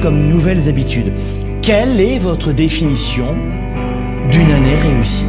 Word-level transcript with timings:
comme 0.00 0.28
nouvelles 0.28 0.68
habitudes. 0.68 1.12
Quelle 1.62 2.00
est 2.00 2.20
votre 2.20 2.52
définition 2.52 3.34
d'une 4.30 4.52
année 4.52 4.76
réussie? 4.76 5.24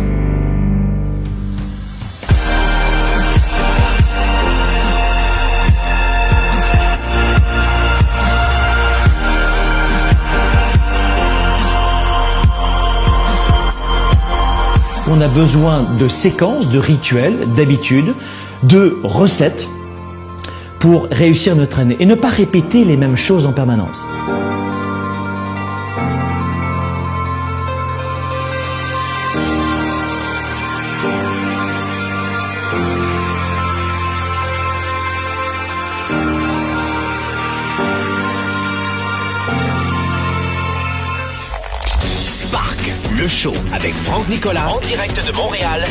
On 15.10 15.20
a 15.22 15.28
besoin 15.28 15.82
de 16.00 16.08
séquences, 16.08 16.70
de 16.70 16.78
rituels, 16.78 17.34
d'habitudes, 17.58 18.14
de 18.62 18.96
recettes 19.04 19.68
pour 20.80 21.08
réussir 21.12 21.56
notre 21.56 21.80
année 21.80 21.98
et 22.00 22.06
ne 22.06 22.16
pas 22.16 22.30
répéter 22.30 22.86
les 22.86 22.98
mêmes 22.98 23.18
choses 23.18 23.46
en 23.46 23.54
permanence. 23.54 24.08
Spark, 42.06 42.92
le 43.18 43.28
show 43.28 43.54
avec 43.74 43.94
Franck 43.94 44.28
Nicolas 44.30 44.70
en 44.70 44.80
direct 44.80 45.22
de 45.28 45.36
Montréal. 45.36 45.84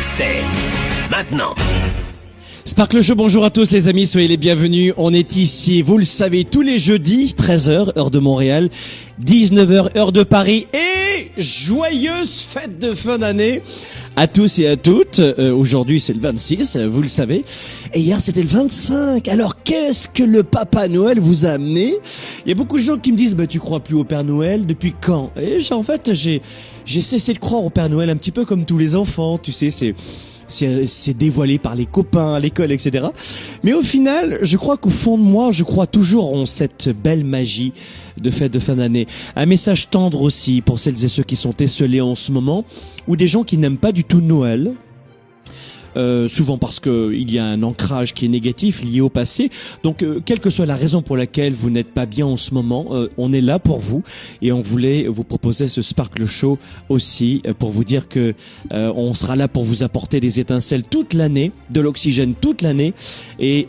C'est 0.00 0.42
maintenant. 1.10 1.54
Sparkle 2.64 3.02
Show, 3.02 3.16
bonjour 3.16 3.44
à 3.44 3.50
tous 3.50 3.72
les 3.72 3.88
amis, 3.88 4.06
soyez 4.06 4.28
les 4.28 4.36
bienvenus. 4.36 4.94
On 4.96 5.12
est 5.12 5.34
ici, 5.34 5.82
vous 5.82 5.98
le 5.98 6.04
savez, 6.04 6.44
tous 6.44 6.62
les 6.62 6.78
jeudis, 6.78 7.34
13h, 7.36 7.98
heure 7.98 8.10
de 8.10 8.20
Montréal, 8.20 8.68
19h, 9.24 9.96
heure 9.98 10.12
de 10.12 10.22
Paris 10.22 10.68
et 10.72 11.32
joyeuse 11.36 12.40
fête 12.40 12.78
de 12.78 12.94
fin 12.94 13.18
d'année 13.18 13.62
à 14.14 14.28
tous 14.28 14.60
et 14.60 14.68
à 14.68 14.76
toutes. 14.76 15.18
Euh, 15.18 15.52
Aujourd'hui, 15.52 16.00
c'est 16.00 16.12
le 16.12 16.20
26, 16.20 16.76
euh, 16.76 16.88
vous 16.88 17.02
le 17.02 17.08
savez. 17.08 17.44
Et 17.94 18.00
hier, 18.00 18.20
c'était 18.20 18.42
le 18.42 18.48
25. 18.48 19.26
Alors, 19.26 19.64
qu'est-ce 19.64 20.08
que 20.08 20.22
le 20.22 20.44
Papa 20.44 20.86
Noël 20.86 21.18
vous 21.18 21.46
a 21.46 21.50
amené? 21.50 21.94
Il 22.46 22.48
y 22.48 22.52
a 22.52 22.54
beaucoup 22.54 22.78
de 22.78 22.84
gens 22.84 22.96
qui 22.96 23.10
me 23.10 23.16
disent, 23.16 23.34
bah, 23.34 23.48
tu 23.48 23.58
crois 23.58 23.80
plus 23.80 23.96
au 23.96 24.04
Père 24.04 24.22
Noël? 24.22 24.66
Depuis 24.66 24.94
quand? 25.00 25.32
Et 25.36 25.58
en 25.72 25.82
fait, 25.82 26.12
j'ai 26.14 26.40
cessé 27.00 27.34
de 27.34 27.38
croire 27.40 27.64
au 27.64 27.70
Père 27.70 27.88
Noël 27.88 28.08
un 28.08 28.16
petit 28.16 28.32
peu 28.32 28.44
comme 28.44 28.64
tous 28.64 28.78
les 28.78 28.94
enfants, 28.94 29.36
tu 29.36 29.50
sais, 29.50 29.70
c'est 29.70 29.94
c'est 30.48 31.16
dévoilé 31.16 31.58
par 31.58 31.74
les 31.74 31.86
copains 31.86 32.34
à 32.34 32.40
l'école, 32.40 32.72
etc. 32.72 33.06
Mais 33.62 33.72
au 33.72 33.82
final, 33.82 34.38
je 34.42 34.56
crois 34.56 34.76
qu'au 34.76 34.90
fond 34.90 35.18
de 35.18 35.22
moi, 35.22 35.52
je 35.52 35.64
crois 35.64 35.86
toujours 35.86 36.34
en 36.34 36.46
cette 36.46 36.88
belle 36.88 37.24
magie 37.24 37.72
de 38.20 38.30
fête 38.30 38.52
de 38.52 38.58
fin 38.58 38.76
d'année. 38.76 39.06
Un 39.36 39.46
message 39.46 39.90
tendre 39.90 40.22
aussi 40.22 40.60
pour 40.60 40.78
celles 40.78 41.04
et 41.04 41.08
ceux 41.08 41.22
qui 41.22 41.36
sont 41.36 41.54
esselés 41.58 42.00
en 42.00 42.14
ce 42.14 42.32
moment, 42.32 42.64
ou 43.08 43.16
des 43.16 43.28
gens 43.28 43.44
qui 43.44 43.56
n'aiment 43.56 43.78
pas 43.78 43.92
du 43.92 44.04
tout 44.04 44.20
Noël. 44.20 44.72
Euh, 45.96 46.28
souvent 46.28 46.58
parce 46.58 46.80
que 46.80 47.12
il 47.12 47.30
y 47.32 47.38
a 47.38 47.44
un 47.44 47.62
ancrage 47.62 48.14
qui 48.14 48.24
est 48.24 48.28
négatif 48.28 48.82
lié 48.82 49.00
au 49.00 49.08
passé. 49.08 49.50
Donc, 49.82 50.02
euh, 50.02 50.20
quelle 50.24 50.40
que 50.40 50.50
soit 50.50 50.66
la 50.66 50.76
raison 50.76 51.02
pour 51.02 51.16
laquelle 51.16 51.52
vous 51.52 51.70
n'êtes 51.70 51.92
pas 51.92 52.06
bien 52.06 52.26
en 52.26 52.36
ce 52.36 52.54
moment, 52.54 52.86
euh, 52.90 53.08
on 53.18 53.32
est 53.32 53.40
là 53.40 53.58
pour 53.58 53.78
vous 53.78 54.02
et 54.40 54.52
on 54.52 54.60
voulait 54.60 55.06
vous 55.08 55.24
proposer 55.24 55.68
ce 55.68 55.82
Sparkle 55.82 56.26
Show 56.26 56.58
aussi 56.88 57.42
euh, 57.46 57.54
pour 57.54 57.70
vous 57.70 57.84
dire 57.84 58.08
que 58.08 58.34
euh, 58.72 58.92
on 58.96 59.14
sera 59.14 59.36
là 59.36 59.48
pour 59.48 59.64
vous 59.64 59.82
apporter 59.82 60.20
des 60.20 60.40
étincelles 60.40 60.82
toute 60.82 61.14
l'année, 61.14 61.52
de 61.70 61.80
l'oxygène 61.80 62.34
toute 62.34 62.62
l'année 62.62 62.94
et 63.38 63.66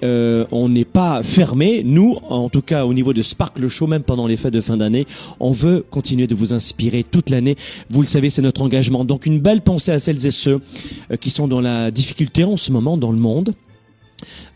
on 0.52 0.70
n'est 0.70 0.86
pas 0.86 1.24
fermé. 1.24 1.84
Nous, 1.84 2.18
en 2.30 2.50
tout 2.50 2.62
cas 2.62 2.86
au 2.86 2.94
niveau 2.94 3.14
de 3.14 3.22
Sparkle 3.22 3.68
Show, 3.68 3.88
même 3.88 4.04
pendant 4.04 4.28
les 4.28 4.38
fêtes 4.38 4.54
de 4.54 4.62
fin 4.62 4.78
d'année, 4.78 5.06
on 5.40 5.52
veut 5.52 5.86
continuer 5.90 6.28
de 6.28 6.36
vous 6.36 6.54
inspirer 6.54 7.04
toute 7.04 7.30
l'année. 7.30 7.56
Vous 7.90 8.02
le 8.02 8.08
savez, 8.08 8.30
c'est 8.30 8.42
notre 8.42 8.62
engagement. 8.62 9.06
Donc 9.06 9.26
une 9.26 9.40
belle 9.40 9.62
pensée 9.62 9.92
à 9.92 10.00
celles 10.00 10.26
et 10.26 10.32
ceux 10.32 10.62
qui 11.20 11.30
sont 11.30 11.48
dans 11.48 11.62
la 11.62 11.92
difficulté 11.92 12.13
en 12.52 12.58
ce 12.58 12.72
moment 12.72 12.98
dans 12.98 13.12
le 13.12 13.20
monde. 13.20 13.54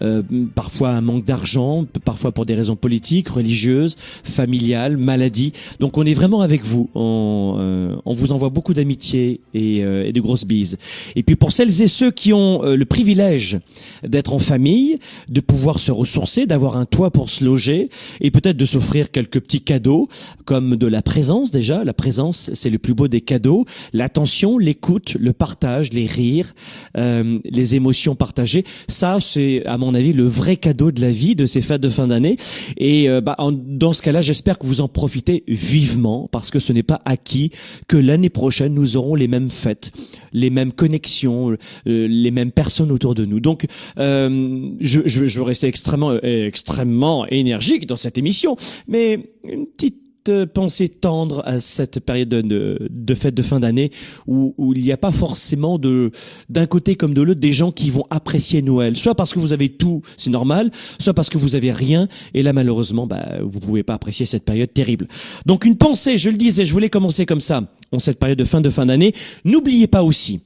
Euh, 0.02 0.22
parfois 0.56 0.90
un 0.90 1.02
manque 1.02 1.26
d'argent, 1.26 1.86
parfois 2.04 2.32
pour 2.32 2.46
des 2.46 2.56
raisons 2.56 2.76
politiques, 2.76 3.30
religieuses, 3.30 3.96
familiales, 4.24 4.98
maladies. 4.98 5.52
Donc 5.80 5.98
on 5.98 6.06
est 6.06 6.14
vraiment 6.14 6.42
avec 6.42 6.64
vous. 6.64 6.90
On, 6.96 7.56
euh, 7.60 7.96
on 8.06 8.14
vous 8.14 8.32
envoie 8.32 8.50
beaucoup 8.50 8.74
d'amitié 8.74 9.42
et, 9.54 9.84
euh, 9.84 10.06
et 10.06 10.12
de 10.12 10.22
grosses 10.22 10.46
bises. 10.46 10.78
Et 11.16 11.24
puis 11.24 11.36
pour 11.36 11.52
celles 11.52 11.82
et 11.82 11.88
ceux 11.88 12.12
qui 12.12 12.34
ont 12.34 12.64
euh, 12.64 12.76
le 12.76 12.86
privilège 12.86 13.60
d'être 14.04 14.34
en 14.34 14.40
famille, 14.40 15.00
de 15.30 15.42
pouvoir 15.42 15.80
se 15.80 15.92
ressourcer, 15.92 16.46
d'avoir 16.46 16.78
un 16.78 16.86
toit 16.86 17.12
pour 17.12 17.30
se 17.30 17.44
loger 17.44 17.90
et 18.22 18.32
peut-être 18.32 18.58
de 18.58 18.66
s'offrir 18.66 19.12
quelques 19.12 19.40
petits 19.40 19.62
cadeaux 19.62 20.08
comme 20.46 20.76
de 20.76 20.88
la 20.88 21.02
présence 21.02 21.52
déjà. 21.52 21.84
La 21.84 21.94
présence, 21.94 22.52
c'est 22.54 22.70
le 22.70 22.78
plus 22.78 22.94
beau 22.94 23.08
des 23.08 23.22
cadeaux. 23.22 23.66
L'attention, 23.94 24.58
l'écoute, 24.58 25.16
le 25.20 25.34
partage, 25.34 25.94
les 25.94 26.06
rires, 26.06 26.54
euh, 26.98 27.40
les 27.44 27.76
émotions 27.76 28.16
partagées. 28.16 28.64
Ça, 28.88 29.18
c'est 29.20 29.57
à 29.66 29.78
mon 29.78 29.94
avis 29.94 30.14
le 30.14 30.24
vrai 30.24 30.56
cadeau 30.58 30.92
de 30.92 31.02
la 31.02 31.12
vie 31.12 31.36
de 31.36 31.46
ces 31.46 31.62
fêtes 31.62 31.82
de 31.82 31.90
fin 31.90 32.08
d'année. 32.08 32.38
Et 32.78 33.10
euh, 33.10 33.22
bah, 33.22 33.36
en- 33.38 33.52
dans 33.52 33.94
ce 33.94 34.02
cas-là, 34.02 34.22
j'espère 34.22 34.58
que 34.60 34.66
vous 34.68 34.82
en 34.82 34.88
profitez 34.88 35.44
vivement 35.48 36.28
parce 36.32 36.50
que 36.52 36.60
ce 36.60 36.74
n'est 36.74 36.84
pas 36.84 37.02
acquis 37.06 37.52
que 37.88 37.98
l'année 37.98 38.30
prochaine 38.30 38.74
nous 38.74 38.98
aurons 38.98 39.16
les 39.16 39.28
mêmes 39.28 39.50
fêtes, 39.50 39.92
les 40.34 40.50
mêmes 40.50 40.72
connexions, 40.72 41.52
euh, 41.52 42.08
les 42.08 42.32
mêmes 42.32 42.52
personnes 42.52 42.92
autour 42.92 43.16
de 43.16 43.26
nous. 43.26 43.40
Donc, 43.40 43.66
euh, 44.00 44.70
je, 44.80 45.02
je, 45.06 45.26
je 45.26 45.40
rester 45.40 45.68
extrêmement, 45.68 46.12
euh, 46.12 46.48
extrêmement 46.48 47.26
énergique 47.28 47.86
dans 47.88 47.96
cette 47.96 48.18
émission, 48.18 48.56
mais 48.88 49.32
une 49.44 49.66
petite 49.68 49.96
euh, 50.30 50.46
pensée 50.46 50.90
tendre 50.90 51.42
à 51.46 51.60
cette 51.60 52.00
période 52.00 52.30
de, 52.30 53.14
fête 53.16 53.36
de 53.36 53.42
fin 53.42 53.60
d'année 53.60 53.92
où, 54.28 54.54
où 54.58 54.74
il 54.74 54.84
n'y 54.84 54.92
a 54.92 54.98
pas 54.98 55.12
forcément 55.12 55.78
de 55.78 56.12
d'un 56.50 56.66
côté 56.66 56.96
comme 56.96 57.14
de 57.14 57.22
l'autre 57.22 57.40
des 57.40 57.54
gens 57.54 57.72
qui 57.72 57.90
vont 57.90 58.06
apprécier 58.10 58.62
Noël, 58.62 58.96
soit 58.96 59.16
parce 59.16 59.34
que 59.34 59.40
vous 59.40 59.54
avez 59.54 59.70
tout, 59.70 60.02
c'est 60.18 60.30
normal, 60.30 60.72
soit 61.00 61.14
parce 61.14 61.30
que 61.30 61.38
vous 61.38 61.56
avez 61.56 61.72
rien 61.72 62.08
et 62.34 62.44
là 62.44 62.54
malheureusement 62.54 63.08
bah 63.08 63.26
vous 63.42 63.60
pouvez 63.60 63.84
pas 63.84 63.94
apprécier 63.94 64.26
cette 64.26 64.44
période 64.44 64.72
terrible. 64.72 65.08
Donc 65.46 65.66
une 65.66 65.78
pensée, 65.78 66.18
je 66.18 66.30
le 66.30 66.38
disais, 66.38 66.66
je 66.66 66.74
voulais 66.74 66.90
commencer 66.90 67.26
comme 67.26 67.42
ça 67.42 67.64
en 67.92 68.00
cette 68.00 68.20
période 68.20 68.38
de 68.38 68.44
fin 68.44 68.62
de 68.62 68.70
fin 68.70 68.86
d'année. 68.86 69.14
N'oubliez 69.46 69.88
pas 69.88 70.04
aussi 70.04 70.42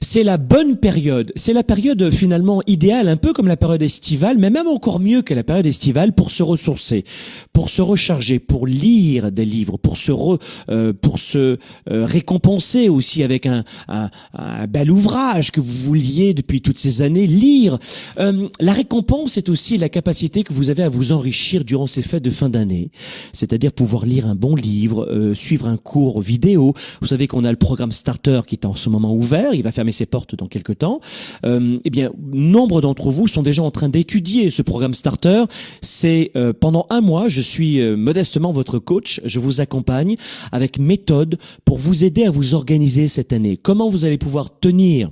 c'est 0.00 0.24
la 0.24 0.36
bonne 0.36 0.76
période. 0.76 1.32
C'est 1.36 1.52
la 1.52 1.62
période 1.62 2.02
euh, 2.02 2.10
finalement 2.10 2.60
idéale, 2.66 3.08
un 3.08 3.16
peu 3.16 3.32
comme 3.32 3.46
la 3.46 3.56
période 3.56 3.82
estivale, 3.82 4.36
mais 4.38 4.50
même 4.50 4.66
encore 4.66 5.00
mieux 5.00 5.22
que 5.22 5.32
la 5.32 5.44
période 5.44 5.66
estivale 5.66 6.12
pour 6.12 6.30
se 6.30 6.42
ressourcer, 6.42 7.04
pour 7.52 7.70
se 7.70 7.80
recharger, 7.80 8.40
pour 8.40 8.66
lire 8.66 9.30
des 9.30 9.44
livres, 9.44 9.76
pour 9.78 9.96
se 9.96 10.10
re- 10.12 10.40
euh, 10.70 10.92
pour 10.92 11.18
se 11.18 11.38
euh, 11.38 12.04
récompenser 12.04 12.88
aussi 12.88 13.22
avec 13.22 13.46
un, 13.46 13.64
un, 13.88 14.10
un 14.34 14.66
bel 14.66 14.90
ouvrage 14.90 15.52
que 15.52 15.60
vous 15.60 15.84
vouliez 15.84 16.34
depuis 16.34 16.60
toutes 16.60 16.78
ces 16.78 17.02
années 17.02 17.26
lire. 17.26 17.78
Euh, 18.18 18.48
la 18.60 18.72
récompense 18.72 19.38
est 19.38 19.48
aussi 19.48 19.78
la 19.78 19.88
capacité 19.88 20.42
que 20.42 20.52
vous 20.52 20.68
avez 20.68 20.82
à 20.82 20.88
vous 20.88 21.12
enrichir 21.12 21.64
durant 21.64 21.86
ces 21.86 22.02
fêtes 22.02 22.24
de 22.24 22.30
fin 22.30 22.48
d'année, 22.48 22.90
c'est-à-dire 23.32 23.72
pouvoir 23.72 24.04
lire 24.04 24.26
un 24.26 24.34
bon 24.34 24.56
livre, 24.56 25.06
euh, 25.10 25.34
suivre 25.34 25.66
un 25.66 25.76
cours 25.76 26.20
vidéo. 26.20 26.74
Vous 27.00 27.06
savez 27.06 27.28
qu'on 27.28 27.44
a 27.44 27.50
le 27.50 27.56
programme 27.56 27.92
Starter 27.92 28.40
qui 28.46 28.56
est 28.56 28.66
en 28.66 28.74
ce 28.74 28.90
moment 28.90 29.14
ouvert, 29.14 29.43
il 29.52 29.62
va 29.62 29.72
fermer 29.72 29.92
ses 29.92 30.06
portes 30.06 30.34
dans 30.34 30.46
quelques 30.46 30.78
temps. 30.78 31.00
Euh, 31.44 31.78
eh 31.84 31.90
bien, 31.90 32.10
nombre 32.32 32.80
d'entre 32.80 33.10
vous 33.10 33.28
sont 33.28 33.42
déjà 33.42 33.62
en 33.62 33.70
train 33.70 33.88
d'étudier 33.88 34.50
ce 34.50 34.62
programme 34.62 34.94
Starter. 34.94 35.44
C'est 35.80 36.30
euh, 36.36 36.52
pendant 36.52 36.86
un 36.90 37.00
mois, 37.00 37.28
je 37.28 37.40
suis 37.40 37.80
euh, 37.80 37.96
modestement 37.96 38.52
votre 38.52 38.78
coach, 38.78 39.20
je 39.24 39.38
vous 39.38 39.60
accompagne 39.60 40.16
avec 40.52 40.78
méthode 40.78 41.38
pour 41.64 41.78
vous 41.78 42.04
aider 42.04 42.24
à 42.24 42.30
vous 42.30 42.54
organiser 42.54 43.08
cette 43.08 43.32
année. 43.32 43.56
Comment 43.56 43.88
vous 43.88 44.04
allez 44.04 44.18
pouvoir 44.18 44.58
tenir 44.58 45.10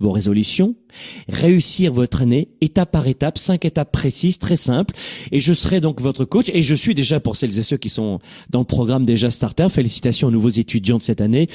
vos 0.00 0.10
résolutions, 0.10 0.74
réussir 1.28 1.92
votre 1.92 2.22
année 2.22 2.48
étape 2.60 2.90
par 2.90 3.06
étape, 3.06 3.38
cinq 3.38 3.64
étapes 3.64 3.92
précises, 3.92 4.38
très 4.38 4.56
simples. 4.56 4.94
Et 5.30 5.40
je 5.40 5.52
serai 5.52 5.80
donc 5.80 6.00
votre 6.00 6.24
coach. 6.24 6.50
Et 6.52 6.62
je 6.62 6.74
suis 6.74 6.94
déjà 6.94 7.20
pour 7.20 7.36
celles 7.36 7.58
et 7.58 7.62
ceux 7.62 7.76
qui 7.76 7.90
sont 7.90 8.18
dans 8.48 8.60
le 8.60 8.64
programme 8.64 9.06
déjà 9.06 9.30
Starter. 9.30 9.68
Félicitations 9.68 10.28
aux 10.28 10.32
nouveaux 10.32 10.48
étudiants 10.48 10.98
de 10.98 11.02
cette 11.02 11.20
année. 11.20 11.46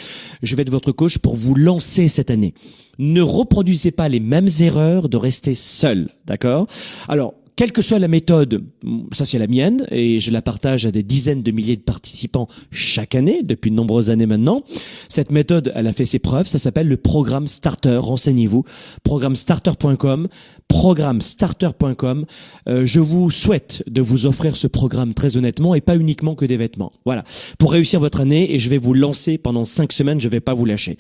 Je 0.44 0.56
vais 0.56 0.62
être 0.62 0.70
votre 0.70 0.92
coach 0.92 1.18
pour 1.18 1.36
vous 1.36 1.56
lancer 1.56 2.08
cette 2.08 2.30
année. 2.30 2.54
Ne 3.00 3.22
reproduisez 3.22 3.92
pas 3.92 4.08
les 4.08 4.20
mêmes 4.20 4.50
erreurs 4.62 5.10
de 5.10 5.18
rester 5.18 5.56
seul, 5.56 6.10
d'accord? 6.26 6.68
Alors. 7.08 7.34
Quelle 7.56 7.72
que 7.72 7.82
soit 7.82 8.00
la 8.00 8.10
méthode, 8.10 8.66
ça 9.14 9.26
c'est 9.26 9.40
la 9.40 9.48
mienne 9.48 9.86
et 9.90 10.20
je 10.20 10.30
la 10.32 10.42
partage 10.42 10.86
à 10.86 10.92
des 10.92 11.04
dizaines 11.04 11.42
de 11.42 11.52
milliers 11.52 11.78
de 11.78 11.82
participants 11.82 12.50
chaque 12.70 13.16
année 13.16 13.44
depuis 13.44 13.72
de 13.72 13.76
nombreuses 13.76 14.10
années 14.10 14.26
maintenant. 14.26 14.64
Cette 15.08 15.32
méthode, 15.32 15.72
elle 15.74 15.88
a 15.88 15.94
fait 15.94 16.04
ses 16.04 16.20
preuves. 16.20 16.48
Ça 16.48 16.60
s'appelle 16.60 16.90
le 16.90 16.98
programme 16.98 17.48
Starter. 17.48 17.96
Renseignez-vous. 17.96 18.66
Programmestarter.com. 19.04 20.28
Programmestarter.com. 20.68 22.26
Euh, 22.68 22.86
je 22.86 23.00
vous 23.00 23.32
souhaite 23.32 23.84
de 23.88 24.02
vous 24.02 24.26
offrir 24.26 24.58
ce 24.58 24.68
programme 24.68 25.14
très 25.14 25.38
honnêtement 25.38 25.76
et 25.76 25.82
pas 25.82 25.96
uniquement 25.96 26.36
que 26.36 26.46
des 26.46 26.58
vêtements. 26.58 26.92
Voilà. 27.06 27.24
Pour 27.58 27.72
réussir 27.72 28.02
votre 28.02 28.20
année 28.20 28.54
et 28.54 28.60
je 28.60 28.70
vais 28.70 28.78
vous 28.78 28.94
lancer 28.94 29.38
pendant 29.38 29.64
cinq 29.64 29.94
semaines. 29.94 30.20
Je 30.20 30.28
vais 30.28 30.42
pas 30.42 30.54
vous 30.54 30.66
lâcher. 30.66 30.98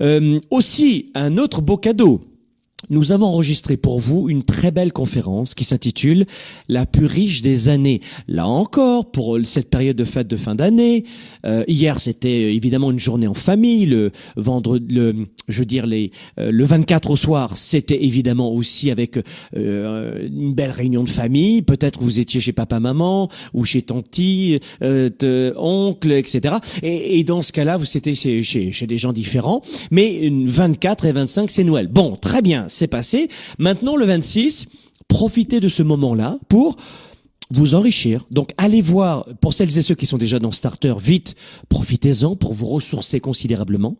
Euh, 0.00 0.40
aussi, 0.50 1.10
un 1.14 1.36
autre 1.36 1.60
beau 1.60 1.76
cadeau 1.76 2.22
nous 2.88 3.12
avons 3.12 3.26
enregistré 3.26 3.76
pour 3.76 4.00
vous 4.00 4.30
une 4.30 4.42
très 4.42 4.70
belle 4.70 4.92
conférence 4.92 5.54
qui 5.54 5.64
s'intitule 5.64 6.24
La 6.68 6.86
plus 6.86 7.04
riche 7.04 7.42
des 7.42 7.68
années. 7.68 8.00
Là 8.26 8.46
encore, 8.46 9.10
pour 9.10 9.38
cette 9.44 9.68
période 9.68 9.96
de 9.96 10.04
fête 10.04 10.28
de 10.28 10.36
fin 10.36 10.54
d'année, 10.54 11.04
euh, 11.44 11.64
hier 11.68 12.00
c'était 12.00 12.54
évidemment 12.54 12.90
une 12.90 12.98
journée 12.98 13.26
en 13.26 13.34
famille, 13.34 13.84
le 13.84 14.12
vendredi, 14.36 14.94
le, 14.94 15.26
je 15.48 15.58
veux 15.58 15.66
dire 15.66 15.86
les, 15.86 16.10
euh, 16.38 16.50
le 16.50 16.64
24 16.64 17.10
au 17.10 17.16
soir, 17.16 17.56
c'était 17.56 18.02
évidemment 18.02 18.50
aussi 18.52 18.90
avec 18.90 19.18
euh, 19.56 20.26
une 20.26 20.54
belle 20.54 20.70
réunion 20.70 21.04
de 21.04 21.10
famille. 21.10 21.62
Peut-être 21.62 22.02
vous 22.02 22.18
étiez 22.18 22.40
chez 22.40 22.52
papa, 22.52 22.80
maman 22.80 23.28
ou 23.52 23.64
chez 23.64 23.82
tanti, 23.82 24.58
oncle, 24.80 26.12
etc. 26.12 26.56
Et, 26.82 27.18
et, 27.18 27.24
dans 27.24 27.42
ce 27.42 27.52
cas-là, 27.52 27.76
vous 27.76 27.96
étiez 27.96 28.14
chez, 28.14 28.42
chez, 28.42 28.72
chez 28.72 28.86
des 28.86 28.96
gens 28.96 29.12
différents. 29.12 29.60
Mais 29.90 30.30
24 30.30 31.04
et 31.04 31.12
25, 31.12 31.50
c'est 31.50 31.64
Noël. 31.64 31.88
Bon, 31.88 32.16
très 32.16 32.40
bien 32.40 32.68
c'est 32.70 32.88
passé. 32.88 33.28
Maintenant, 33.58 33.96
le 33.96 34.04
26, 34.04 34.66
profitez 35.08 35.60
de 35.60 35.68
ce 35.68 35.82
moment-là 35.82 36.38
pour 36.48 36.76
vous 37.50 37.74
enrichir. 37.74 38.26
Donc 38.30 38.50
allez 38.56 38.80
voir, 38.80 39.26
pour 39.40 39.54
celles 39.54 39.76
et 39.76 39.82
ceux 39.82 39.94
qui 39.94 40.06
sont 40.06 40.18
déjà 40.18 40.38
dans 40.38 40.52
Starter, 40.52 40.94
vite, 41.00 41.34
profitez-en 41.68 42.36
pour 42.36 42.54
vous 42.54 42.66
ressourcer 42.66 43.20
considérablement. 43.20 43.96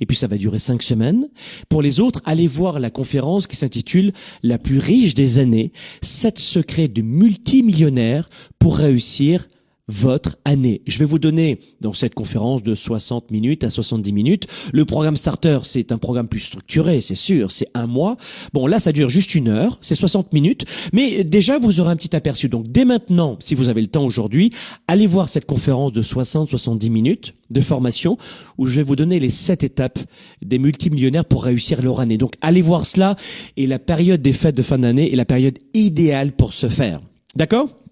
Et 0.00 0.06
puis 0.06 0.16
ça 0.16 0.28
va 0.28 0.36
durer 0.36 0.60
cinq 0.60 0.82
semaines. 0.82 1.28
Pour 1.68 1.82
les 1.82 2.00
autres, 2.00 2.20
allez 2.24 2.46
voir 2.46 2.78
la 2.78 2.90
conférence 2.90 3.46
qui 3.46 3.56
s'intitule 3.56 4.12
La 4.42 4.58
plus 4.58 4.78
riche 4.78 5.14
des 5.14 5.38
années, 5.38 5.72
sept 6.00 6.38
secrets 6.38 6.88
de 6.88 7.02
multimillionnaires 7.02 8.30
pour 8.58 8.76
réussir 8.76 9.48
votre 9.88 10.36
année. 10.44 10.82
Je 10.86 10.98
vais 10.98 11.04
vous 11.04 11.20
donner 11.20 11.60
dans 11.80 11.92
cette 11.92 12.14
conférence 12.14 12.62
de 12.62 12.74
60 12.74 13.30
minutes 13.30 13.62
à 13.62 13.70
70 13.70 14.12
minutes. 14.12 14.46
Le 14.72 14.84
programme 14.84 15.16
Starter, 15.16 15.60
c'est 15.62 15.92
un 15.92 15.98
programme 15.98 16.26
plus 16.26 16.40
structuré, 16.40 17.00
c'est 17.00 17.14
sûr, 17.14 17.52
c'est 17.52 17.68
un 17.74 17.86
mois. 17.86 18.16
Bon, 18.52 18.66
là, 18.66 18.80
ça 18.80 18.90
dure 18.90 19.08
juste 19.10 19.34
une 19.34 19.48
heure, 19.48 19.78
c'est 19.80 19.94
60 19.94 20.32
minutes, 20.32 20.64
mais 20.92 21.22
déjà, 21.22 21.58
vous 21.58 21.80
aurez 21.80 21.92
un 21.92 21.96
petit 21.96 22.16
aperçu. 22.16 22.48
Donc, 22.48 22.66
dès 22.66 22.84
maintenant, 22.84 23.36
si 23.38 23.54
vous 23.54 23.68
avez 23.68 23.80
le 23.80 23.86
temps 23.86 24.04
aujourd'hui, 24.04 24.52
allez 24.88 25.06
voir 25.06 25.28
cette 25.28 25.46
conférence 25.46 25.92
de 25.92 26.02
60-70 26.02 26.90
minutes 26.90 27.34
de 27.50 27.60
formation 27.60 28.18
où 28.58 28.66
je 28.66 28.74
vais 28.74 28.82
vous 28.82 28.96
donner 28.96 29.20
les 29.20 29.30
sept 29.30 29.62
étapes 29.62 30.00
des 30.42 30.58
multimillionnaires 30.58 31.24
pour 31.24 31.44
réussir 31.44 31.80
leur 31.80 32.00
année. 32.00 32.18
Donc, 32.18 32.34
allez 32.40 32.62
voir 32.62 32.86
cela 32.86 33.14
et 33.56 33.68
la 33.68 33.78
période 33.78 34.20
des 34.20 34.32
fêtes 34.32 34.56
de 34.56 34.62
fin 34.62 34.78
d'année 34.78 35.12
est 35.12 35.16
la 35.16 35.24
période 35.24 35.58
idéale 35.74 36.32
pour 36.32 36.54
ce 36.54 36.68
faire. 36.68 37.00
D'accord? 37.36 37.85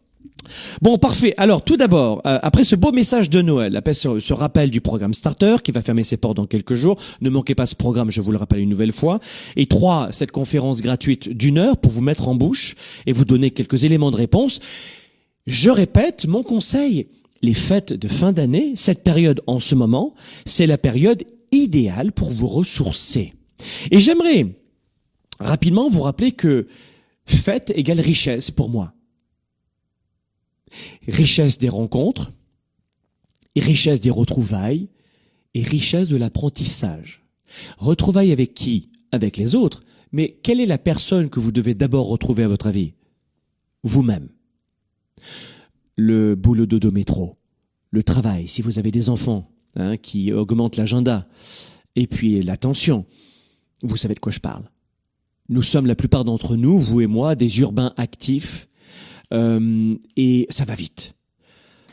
Bon, 0.82 0.98
parfait. 0.98 1.34
Alors, 1.36 1.62
tout 1.62 1.76
d'abord, 1.76 2.22
euh, 2.26 2.38
après 2.42 2.64
ce 2.64 2.76
beau 2.76 2.92
message 2.92 3.30
de 3.30 3.42
Noël, 3.42 3.76
après 3.76 3.94
ce, 3.94 4.20
ce, 4.20 4.32
rappel 4.32 4.70
du 4.70 4.80
programme 4.80 5.14
Starter 5.14 5.56
qui 5.62 5.72
va 5.72 5.82
fermer 5.82 6.04
ses 6.04 6.16
portes 6.16 6.36
dans 6.36 6.46
quelques 6.46 6.74
jours, 6.74 6.96
ne 7.20 7.30
manquez 7.30 7.54
pas 7.54 7.66
ce 7.66 7.74
programme, 7.74 8.10
je 8.10 8.20
vous 8.20 8.32
le 8.32 8.38
rappelle 8.38 8.60
une 8.60 8.68
nouvelle 8.68 8.92
fois. 8.92 9.20
Et 9.56 9.66
trois, 9.66 10.08
cette 10.10 10.32
conférence 10.32 10.82
gratuite 10.82 11.28
d'une 11.28 11.58
heure 11.58 11.76
pour 11.76 11.92
vous 11.92 12.02
mettre 12.02 12.28
en 12.28 12.34
bouche 12.34 12.74
et 13.06 13.12
vous 13.12 13.24
donner 13.24 13.50
quelques 13.50 13.84
éléments 13.84 14.10
de 14.10 14.16
réponse. 14.16 14.60
Je 15.46 15.70
répète, 15.70 16.26
mon 16.26 16.42
conseil, 16.42 17.08
les 17.42 17.54
fêtes 17.54 17.92
de 17.92 18.08
fin 18.08 18.32
d'année, 18.32 18.72
cette 18.76 19.02
période 19.02 19.42
en 19.46 19.60
ce 19.60 19.74
moment, 19.74 20.14
c'est 20.46 20.66
la 20.66 20.78
période 20.78 21.22
idéale 21.52 22.12
pour 22.12 22.30
vous 22.30 22.48
ressourcer. 22.48 23.34
Et 23.90 24.00
j'aimerais 24.00 24.46
rapidement 25.38 25.90
vous 25.90 26.02
rappeler 26.02 26.32
que 26.32 26.66
fête 27.26 27.72
égale 27.74 28.00
richesse 28.00 28.50
pour 28.50 28.68
moi 28.68 28.92
richesse 31.06 31.58
des 31.58 31.68
rencontres, 31.68 32.32
richesse 33.56 34.00
des 34.00 34.10
retrouvailles 34.10 34.88
et 35.54 35.62
richesse 35.62 36.08
de 36.08 36.16
l'apprentissage. 36.16 37.24
Retrouvailles 37.78 38.32
avec 38.32 38.54
qui? 38.54 38.90
Avec 39.12 39.36
les 39.36 39.54
autres. 39.54 39.82
Mais 40.12 40.38
quelle 40.42 40.60
est 40.60 40.66
la 40.66 40.78
personne 40.78 41.30
que 41.30 41.40
vous 41.40 41.52
devez 41.52 41.74
d'abord 41.74 42.06
retrouver 42.06 42.44
à 42.44 42.48
votre 42.48 42.66
avis? 42.66 42.92
Vous-même. 43.82 44.28
Le 45.96 46.34
boulot 46.34 46.66
de 46.66 46.90
métro, 46.90 47.36
le 47.90 48.02
travail, 48.02 48.48
si 48.48 48.62
vous 48.62 48.78
avez 48.78 48.90
des 48.90 49.08
enfants 49.08 49.50
hein, 49.76 49.96
qui 49.96 50.32
augmentent 50.32 50.76
l'agenda, 50.76 51.28
et 51.94 52.06
puis 52.06 52.42
l'attention. 52.42 53.06
Vous 53.82 53.96
savez 53.96 54.14
de 54.14 54.20
quoi 54.20 54.32
je 54.32 54.40
parle. 54.40 54.68
Nous 55.48 55.62
sommes 55.62 55.86
la 55.86 55.94
plupart 55.94 56.24
d'entre 56.24 56.56
nous, 56.56 56.78
vous 56.78 57.00
et 57.00 57.06
moi, 57.06 57.36
des 57.36 57.60
urbains 57.60 57.92
actifs 57.96 58.68
euh, 59.34 59.96
et 60.16 60.46
ça 60.50 60.64
va 60.64 60.74
vite. 60.74 61.14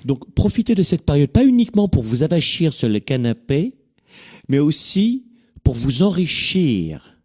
Donc 0.05 0.33
profitez 0.33 0.75
de 0.75 0.83
cette 0.83 1.05
période, 1.05 1.29
pas 1.29 1.45
uniquement 1.45 1.87
pour 1.87 2.03
vous 2.03 2.23
avachir 2.23 2.73
sur 2.73 2.89
le 2.89 2.99
canapé, 2.99 3.75
mais 4.47 4.59
aussi 4.59 5.27
pour 5.63 5.75
vous 5.75 6.03
enrichir. 6.03 7.17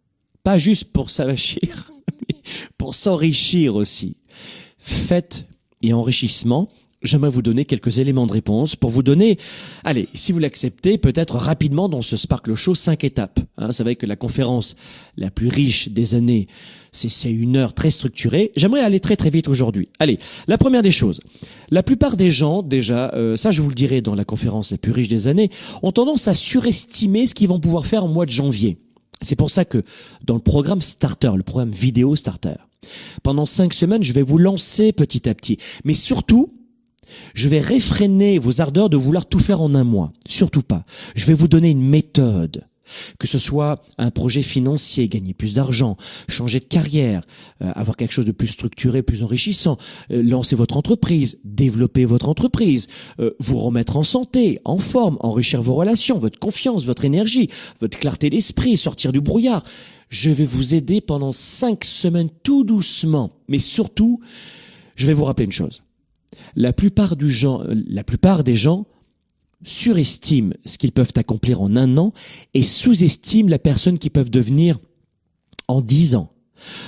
Pas 0.42 0.58
juste 0.58 0.92
pour 0.92 1.10
s'avachir, 1.10 1.92
mais 2.28 2.40
pour 2.78 2.94
s'enrichir 2.94 3.74
aussi. 3.74 4.16
Faites 4.78 5.46
et 5.82 5.92
enrichissement 5.92 6.68
j'aimerais 7.06 7.30
vous 7.30 7.42
donner 7.42 7.64
quelques 7.64 7.98
éléments 7.98 8.26
de 8.26 8.32
réponse 8.32 8.76
pour 8.76 8.90
vous 8.90 9.02
donner, 9.02 9.38
allez, 9.84 10.08
si 10.14 10.32
vous 10.32 10.38
l'acceptez, 10.38 10.98
peut-être 10.98 11.36
rapidement 11.36 11.88
dans 11.88 12.02
ce 12.02 12.16
Sparkle 12.16 12.54
Show, 12.54 12.74
cinq 12.74 13.04
étapes. 13.04 13.40
Hein, 13.58 13.72
c'est 13.72 13.82
vrai 13.82 13.96
que 13.96 14.06
la 14.06 14.16
conférence 14.16 14.74
la 15.16 15.30
plus 15.30 15.48
riche 15.48 15.88
des 15.88 16.14
années, 16.14 16.48
c'est 16.92 17.30
une 17.30 17.56
heure 17.56 17.74
très 17.74 17.90
structurée. 17.90 18.52
J'aimerais 18.56 18.80
aller 18.80 19.00
très 19.00 19.16
très 19.16 19.30
vite 19.30 19.48
aujourd'hui. 19.48 19.88
Allez, 19.98 20.18
la 20.46 20.58
première 20.58 20.82
des 20.82 20.90
choses. 20.90 21.20
La 21.70 21.82
plupart 21.82 22.16
des 22.16 22.30
gens, 22.30 22.62
déjà, 22.62 23.12
euh, 23.14 23.36
ça 23.36 23.50
je 23.50 23.62
vous 23.62 23.68
le 23.68 23.74
dirai 23.74 24.00
dans 24.00 24.14
la 24.14 24.24
conférence 24.24 24.70
la 24.72 24.78
plus 24.78 24.92
riche 24.92 25.08
des 25.08 25.28
années, 25.28 25.50
ont 25.82 25.92
tendance 25.92 26.28
à 26.28 26.34
surestimer 26.34 27.26
ce 27.26 27.34
qu'ils 27.34 27.48
vont 27.48 27.60
pouvoir 27.60 27.86
faire 27.86 28.04
au 28.04 28.08
mois 28.08 28.26
de 28.26 28.30
janvier. 28.30 28.78
C'est 29.22 29.36
pour 29.36 29.50
ça 29.50 29.64
que 29.64 29.82
dans 30.24 30.34
le 30.34 30.40
programme 30.40 30.82
Starter, 30.82 31.32
le 31.36 31.42
programme 31.42 31.70
vidéo 31.70 32.16
Starter, 32.16 32.56
pendant 33.22 33.46
cinq 33.46 33.74
semaines, 33.74 34.02
je 34.02 34.12
vais 34.12 34.22
vous 34.22 34.38
lancer 34.38 34.92
petit 34.92 35.28
à 35.28 35.34
petit. 35.34 35.58
Mais 35.84 35.94
surtout, 35.94 36.52
je 37.34 37.48
vais 37.48 37.60
réfréner 37.60 38.38
vos 38.38 38.60
ardeurs 38.60 38.90
de 38.90 38.96
vouloir 38.96 39.26
tout 39.26 39.38
faire 39.38 39.60
en 39.60 39.74
un 39.74 39.84
mois. 39.84 40.12
Surtout 40.26 40.62
pas. 40.62 40.84
Je 41.14 41.26
vais 41.26 41.34
vous 41.34 41.48
donner 41.48 41.70
une 41.70 41.86
méthode. 41.86 42.66
Que 43.18 43.26
ce 43.26 43.38
soit 43.38 43.82
un 43.98 44.10
projet 44.10 44.42
financier, 44.42 45.08
gagner 45.08 45.34
plus 45.34 45.54
d'argent, 45.54 45.96
changer 46.28 46.60
de 46.60 46.64
carrière, 46.64 47.26
euh, 47.62 47.72
avoir 47.74 47.96
quelque 47.96 48.12
chose 48.12 48.26
de 48.26 48.32
plus 48.32 48.46
structuré, 48.46 49.02
plus 49.02 49.22
enrichissant, 49.22 49.76
euh, 50.12 50.22
lancer 50.22 50.54
votre 50.54 50.76
entreprise, 50.76 51.38
développer 51.44 52.04
votre 52.04 52.28
entreprise, 52.28 52.86
euh, 53.18 53.32
vous 53.40 53.58
remettre 53.58 53.96
en 53.96 54.04
santé, 54.04 54.60
en 54.64 54.78
forme, 54.78 55.16
enrichir 55.20 55.62
vos 55.62 55.74
relations, 55.74 56.18
votre 56.18 56.38
confiance, 56.38 56.84
votre 56.84 57.04
énergie, 57.04 57.50
votre 57.80 57.98
clarté 57.98 58.30
d'esprit, 58.30 58.76
sortir 58.76 59.12
du 59.12 59.20
brouillard. 59.20 59.64
Je 60.08 60.30
vais 60.30 60.44
vous 60.44 60.74
aider 60.74 61.00
pendant 61.00 61.32
cinq 61.32 61.84
semaines 61.84 62.30
tout 62.44 62.62
doucement. 62.62 63.32
Mais 63.48 63.58
surtout, 63.58 64.20
je 64.94 65.06
vais 65.06 65.12
vous 65.12 65.24
rappeler 65.24 65.46
une 65.46 65.52
chose 65.52 65.82
la 66.54 66.72
plupart, 66.72 67.16
du 67.16 67.30
gens, 67.30 67.62
la 67.88 68.04
plupart 68.04 68.44
des 68.44 68.54
gens 68.54 68.86
surestiment 69.64 70.54
ce 70.64 70.78
qu'ils 70.78 70.92
peuvent 70.92 71.12
accomplir 71.16 71.60
en 71.60 71.76
un 71.76 71.96
an 71.96 72.12
et 72.54 72.62
sous-estiment 72.62 73.48
la 73.48 73.58
personne 73.58 73.98
qu'ils 73.98 74.10
peuvent 74.10 74.30
devenir 74.30 74.78
en 75.68 75.80
dix 75.80 76.14
ans. 76.14 76.32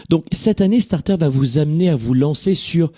Donc 0.09 0.27
cette 0.33 0.61
année, 0.61 0.81
Starter 0.81 1.17
va 1.17 1.29
vous 1.29 1.59
amener 1.59 1.89
à 1.89 1.97
vous 1.97 2.15
lancer 2.15 2.55
sur 2.55 2.93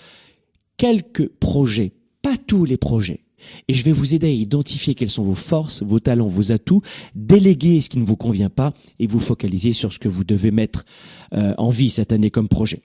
quelques 0.77 1.27
projets, 1.27 1.93
pas 2.21 2.35
tous 2.47 2.65
les 2.65 2.77
projets. 2.77 3.21
Et 3.67 3.73
je 3.73 3.83
vais 3.83 3.91
vous 3.91 4.13
aider 4.13 4.27
à 4.27 4.31
identifier 4.31 4.93
quelles 4.93 5.09
sont 5.09 5.23
vos 5.23 5.35
forces, 5.35 5.81
vos 5.81 5.99
talents, 5.99 6.27
vos 6.27 6.51
atouts, 6.51 6.81
déléguer 7.15 7.81
ce 7.81 7.89
qui 7.89 7.97
ne 7.97 8.05
vous 8.05 8.15
convient 8.15 8.49
pas 8.49 8.71
et 8.99 9.07
vous 9.07 9.19
focaliser 9.19 9.73
sur 9.73 9.91
ce 9.91 9.99
que 9.99 10.09
vous 10.09 10.23
devez 10.23 10.51
mettre 10.51 10.85
euh, 11.33 11.55
en 11.57 11.69
vie 11.69 11.89
cette 11.89 12.11
année 12.11 12.29
comme 12.29 12.47
projet. 12.47 12.81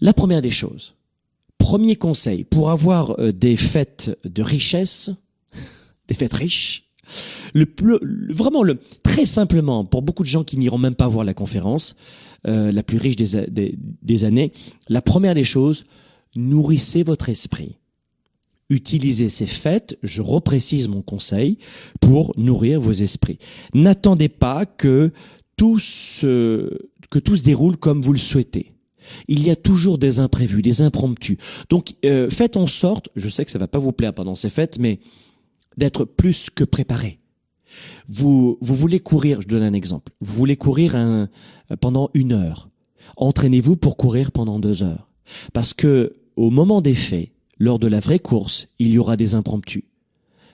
La 0.00 0.14
première 0.14 0.40
des 0.40 0.50
choses, 0.50 0.94
Premier 1.58 1.96
conseil, 1.96 2.44
pour 2.44 2.70
avoir 2.70 3.18
euh, 3.20 3.32
des 3.32 3.56
fêtes 3.56 4.16
de 4.24 4.42
richesse, 4.42 5.10
des 6.06 6.14
fêtes 6.14 6.34
riches, 6.34 6.84
vraiment 7.54 8.62
très 9.02 9.26
simplement 9.26 9.84
pour 9.84 10.02
beaucoup 10.02 10.22
de 10.22 10.28
gens 10.28 10.44
qui 10.44 10.58
n'iront 10.58 10.78
même 10.78 10.94
pas 10.94 11.08
voir 11.08 11.24
la 11.24 11.34
conférence 11.34 11.96
euh, 12.46 12.70
la 12.70 12.82
plus 12.82 12.98
riche 12.98 13.16
des, 13.16 13.76
des, 14.02 14.24
années, 14.24 14.52
la 14.88 15.02
première 15.02 15.34
des 15.34 15.44
choses, 15.44 15.86
nourrissez 16.36 17.02
votre 17.02 17.28
esprit. 17.28 17.76
Utilisez 18.70 19.28
ces 19.28 19.46
fêtes, 19.46 19.98
je 20.02 20.22
reprécise 20.22 20.88
mon 20.88 21.02
conseil, 21.02 21.58
pour 22.00 22.32
nourrir 22.36 22.80
vos 22.80 22.92
esprits. 22.92 23.38
N'attendez 23.74 24.28
pas 24.28 24.66
que 24.66 25.10
tout 25.56 25.78
se, 25.78 26.78
que 27.10 27.18
tout 27.18 27.36
se 27.36 27.42
déroule 27.42 27.76
comme 27.76 28.02
vous 28.02 28.12
le 28.12 28.18
souhaitez. 28.18 28.72
Il 29.26 29.44
y 29.46 29.50
a 29.50 29.56
toujours 29.56 29.98
des 29.98 30.18
imprévus, 30.18 30.62
des 30.62 30.82
impromptus. 30.82 31.36
Donc 31.68 31.94
euh, 32.04 32.30
faites 32.30 32.56
en 32.56 32.66
sorte, 32.66 33.08
je 33.16 33.28
sais 33.28 33.44
que 33.44 33.50
ça 33.50 33.58
va 33.58 33.68
pas 33.68 33.78
vous 33.78 33.92
plaire 33.92 34.14
pendant 34.14 34.34
ces 34.34 34.50
fêtes, 34.50 34.78
mais 34.78 35.00
d'être 35.76 36.04
plus 36.04 36.50
que 36.50 36.64
préparé. 36.64 37.20
Vous, 38.08 38.58
vous 38.60 38.74
voulez 38.74 39.00
courir, 39.00 39.40
je 39.42 39.48
donne 39.48 39.62
un 39.62 39.74
exemple. 39.74 40.12
Vous 40.20 40.34
voulez 40.34 40.56
courir 40.56 40.96
un, 40.96 41.28
pendant 41.80 42.10
une 42.14 42.32
heure. 42.32 42.70
Entraînez-vous 43.16 43.76
pour 43.76 43.96
courir 43.96 44.32
pendant 44.32 44.58
deux 44.58 44.82
heures. 44.82 45.08
Parce 45.52 45.74
que 45.74 46.16
au 46.36 46.50
moment 46.50 46.80
des 46.80 46.94
faits, 46.94 47.30
lors 47.58 47.78
de 47.78 47.86
la 47.86 48.00
vraie 48.00 48.18
course, 48.18 48.68
il 48.78 48.88
y 48.88 48.98
aura 48.98 49.16
des 49.16 49.34
impromptus. 49.34 49.84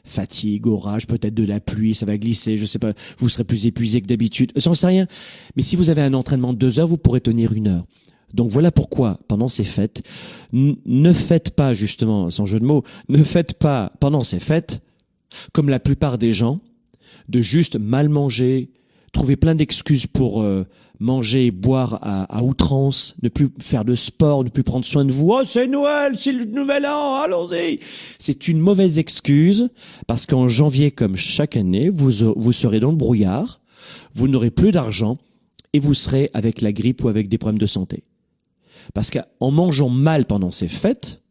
fatigue, 0.05 0.67
orage, 0.67 1.07
peut-être 1.07 1.35
de 1.35 1.45
la 1.45 1.61
pluie, 1.61 1.95
ça 1.95 2.05
va 2.07 2.19
glisser, 2.19 2.59
je 2.59 2.67
sais 2.67 2.79
pas, 2.79 2.93
vous 3.19 3.29
serez 3.29 3.45
plus 3.45 3.67
épuisé 3.67 4.03
que 4.03 4.07
d'habitude, 4.07 4.53
j'en 4.57 4.75
sais 4.75 4.87
rien. 4.87 5.07
Mais 5.57 5.63
si 5.63 5.77
vous 5.77 5.89
avez 5.89 6.03
un 6.03 6.13
entraînement 6.13 6.53
de 6.53 6.59
deux 6.59 6.79
heures, 6.79 6.87
vous 6.87 6.99
pourrez 6.99 7.21
tenir 7.21 7.53
une 7.55 7.69
heure. 7.69 7.87
Donc 8.35 8.51
voilà 8.51 8.73
pourquoi, 8.73 9.21
pendant 9.29 9.49
ces 9.49 9.65
fêtes, 9.65 10.03
ne 10.53 11.13
faites 11.13 11.51
pas, 11.51 11.73
justement, 11.73 12.31
sans 12.31 12.47
jeu 12.47 12.59
de 12.59 12.65
mots, 12.65 12.83
ne 13.09 13.23
faites 13.23 13.55
pas, 13.55 13.93
pendant 14.01 14.25
ces 14.25 14.41
fêtes, 14.41 14.81
comme 15.53 15.69
la 15.69 15.79
plupart 15.79 16.19
des 16.19 16.33
gens, 16.33 16.61
de 17.29 17.41
juste 17.41 17.77
mal 17.77 18.09
manger, 18.09 18.71
trouver 19.13 19.37
plein 19.37 19.55
d'excuses 19.55 20.09
pour 20.09 20.43
euh, 20.43 20.67
manger 20.99 21.47
et 21.47 21.51
boire 21.53 22.01
à, 22.03 22.43
outrance, 22.43 23.15
ne 23.23 23.29
plus 23.29 23.49
faire 23.61 23.85
de 23.85 23.95
sport, 23.95 24.43
ne 24.43 24.49
plus 24.49 24.65
prendre 24.65 24.85
soin 24.85 25.05
de 25.05 25.13
vous. 25.13 25.29
Oh, 25.31 25.43
c'est 25.47 25.69
Noël, 25.69 26.17
c'est 26.19 26.33
le 26.33 26.45
nouvel 26.45 26.87
an, 26.87 27.15
allons-y. 27.15 27.79
C'est 28.19 28.49
une 28.49 28.59
mauvaise 28.59 28.99
excuse 28.99 29.69
parce 30.09 30.27
qu'en 30.27 30.49
janvier, 30.49 30.91
comme 30.91 31.15
chaque 31.15 31.57
année, 31.57 31.89
vous, 31.89 32.11
vous 32.37 32.53
serez 32.53 32.81
dans 32.81 32.91
le 32.91 32.97
brouillard, 32.97 33.61
vous 34.15 34.27
n'aurez 34.27 34.51
plus 34.51 34.73
d'argent 34.73 35.19
et 35.73 35.79
vous 35.79 35.95
serez 35.95 36.31
avec 36.35 36.61
la 36.61 36.73
grippe 36.73 37.05
ou 37.05 37.09
avec 37.09 37.29
des 37.29 37.39
problèmes 37.39 37.59
de 37.59 37.67
santé. 37.67 38.03
Parce 38.93 39.11
qu'en 39.11 39.51
mangeant 39.51 39.89
mal 39.89 40.27
pendant 40.27 40.51
ces 40.51 40.69
fêtes, 40.69 41.23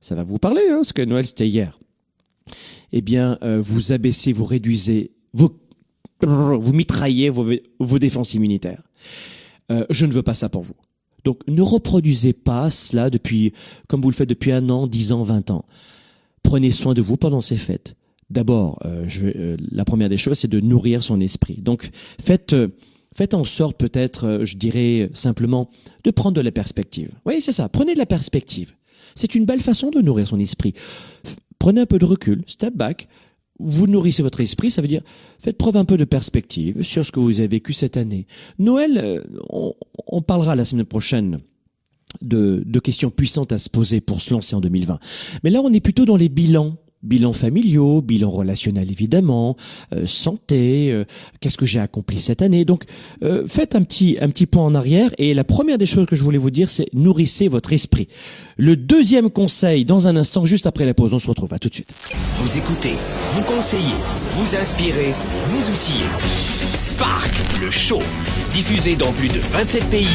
ça 0.00 0.14
va 0.14 0.22
vous 0.22 0.38
parler, 0.38 0.62
hein, 0.70 0.76
parce 0.76 0.92
que 0.92 1.02
Noël 1.02 1.26
c'était 1.26 1.48
hier. 1.48 1.78
Eh 2.92 3.02
bien, 3.02 3.38
euh, 3.42 3.60
vous 3.60 3.92
abaissez, 3.92 4.32
vous 4.32 4.44
réduisez, 4.44 5.12
vous, 5.32 5.50
mitraillez 6.72 7.30
vos, 7.30 7.98
défenses 7.98 8.34
immunitaires. 8.34 8.82
Euh, 9.72 9.86
je 9.90 10.06
ne 10.06 10.12
veux 10.12 10.22
pas 10.22 10.34
ça 10.34 10.48
pour 10.48 10.62
vous. 10.62 10.76
Donc, 11.24 11.40
ne 11.48 11.62
reproduisez 11.62 12.34
pas 12.34 12.70
cela 12.70 13.10
depuis, 13.10 13.52
comme 13.88 14.02
vous 14.02 14.10
le 14.10 14.14
faites 14.14 14.28
depuis 14.28 14.52
un 14.52 14.68
an, 14.68 14.86
dix 14.86 15.12
ans, 15.12 15.22
vingt 15.22 15.50
ans. 15.50 15.64
Prenez 16.42 16.70
soin 16.70 16.94
de 16.94 17.00
vous 17.00 17.16
pendant 17.16 17.40
ces 17.40 17.56
fêtes. 17.56 17.96
D'abord, 18.30 18.78
euh, 18.84 19.56
la 19.72 19.84
première 19.84 20.08
des 20.08 20.18
choses, 20.18 20.38
c'est 20.38 20.48
de 20.48 20.60
nourrir 20.60 21.02
son 21.02 21.20
esprit. 21.20 21.56
Donc, 21.62 21.90
faites 22.20 22.54
faites 23.14 23.34
en 23.34 23.44
sorte 23.44 23.76
peut-être, 23.76 24.26
euh, 24.26 24.44
je 24.44 24.56
dirais 24.56 25.10
simplement, 25.14 25.70
de 26.02 26.10
prendre 26.10 26.34
de 26.34 26.40
la 26.40 26.52
perspective. 26.52 27.10
Oui, 27.24 27.40
c'est 27.40 27.52
ça, 27.52 27.68
prenez 27.68 27.94
de 27.94 27.98
la 27.98 28.06
perspective. 28.06 28.74
C'est 29.14 29.34
une 29.34 29.44
belle 29.44 29.60
façon 29.60 29.90
de 29.90 30.00
nourrir 30.00 30.26
son 30.26 30.40
esprit. 30.40 30.74
Prenez 31.58 31.80
un 31.80 31.86
peu 31.86 31.98
de 31.98 32.04
recul, 32.04 32.42
step 32.46 32.74
back, 32.74 33.08
vous 33.60 33.86
nourrissez 33.86 34.22
votre 34.22 34.40
esprit, 34.40 34.70
ça 34.70 34.82
veut 34.82 34.88
dire 34.88 35.02
faites 35.38 35.56
preuve 35.56 35.76
un 35.76 35.84
peu 35.84 35.96
de 35.96 36.04
perspective 36.04 36.82
sur 36.82 37.06
ce 37.06 37.12
que 37.12 37.20
vous 37.20 37.38
avez 37.38 37.48
vécu 37.48 37.72
cette 37.72 37.96
année. 37.96 38.26
Noël, 38.58 38.98
euh, 38.98 39.22
on, 39.48 40.22
parlera 40.22 40.56
la 40.56 40.64
semaine 40.64 40.84
prochaine 40.84 41.38
de, 42.20 42.62
de 42.66 42.78
questions 42.80 43.10
puissantes 43.10 43.52
à 43.52 43.58
se 43.58 43.70
poser 43.70 44.00
pour 44.00 44.20
se 44.20 44.32
lancer 44.32 44.56
en 44.56 44.60
2020. 44.60 44.98
Mais 45.44 45.50
là, 45.50 45.60
on 45.62 45.72
est 45.72 45.80
plutôt 45.80 46.04
dans 46.04 46.16
les 46.16 46.28
bilans 46.28 46.76
bilan 47.04 47.32
familiaux, 47.32 48.02
bilan 48.02 48.30
relationnel 48.30 48.90
évidemment, 48.90 49.56
euh, 49.94 50.06
santé, 50.06 50.90
euh, 50.90 51.04
qu'est-ce 51.40 51.56
que 51.56 51.66
j'ai 51.66 51.80
accompli 51.80 52.18
cette 52.18 52.42
année. 52.42 52.64
Donc 52.64 52.84
euh, 53.22 53.46
faites 53.46 53.76
un 53.76 53.82
petit 53.82 54.16
un 54.20 54.28
petit 54.28 54.46
point 54.46 54.64
en 54.64 54.74
arrière 54.74 55.10
et 55.18 55.34
la 55.34 55.44
première 55.44 55.78
des 55.78 55.86
choses 55.86 56.06
que 56.06 56.16
je 56.16 56.22
voulais 56.22 56.38
vous 56.38 56.50
dire 56.50 56.70
c'est 56.70 56.88
nourrissez 56.92 57.48
votre 57.48 57.72
esprit. 57.72 58.08
Le 58.56 58.76
deuxième 58.76 59.30
conseil 59.30 59.84
dans 59.84 60.06
un 60.06 60.16
instant 60.16 60.44
juste 60.44 60.66
après 60.66 60.84
la 60.84 60.94
pause, 60.94 61.12
on 61.12 61.18
se 61.18 61.28
retrouve 61.28 61.52
à 61.52 61.58
tout 61.58 61.68
de 61.68 61.74
suite. 61.74 61.90
Vous 62.32 62.58
écoutez, 62.58 62.94
vous 63.32 63.42
conseillez, 63.42 63.82
vous 64.30 64.56
inspirez, 64.56 65.12
vous 65.46 65.74
outillez. 65.74 66.06
Spark, 66.74 67.32
le 67.60 67.70
show, 67.70 68.00
diffusé 68.50 68.96
dans 68.96 69.12
plus 69.12 69.28
de 69.28 69.38
27 69.38 69.90
pays, 69.90 70.06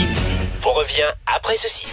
vous 0.61 0.71
revient 0.71 1.09
après 1.25 1.55
ceci. 1.57 1.85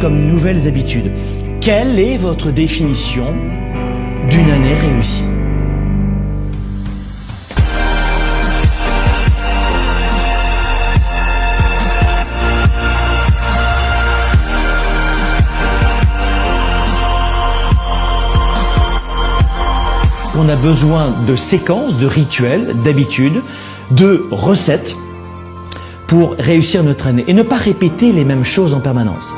Comme 0.00 0.26
nouvelles 0.26 0.66
habitudes. 0.66 1.12
Quelle 1.60 1.98
est 2.00 2.16
votre 2.16 2.50
définition 2.50 3.32
d'une 4.28 4.50
année 4.50 4.74
réussie? 4.74 5.22
On 20.36 20.48
a 20.48 20.56
besoin 20.56 21.06
de 21.28 21.36
séquences, 21.36 21.98
de 21.98 22.06
rituels, 22.06 22.74
d'habitudes, 22.84 23.42
de 23.92 24.26
recettes 24.32 24.96
pour 26.12 26.36
réussir 26.38 26.84
notre 26.84 27.06
année 27.06 27.24
et 27.26 27.32
ne 27.32 27.42
pas 27.42 27.56
répéter 27.56 28.12
les 28.12 28.26
mêmes 28.26 28.44
choses 28.44 28.74
en 28.74 28.80
permanence. 28.80 29.32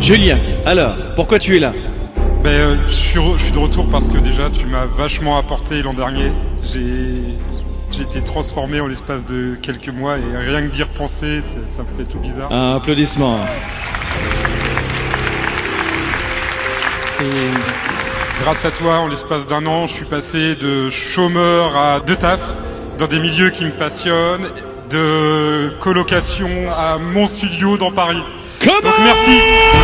Julien, 0.00 0.38
alors, 0.64 0.94
pourquoi 1.16 1.40
tu 1.40 1.56
es 1.56 1.58
là? 1.58 1.72
Ben, 2.44 2.50
euh, 2.50 2.76
je, 2.86 2.92
suis 2.92 3.18
je 3.38 3.42
suis 3.42 3.52
de 3.52 3.58
retour 3.58 3.88
parce 3.90 4.08
que 4.08 4.18
déjà 4.18 4.48
tu 4.50 4.66
m'as 4.66 4.84
vachement 4.84 5.38
apporté 5.38 5.82
l'an 5.82 5.94
dernier. 5.94 6.30
J'ai 6.62 7.34
j'ai 7.96 8.02
été 8.02 8.22
transformé 8.22 8.80
en 8.80 8.86
l'espace 8.86 9.24
de 9.26 9.56
quelques 9.60 9.88
mois 9.88 10.18
et 10.18 10.36
rien 10.36 10.62
que 10.62 10.72
d'y 10.72 10.82
repenser, 10.82 11.42
ça 11.68 11.82
me 11.82 11.96
fait 11.96 12.10
tout 12.10 12.18
bizarre. 12.18 12.52
Un 12.52 12.76
applaudissement. 12.76 13.38
grâce 18.40 18.64
à 18.64 18.70
toi, 18.70 18.98
en 18.98 19.08
l'espace 19.08 19.46
d'un 19.46 19.64
an, 19.66 19.86
je 19.86 19.94
suis 19.94 20.04
passé 20.04 20.54
de 20.56 20.90
chômeur 20.90 21.76
à 21.76 22.00
deux 22.00 22.16
taf 22.16 22.40
dans 22.98 23.06
des 23.06 23.20
milieux 23.20 23.50
qui 23.50 23.64
me 23.64 23.70
passionnent, 23.70 24.48
de 24.90 25.72
colocation 25.80 26.48
à 26.76 26.98
mon 26.98 27.26
studio 27.26 27.76
dans 27.76 27.92
Paris. 27.92 28.22
Donc 28.64 28.94
merci. 29.02 29.83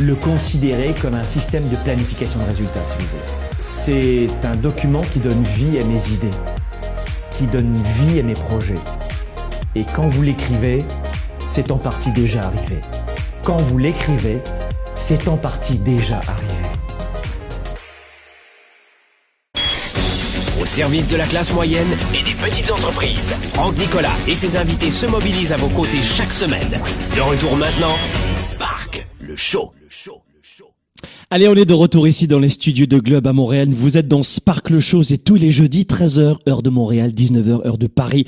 le 0.00 0.14
considérer 0.14 0.94
comme 1.00 1.14
un 1.14 1.22
système 1.22 1.68
de 1.68 1.76
planification 1.76 2.40
de 2.40 2.44
résultats, 2.46 2.84
si 2.84 2.94
vous 2.98 3.08
voulez. 3.08 3.58
C'est 3.60 4.46
un 4.46 4.56
document 4.56 5.02
qui 5.02 5.18
donne 5.18 5.42
vie 5.42 5.78
à 5.78 5.84
mes 5.84 6.08
idées, 6.10 6.30
qui 7.30 7.46
donne 7.46 7.74
vie 7.74 8.18
à 8.18 8.22
mes 8.22 8.32
projets. 8.32 8.78
Et 9.74 9.84
quand 9.84 10.08
vous 10.08 10.22
l'écrivez, 10.22 10.84
c'est 11.48 11.70
en 11.70 11.76
partie 11.76 12.12
déjà 12.12 12.42
arrivé. 12.44 12.80
Quand 13.44 13.58
vous 13.58 13.78
l'écrivez, 13.78 14.40
c'est 14.94 15.28
en 15.28 15.36
partie 15.36 15.76
déjà 15.76 16.20
arrivé. 16.28 16.69
Service 20.70 21.08
de 21.08 21.16
la 21.16 21.26
classe 21.26 21.52
moyenne 21.52 21.96
et 22.14 22.22
des 22.22 22.34
petites 22.34 22.70
entreprises. 22.70 23.34
Franck 23.54 23.76
Nicolas 23.76 24.14
et 24.28 24.36
ses 24.36 24.56
invités 24.56 24.90
se 24.90 25.04
mobilisent 25.06 25.52
à 25.52 25.56
vos 25.56 25.68
côtés 25.68 26.00
chaque 26.00 26.32
semaine. 26.32 26.80
De 27.14 27.20
retour 27.20 27.56
maintenant, 27.56 27.96
Spark, 28.36 29.04
le 29.18 29.34
show. 29.34 29.72
Allez, 31.32 31.46
on 31.46 31.54
est 31.54 31.64
de 31.64 31.74
retour 31.74 32.08
ici 32.08 32.26
dans 32.26 32.40
les 32.40 32.48
studios 32.48 32.86
de 32.86 32.98
Globe 32.98 33.28
à 33.28 33.32
Montréal. 33.32 33.68
Vous 33.70 33.96
êtes 33.96 34.08
dans 34.08 34.24
Sparkle 34.24 34.80
Show, 34.80 35.04
c'est 35.04 35.22
tous 35.22 35.36
les 35.36 35.52
jeudis, 35.52 35.84
13h, 35.84 36.38
heure 36.48 36.60
de 36.60 36.70
Montréal, 36.70 37.12
19h, 37.12 37.64
heure 37.64 37.78
de 37.78 37.86
Paris. 37.86 38.24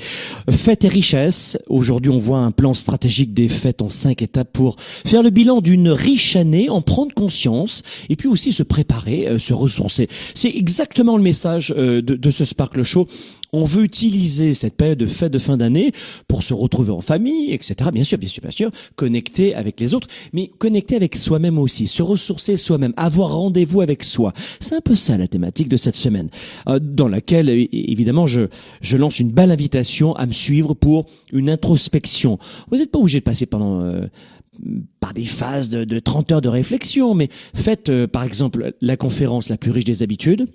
Fêtes 0.49 0.85
et 0.85 0.87
richesses. 0.87 1.57
Aujourd'hui, 1.67 2.13
on 2.13 2.17
voit 2.17 2.37
un 2.37 2.51
plan 2.51 2.73
stratégique 2.73 3.33
des 3.33 3.49
fêtes 3.49 3.81
en 3.81 3.89
cinq 3.89 4.21
étapes 4.21 4.53
pour 4.53 4.77
faire 4.79 5.21
le 5.21 5.31
bilan 5.31 5.59
d'une 5.59 5.89
riche 5.89 6.37
année, 6.37 6.69
en 6.69 6.81
prendre 6.81 7.13
conscience 7.13 7.83
et 8.07 8.15
puis 8.15 8.29
aussi 8.29 8.53
se 8.53 8.63
préparer, 8.63 9.27
euh, 9.27 9.37
se 9.37 9.53
ressourcer. 9.53 10.07
C'est 10.33 10.55
exactement 10.55 11.17
le 11.17 11.23
message 11.23 11.75
euh, 11.77 12.01
de, 12.01 12.15
de 12.15 12.31
ce 12.31 12.45
Sparkle 12.45 12.83
Show 12.83 13.09
on 13.53 13.63
veut 13.63 13.83
utiliser 13.83 14.55
cette 14.55 14.75
période 14.75 14.97
de 14.97 15.05
fête 15.05 15.31
de 15.31 15.39
fin 15.39 15.57
d'année 15.57 15.91
pour 16.27 16.43
se 16.43 16.53
retrouver 16.53 16.91
en 16.91 17.01
famille, 17.01 17.51
etc. 17.51 17.91
Bien 17.93 18.03
sûr, 18.03 18.17
bien 18.17 18.27
sûr, 18.27 18.41
bien 18.41 18.51
sûr, 18.51 18.71
connecter 18.95 19.53
avec 19.55 19.79
les 19.79 19.93
autres, 19.93 20.07
mais 20.33 20.47
connecter 20.57 20.95
avec 20.95 21.15
soi-même 21.15 21.59
aussi, 21.59 21.87
se 21.87 22.01
ressourcer 22.01 22.57
soi-même, 22.57 22.93
avoir 22.97 23.29
rendez-vous 23.37 23.81
avec 23.81 24.03
soi. 24.03 24.33
C'est 24.59 24.75
un 24.75 24.81
peu 24.81 24.95
ça 24.95 25.17
la 25.17 25.27
thématique 25.27 25.69
de 25.69 25.77
cette 25.77 25.95
semaine, 25.95 26.29
euh, 26.67 26.79
dans 26.81 27.07
laquelle 27.07 27.49
évidemment 27.49 28.25
je, 28.25 28.41
je 28.81 28.97
lance 28.97 29.19
une 29.19 29.31
belle 29.31 29.51
invitation 29.51 30.15
à 30.15 30.25
me 30.25 30.33
suivre 30.33 30.73
pour 30.73 31.05
une 31.31 31.49
introspection. 31.49 32.39
Vous 32.71 32.77
n'êtes 32.77 32.91
pas 32.91 32.99
obligé 32.99 33.19
de 33.19 33.23
passer 33.23 33.45
pendant 33.45 33.81
euh, 33.81 34.07
par 34.99 35.13
des 35.13 35.25
phases 35.25 35.69
de, 35.69 35.83
de 35.83 35.99
30 35.99 36.31
heures 36.31 36.41
de 36.41 36.49
réflexion, 36.49 37.13
mais 37.13 37.29
faites 37.53 37.89
euh, 37.89 38.07
par 38.07 38.23
exemple 38.23 38.73
la 38.81 38.97
conférence 38.97 39.49
la 39.49 39.57
plus 39.57 39.71
riche 39.71 39.85
des 39.85 40.01
habitudes. 40.01 40.47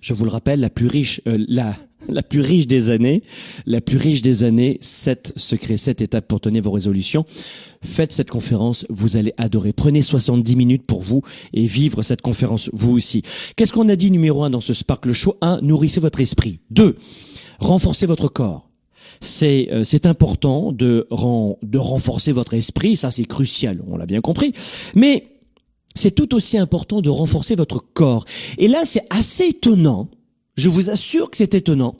Je 0.00 0.14
vous 0.14 0.24
le 0.24 0.30
rappelle, 0.30 0.58
la 0.58 0.70
plus 0.70 0.88
riche, 0.88 1.20
la 1.26 1.76
la 2.08 2.22
plus 2.22 2.40
riche 2.40 2.66
des 2.66 2.90
années, 2.90 3.22
la 3.66 3.80
plus 3.80 3.96
riche 3.96 4.22
des 4.22 4.44
années, 4.44 4.78
sept 4.80 5.32
secrets, 5.36 5.76
sept 5.76 6.00
étapes 6.00 6.26
pour 6.28 6.40
tenir 6.40 6.62
vos 6.62 6.70
résolutions. 6.70 7.24
Faites 7.82 8.12
cette 8.12 8.30
conférence, 8.30 8.86
vous 8.88 9.16
allez 9.16 9.32
adorer. 9.36 9.72
Prenez 9.72 10.02
70 10.02 10.56
minutes 10.56 10.86
pour 10.86 11.02
vous 11.02 11.22
et 11.52 11.66
vivre 11.66 12.02
cette 12.02 12.22
conférence 12.22 12.70
vous 12.72 12.92
aussi. 12.92 13.22
Qu'est-ce 13.56 13.72
qu'on 13.72 13.88
a 13.88 13.96
dit 13.96 14.10
numéro 14.10 14.44
un 14.44 14.50
dans 14.50 14.60
ce 14.60 14.72
Sparkle 14.72 15.12
Show? 15.12 15.36
Un, 15.40 15.60
nourrissez 15.62 16.00
votre 16.00 16.20
esprit. 16.20 16.60
Deux, 16.70 16.96
renforcez 17.58 18.06
votre 18.06 18.28
corps. 18.28 18.68
C'est 19.20 19.68
euh, 19.70 19.84
c'est 19.84 20.06
important 20.06 20.72
de 20.72 21.06
de 21.62 21.78
renforcer 21.78 22.32
votre 22.32 22.54
esprit, 22.54 22.96
ça 22.96 23.12
c'est 23.12 23.24
crucial, 23.24 23.80
on 23.86 23.96
l'a 23.96 24.06
bien 24.06 24.20
compris. 24.20 24.52
Mais 24.96 25.28
c'est 25.94 26.10
tout 26.10 26.34
aussi 26.34 26.58
important 26.58 27.02
de 27.02 27.10
renforcer 27.10 27.54
votre 27.54 27.84
corps. 27.94 28.24
Et 28.58 28.68
là, 28.68 28.84
c'est 28.84 29.04
assez 29.10 29.48
étonnant 29.48 30.08
je 30.56 30.68
vous 30.68 30.90
assure 30.90 31.30
que 31.30 31.36
c'est 31.36 31.54
étonnant. 31.54 31.96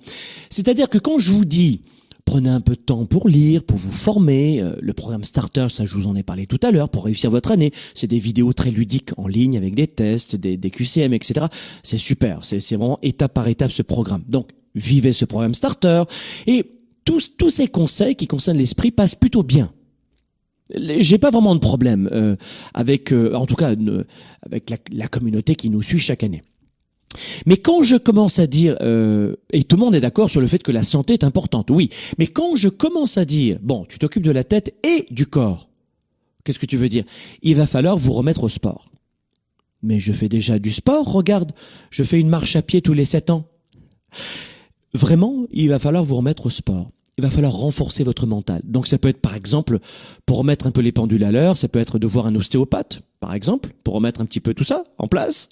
C'est-à-dire 0.51 0.89
que 0.89 0.99
quand 0.99 1.19
je 1.19 1.31
vous 1.31 1.45
dis 1.45 1.83
prenez 2.25 2.51
un 2.51 2.61
peu 2.61 2.75
de 2.75 2.81
temps 2.81 3.05
pour 3.05 3.29
lire, 3.29 3.65
pour 3.65 3.79
vous 3.79 3.91
former, 3.91 4.61
euh, 4.61 4.77
le 4.81 4.93
programme 4.93 5.25
Starter, 5.25 5.67
ça 5.71 5.85
je 5.85 5.95
vous 5.95 6.07
en 6.07 6.15
ai 6.15 6.23
parlé 6.23 6.47
tout 6.47 6.61
à 6.63 6.71
l'heure, 6.71 6.89
pour 6.89 7.05
réussir 7.05 7.31
votre 7.31 7.51
année, 7.51 7.73
c'est 7.95 8.07
des 8.07 8.19
vidéos 8.19 8.53
très 8.53 8.71
ludiques 8.71 9.11
en 9.17 9.27
ligne 9.27 9.57
avec 9.57 9.75
des 9.75 9.89
tests, 9.89 10.37
des, 10.37 10.57
des 10.57 10.71
QCM, 10.71 11.13
etc. 11.13 11.47
C'est 11.83 11.99
super, 11.99 12.45
c'est 12.45 12.59
vraiment 12.77 12.99
étape 13.03 13.35
par 13.35 13.49
étape 13.49 13.73
ce 13.73 13.83
programme. 13.83 14.23
Donc 14.29 14.51
vivez 14.75 15.13
ce 15.13 15.25
programme 15.25 15.55
Starter 15.55 16.05
et 16.47 16.65
tous, 17.05 17.37
tous 17.37 17.51
ces 17.51 17.67
conseils 17.67 18.15
qui 18.15 18.29
concernent 18.29 18.59
l'esprit 18.59 18.93
passent 18.93 19.17
plutôt 19.17 19.43
bien 19.43 19.73
j'ai 20.75 21.19
pas 21.19 21.31
vraiment 21.31 21.55
de 21.55 21.61
problème 21.61 22.09
euh, 22.13 22.37
avec, 22.73 23.13
euh, 23.13 23.35
en 23.35 23.47
tout 23.47 23.57
cas, 23.57 23.75
avec 24.43 24.71
la, 24.71 24.77
la, 24.91 25.09
communauté 25.09 25.55
qui 25.55 25.71
nous 25.71 25.83
suit 25.83 25.99
chaque 25.99 26.23
année. 26.23 26.43
Mais 27.47 27.57
quand 27.57 27.83
je 27.83 27.97
commence 27.97 28.39
à 28.39 28.47
dire, 28.47 28.77
euh, 28.81 29.37
et 29.53 29.65
tout 29.65 29.77
le 29.77 29.81
monde 29.81 29.95
est 29.95 30.01
d'accord 30.01 30.31
sur 30.31 30.41
le 30.41 30.47
fait 30.47 30.63
que 30.63 30.73
la 30.73 30.83
santé 30.83 31.15
est 31.15 31.25
importante, 31.25 31.71
oui, 31.71 31.91
mais 32.19 32.27
quand 32.27 32.57
je 32.57 32.69
commence 32.69 33.19
à 33.19 33.25
dire, 33.25 33.59
bon, 33.63 33.85
tu 33.89 33.99
t'occupes 33.99 34.23
de 34.23 34.31
la 34.31 34.45
tête 34.45 34.75
et 34.85 35.07
du 35.11 35.27
corps, 35.27 35.69
qu'est-ce 36.45 36.59
que 36.59 36.67
tu 36.67 36.77
veux 36.77 36.89
dire? 36.89 37.05
Il 37.43 37.57
va 37.57 37.67
falloir 37.67 37.97
vous 37.97 38.13
remettre 38.13 38.45
au 38.45 38.49
sport. 38.49 38.87
Mais 39.83 39.99
je 39.99 40.13
fais 40.13 40.29
déjà 40.29 40.59
du 40.59 40.71
sport, 40.71 41.11
regarde, 41.11 41.53
je 41.91 42.05
fais 42.05 42.21
une 42.21 42.29
marche 42.29 42.57
à 42.57 42.63
pied 42.63 42.83
tous 42.83 42.93
les 42.93 43.05
sept 43.05 43.31
ans. 43.31 43.49
Vraiment, 44.95 45.47
il 45.51 45.69
va 45.69 45.79
falloir 45.79 46.05
vous 46.05 46.17
remettre 46.17 46.47
au 46.47 46.51
sport 46.51 46.91
il 47.19 47.23
va 47.23 47.31
falloir 47.31 47.53
renforcer 47.53 48.05
votre 48.05 48.27
mental. 48.27 48.63
Donc 48.65 48.87
ça 48.87 48.99
peut 48.99 49.09
être 49.09 49.21
par 49.21 49.35
exemple 49.35 49.79
pour 50.25 50.39
remettre 50.39 50.67
un 50.67 50.71
peu 50.71 50.81
les 50.81 50.93
pendules 50.93 51.25
à 51.25 51.33
l'heure, 51.33 51.57
ça 51.57 51.69
peut 51.69 51.79
être 51.79 51.99
de 51.99 52.07
voir 52.07 52.27
un 52.27 52.35
ostéopathe, 52.35 53.03
par 53.21 53.35
exemple, 53.35 53.75
pour 53.85 53.95
remettre 53.95 54.21
un 54.21 54.25
petit 54.25 54.41
peu 54.41 54.55
tout 54.55 54.65
ça 54.65 54.85
en 54.99 55.09
place. 55.09 55.49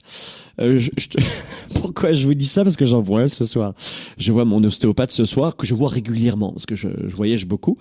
Euh, 0.61 0.79
je, 0.79 0.91
Pourquoi 1.75 2.13
je 2.13 2.27
vous 2.27 2.35
dis 2.35 2.47
ça? 2.47 2.65
Parce 2.65 2.77
que 2.77 2.87
j'en 2.87 3.03
vois 3.03 3.23
un 3.23 3.29
ce 3.29 3.45
soir. 3.45 3.75
Je 4.17 4.33
vois 4.33 4.45
mon 4.45 4.63
ostéopathe 4.65 5.13
ce 5.13 5.25
soir 5.25 5.57
que 5.57 5.67
je 5.67 5.75
vois 5.75 5.89
régulièrement 5.89 6.53
parce 6.53 6.67
que 6.67 6.75
je, 6.75 6.89
je 7.07 7.15
voyage 7.15 7.47
beaucoup. 7.47 7.77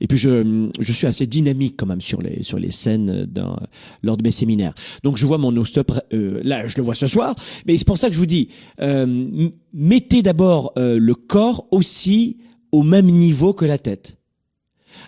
Et 0.00 0.06
puis 0.06 0.18
je, 0.18 0.68
je 0.78 0.92
suis 0.92 1.06
assez 1.06 1.26
dynamique 1.26 1.74
quand 1.78 1.86
même 1.86 2.00
sur 2.00 2.20
les 2.20 2.42
sur 2.42 2.58
les 2.58 2.70
scènes 2.70 3.24
dans, 3.24 3.56
lors 4.02 4.16
de 4.16 4.22
mes 4.22 4.30
séminaires. 4.30 4.74
Donc 5.04 5.16
je 5.16 5.26
vois 5.26 5.38
mon 5.38 5.56
ostéopathe. 5.56 6.04
Euh, 6.12 6.40
là, 6.44 6.66
je 6.66 6.76
le 6.76 6.82
vois 6.82 6.94
ce 6.94 7.06
soir. 7.06 7.34
Mais 7.66 7.76
c'est 7.76 7.86
pour 7.86 7.98
ça 7.98 8.08
que 8.08 8.14
je 8.14 8.18
vous 8.18 8.26
dis, 8.26 8.48
euh, 8.80 9.48
mettez 9.72 10.22
d'abord 10.22 10.72
euh, 10.76 10.98
le 10.98 11.14
corps 11.14 11.66
aussi 11.70 12.36
au 12.72 12.82
même 12.82 13.06
niveau 13.06 13.52
que 13.52 13.64
la 13.64 13.78
tête. 13.78 14.16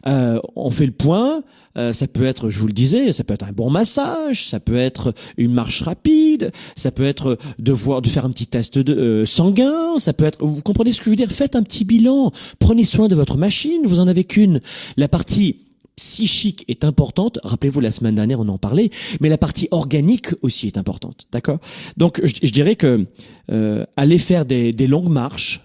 Euh, 0.07 0.41
on 0.57 0.71
fait 0.71 0.87
le 0.87 0.93
point, 0.93 1.43
euh, 1.77 1.93
ça 1.93 2.07
peut 2.07 2.25
être, 2.25 2.51
je 2.51 2.59
vous 2.59 2.67
le 2.67 2.73
disais, 2.73 3.13
ça 3.13 3.25
peut 3.25 3.35
être 3.35 3.45
un 3.45 3.53
bon 3.53 3.71
massage, 3.71 4.49
ça 4.49 4.61
peut 4.61 4.77
être 4.77 5.15
une 5.37 5.53
marche 5.53 5.83
rapide, 5.83 6.53
ça 6.77 6.91
peut 6.91 7.05
être 7.05 7.39
de 7.59 7.73
voir, 7.73 8.03
de 8.03 8.09
faire 8.09 8.25
un 8.25 8.31
petit 8.31 8.47
test 8.47 8.79
de, 8.79 8.95
euh, 8.95 9.27
sanguin, 9.27 9.99
ça 9.99 10.13
peut 10.13 10.25
être, 10.25 10.45
vous 10.45 10.63
comprenez 10.63 10.93
ce 10.93 10.99
que 10.99 11.05
je 11.07 11.11
veux 11.11 11.17
dire? 11.17 11.31
Faites 11.31 11.57
un 11.57 11.63
petit 11.63 11.85
bilan, 11.85 12.33
prenez 12.59 12.85
soin 12.85 13.09
de 13.09 13.15
votre 13.15 13.37
machine, 13.37 13.83
vous 13.85 14.01
en 14.01 14.09
avez 14.09 14.25
qu'une. 14.25 14.61
La 14.97 15.09
partie 15.09 15.61
psychique 15.97 16.65
est 16.69 16.85
importante. 16.85 17.39
Rappelez-vous, 17.45 17.81
la 17.81 17.93
semaine 17.93 18.17
dernière, 18.17 18.41
on 18.41 18.49
en 18.49 18.59
parlait, 18.59 18.91
mais 19.21 19.29
la 19.29 19.39
partie 19.39 19.69
organique 19.71 20.29
aussi 20.43 20.67
est 20.67 20.77
importante. 20.77 21.27
D'accord? 21.33 21.59
Donc, 21.97 22.21
je, 22.25 22.51
dirais 22.51 22.77
que 22.77 23.07
euh, 23.53 23.85
aller 23.97 24.19
faire 24.19 24.45
des, 24.45 24.73
des 24.73 24.87
longues 24.87 25.09
marches, 25.11 25.64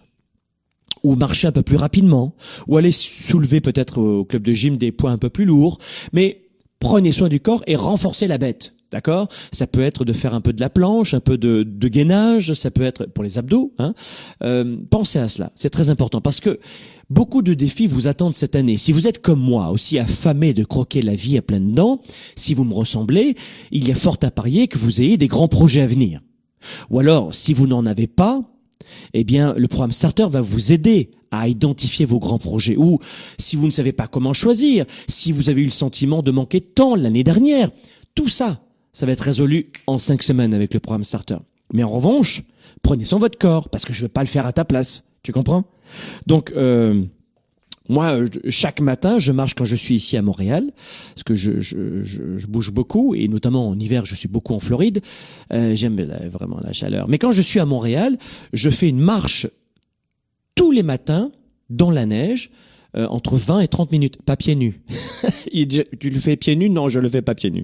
ou 1.04 1.16
marcher 1.16 1.48
un 1.48 1.52
peu 1.52 1.62
plus 1.62 1.78
rapidement, 1.78 2.36
ou 2.68 2.78
aller 2.78 2.92
soulever 2.92 3.62
peut-être 3.62 4.00
au 4.02 4.26
club 4.26 4.44
de 4.44 4.54
gym 4.54 4.78
des 4.78 4.92
poids 4.92 5.12
un 5.12 5.18
peu 5.18 5.30
plus 5.30 5.46
lourds, 5.46 5.80
mais 6.14 6.42
prenez 6.80 7.12
soin 7.12 7.30
du 7.30 7.40
corps 7.40 7.64
et 7.68 7.76
renforcez 7.76 8.28
la 8.28 8.38
bête. 8.38 8.74
D'accord? 8.92 9.28
Ça 9.52 9.68
peut 9.68 9.82
être 9.82 10.04
de 10.04 10.14
faire 10.14 10.34
un 10.34 10.42
peu 10.42 10.52
de 10.52 10.60
la 10.60 10.70
planche, 10.72 11.14
un 11.14 11.20
peu 11.20 11.38
de, 11.38 11.62
de 11.62 11.88
gainage, 11.88 12.56
ça 12.56 12.72
peut 12.72 12.82
être 12.82 13.06
pour 13.06 13.24
les 13.24 13.38
abdos. 13.38 13.72
Hein 13.78 13.94
euh, 14.44 14.78
pensez 14.90 15.20
à 15.20 15.28
cela, 15.28 15.52
c'est 15.54 15.70
très 15.70 15.92
important 15.92 16.22
parce 16.22 16.40
que 16.40 16.60
beaucoup 17.12 17.44
de 17.44 17.54
défis 17.54 17.86
vous 17.86 18.08
attendent 18.08 18.34
cette 18.34 18.56
année. 18.56 18.78
Si 18.78 18.92
vous 18.92 19.06
êtes 19.06 19.22
comme 19.22 19.42
moi, 19.42 19.70
aussi 19.70 20.00
affamé 20.00 20.56
de 20.56 20.64
croquer 20.64 21.04
la 21.04 21.14
vie 21.14 21.38
à 21.38 21.44
pleines 21.44 21.76
dents, 21.76 22.02
si 22.36 22.56
vous 22.56 22.64
me 22.64 22.74
ressemblez, 22.74 23.36
il 23.72 23.88
y 23.88 23.92
a 23.92 23.96
fort 23.96 24.18
à 24.24 24.32
parier 24.32 24.68
que 24.68 24.80
vous 24.80 25.02
ayez 25.02 25.18
des 25.18 25.28
grands 25.28 25.48
projets 25.48 25.82
à 25.82 25.88
venir. 25.88 26.22
Ou 26.90 27.00
alors, 27.00 27.36
si 27.36 27.54
vous 27.54 27.68
n'en 27.68 27.86
avez 27.86 28.08
pas, 28.08 28.42
eh 29.14 29.24
bien, 29.24 29.54
le 29.58 29.68
programme 29.68 29.92
Starter 29.92 30.28
va 30.30 30.42
vous 30.42 30.72
aider 30.72 31.12
à 31.32 31.48
identifier 31.48 32.06
vos 32.06 32.20
grands 32.20 32.40
projets. 32.40 32.76
Ou 32.78 33.00
si 33.38 33.56
vous 33.56 33.66
ne 33.66 33.72
savez 33.72 33.92
pas 33.92 34.08
comment 34.08 34.34
choisir, 34.34 34.86
si 35.08 35.32
vous 35.32 35.50
avez 35.50 35.62
eu 35.62 35.66
le 35.66 35.72
sentiment 35.72 36.22
de 36.24 36.32
manquer 36.32 36.62
temps 36.62 36.96
l'année 36.96 37.24
dernière, 37.24 37.70
tout 38.16 38.30
ça, 38.30 38.62
ça 38.94 39.06
va 39.06 39.12
être 39.12 39.22
résolu 39.22 39.72
en 39.88 39.98
cinq 39.98 40.24
semaines 40.24 40.54
avec 40.54 40.74
le 40.74 40.80
programme 40.80 41.04
Starter. 41.04 41.38
Mais 41.74 41.84
en 41.84 41.90
revanche, 41.90 42.44
prenez 42.82 43.06
soin 43.06 43.20
de 43.20 43.24
votre 43.24 43.38
corps 43.38 43.70
parce 43.70 43.86
que 43.86 43.94
je 43.94 44.02
ne 44.02 44.06
vais 44.06 44.12
pas 44.12 44.22
le 44.22 44.28
faire 44.28 44.46
à 44.46 44.54
ta 44.54 44.66
place. 44.66 45.04
Tu 45.24 45.32
comprends? 45.32 45.66
Donc, 46.26 46.52
euh, 46.56 47.04
moi, 47.90 48.20
chaque 48.50 48.82
matin, 48.82 49.18
je 49.18 49.32
marche 49.32 49.56
quand 49.56 49.66
je 49.66 49.76
suis 49.76 49.96
ici 49.96 50.16
à 50.16 50.22
Montréal, 50.22 50.72
parce 51.16 51.24
que 51.24 51.34
je, 51.34 51.60
je, 51.60 52.04
je, 52.04 52.48
bouge 52.48 52.72
beaucoup, 52.72 53.16
et 53.16 53.28
notamment 53.28 53.68
en 53.68 53.78
hiver, 53.78 54.06
je 54.06 54.16
suis 54.16 54.28
beaucoup 54.28 54.54
en 54.54 54.60
Floride. 54.60 55.02
Euh, 55.52 55.76
J'aime 55.76 56.00
vraiment 56.32 56.60
la 56.64 56.72
chaleur. 56.72 57.10
Mais 57.10 57.18
quand 57.18 57.32
je 57.32 57.42
suis 57.42 57.60
à 57.60 57.66
Montréal, 57.66 58.18
je 58.54 58.70
fais 58.70 58.88
une 58.88 59.00
marche 59.00 59.48
tous 60.54 60.72
les 60.72 60.84
matins 60.84 61.32
dans 61.70 61.92
la 61.92 62.06
neige. 62.06 62.52
Euh, 62.98 63.06
entre 63.06 63.38
20 63.38 63.60
et 63.60 63.68
30 63.68 63.92
minutes, 63.92 64.20
pas 64.24 64.36
pieds 64.36 64.56
nus. 64.56 64.82
tu 66.00 66.10
le 66.10 66.20
fais 66.20 66.36
pieds 66.38 66.56
nus? 66.56 66.72
Non, 66.72 66.90
je 66.90 67.00
le 67.00 67.08
fais 67.08 67.22
pas 67.22 67.36
pieds 67.36 67.52
nus. 67.52 67.64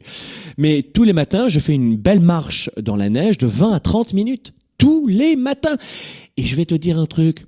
Mais 0.59 0.83
tous 0.83 1.03
les 1.03 1.13
matins, 1.13 1.49
je 1.49 1.59
fais 1.59 1.73
une 1.73 1.97
belle 1.97 2.19
marche 2.19 2.69
dans 2.79 2.95
la 2.95 3.09
neige 3.09 3.39
de 3.39 3.47
20 3.47 3.73
à 3.73 3.79
30 3.79 4.13
minutes. 4.13 4.53
Tous 4.77 5.07
les 5.07 5.35
matins. 5.35 5.77
Et 6.37 6.43
je 6.43 6.55
vais 6.55 6.65
te 6.65 6.75
dire 6.75 6.99
un 6.99 7.07
truc 7.07 7.47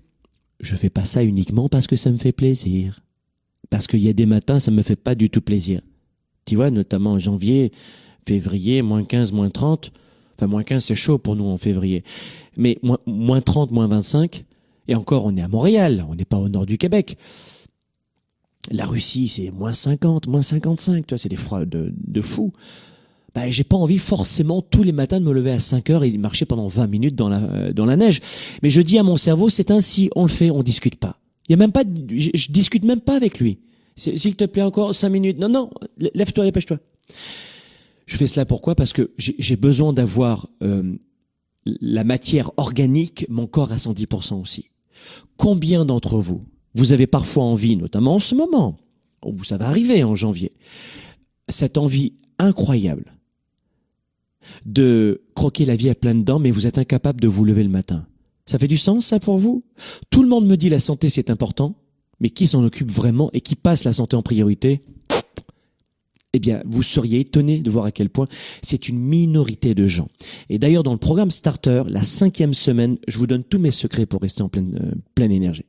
je 0.60 0.76
fais 0.76 0.90
pas 0.90 1.06
ça 1.06 1.24
uniquement 1.24 1.68
parce 1.68 1.88
que 1.88 1.96
ça 1.96 2.12
me 2.12 2.18
fait 2.18 2.32
plaisir. 2.32 3.02
Parce 3.70 3.88
qu'il 3.88 4.00
y 4.00 4.10
a 4.10 4.14
des 4.14 4.26
matins, 4.26 4.60
ça 4.60 4.72
me 4.72 4.82
fait 4.82 4.96
pas 4.96 5.16
du 5.16 5.30
tout 5.30 5.42
plaisir. 5.42 5.82
Tu 6.46 6.56
vois, 6.56 6.72
notamment 6.72 7.14
en 7.14 7.20
janvier, 7.20 7.72
février, 8.26 8.82
moins 8.82 9.04
15, 9.04 9.34
moins 9.34 9.50
30. 9.50 9.92
Enfin, 10.36 10.48
moins 10.48 10.64
15, 10.64 10.86
c'est 10.86 10.96
chaud 10.96 11.18
pour 11.18 11.36
nous 11.36 11.46
en 11.46 11.58
février. 11.58 12.04
Mais 12.58 12.78
moins, 12.82 13.00
moins 13.06 13.42
30, 13.42 13.72
moins 13.72 13.88
25. 13.88 14.46
Et 14.88 14.96
encore, 14.96 15.26
on 15.26 15.36
est 15.36 15.42
à 15.42 15.48
Montréal. 15.48 16.06
On 16.10 16.16
n'est 16.16 16.26
pas 16.26 16.38
au 16.38 16.48
nord 16.48 16.66
du 16.66 16.78
Québec. 16.78 17.18
La 18.72 18.86
Russie, 18.86 19.28
c'est 19.28 19.52
moins 19.52 19.74
50, 19.74 20.28
moins 20.28 20.42
55. 20.42 21.06
Tu 21.06 21.14
vois, 21.14 21.18
c'est 21.18 21.30
des 21.30 21.36
froids 21.36 21.66
de, 21.66 21.94
de 21.96 22.22
fou. 22.22 22.54
Bah, 23.38 23.52
j'ai 23.52 23.64
pas 23.64 23.78
envie 23.78 24.00
forcément 24.00 24.64
tous 24.64 24.82
les 24.82 24.92
matins 24.92 25.20
de 25.20 25.26
me 25.26 25.32
lever 25.32 25.52
à 25.52 25.60
5 25.60 25.92
heures 25.92 26.04
et 26.04 26.10
de 26.10 26.18
marcher 26.18 26.46
pendant 26.46 26.68
20 26.68 26.88
minutes 26.88 27.16
dans 27.16 27.30
la, 27.30 27.38
euh, 27.38 27.72
dans 27.72 27.86
la 27.86 27.96
neige. 27.96 28.20
Mais 28.64 28.72
je 28.72 28.82
dis 28.82 28.98
à 28.98 29.04
mon 29.04 29.16
cerveau, 29.16 29.52
c'est 29.52 29.70
ainsi, 29.70 30.10
on 30.16 30.24
le 30.24 30.30
fait, 30.30 30.50
on 30.50 30.64
discute 30.64 30.96
pas. 30.96 31.20
Il 31.48 31.52
y 31.52 31.54
a 31.54 31.58
même 31.58 31.72
pas, 31.72 31.84
je, 32.10 32.32
je 32.34 32.52
discute 32.52 32.84
même 32.84 33.00
pas 33.00 33.16
avec 33.16 33.40
lui. 33.40 33.60
S'il 33.96 34.36
te 34.36 34.46
plaît 34.46 34.64
encore 34.64 34.96
5 34.96 35.10
minutes. 35.10 35.38
Non, 35.38 35.50
non, 35.50 35.70
lève-toi, 36.16 36.46
dépêche-toi. 36.46 36.80
Je 38.08 38.18
fais 38.18 38.26
cela 38.26 38.48
pourquoi? 38.48 38.74
Parce 38.74 38.92
que 38.92 39.12
j'ai 39.18 39.56
besoin 39.56 39.94
d'avoir 39.94 40.50
euh, 40.64 40.96
la 41.80 42.04
matière 42.04 42.50
organique, 42.58 43.28
mon 43.30 43.46
corps 43.46 43.72
à 43.72 43.76
110% 43.76 44.42
aussi. 44.42 44.72
Combien 45.38 45.86
d'entre 45.86 46.18
vous, 46.18 46.44
vous 46.74 46.92
avez 46.92 47.06
parfois 47.06 47.44
envie, 47.44 47.76
notamment 47.76 48.16
en 48.16 48.20
ce 48.20 48.34
moment, 48.34 48.80
ou 49.24 49.44
ça 49.44 49.58
va 49.58 49.68
arriver 49.68 50.04
en 50.04 50.16
janvier, 50.16 50.54
cette 51.50 51.78
envie 51.78 52.14
incroyable 52.40 53.14
de 54.66 55.22
croquer 55.36 55.66
la 55.66 55.76
vie 55.76 55.90
à 55.90 55.96
pleines 55.96 56.24
dents, 56.24 56.40
mais 56.40 56.52
vous 56.52 56.68
êtes 56.68 56.78
incapable 56.78 57.22
de 57.22 57.28
vous 57.28 57.46
lever 57.46 57.64
le 57.64 57.70
matin. 57.70 58.06
Ça 58.46 58.60
fait 58.60 58.68
du 58.68 58.78
sens, 58.78 59.06
ça, 59.06 59.20
pour 59.20 59.38
vous? 59.38 59.64
Tout 60.10 60.24
le 60.24 60.30
monde 60.30 60.46
me 60.48 60.56
dit 60.56 60.70
la 60.70 60.80
santé, 60.80 61.10
c'est 61.10 61.30
important, 61.30 61.76
mais 62.20 62.30
qui 62.30 62.48
s'en 62.48 62.64
occupe 62.64 62.92
vraiment 62.92 63.30
et 63.34 63.42
qui 63.42 63.56
passe 63.56 63.84
la 63.84 63.94
santé 63.94 64.16
en 64.16 64.22
priorité? 64.22 64.82
Eh 66.34 66.40
bien, 66.40 66.62
vous 66.66 66.84
seriez 66.84 67.22
étonné 67.22 67.62
de 67.62 67.72
voir 67.72 67.86
à 67.86 67.92
quel 67.92 68.10
point 68.10 68.28
c'est 68.62 68.90
une 68.90 69.00
minorité 69.00 69.74
de 69.74 69.88
gens. 69.88 70.08
Et 70.50 70.60
d'ailleurs, 70.60 70.84
dans 70.84 70.92
le 70.92 71.00
programme 71.00 71.32
Starter, 71.32 71.84
la 71.88 72.04
cinquième 72.04 72.54
semaine, 72.54 72.98
je 73.08 73.18
vous 73.18 73.28
donne 73.28 73.44
tous 73.44 73.60
mes 73.60 73.72
secrets 73.72 74.06
pour 74.06 74.22
rester 74.22 74.44
en 74.44 74.50
pleine, 74.50 74.80
euh, 74.82 74.96
pleine 75.16 75.32
énergie 75.32 75.66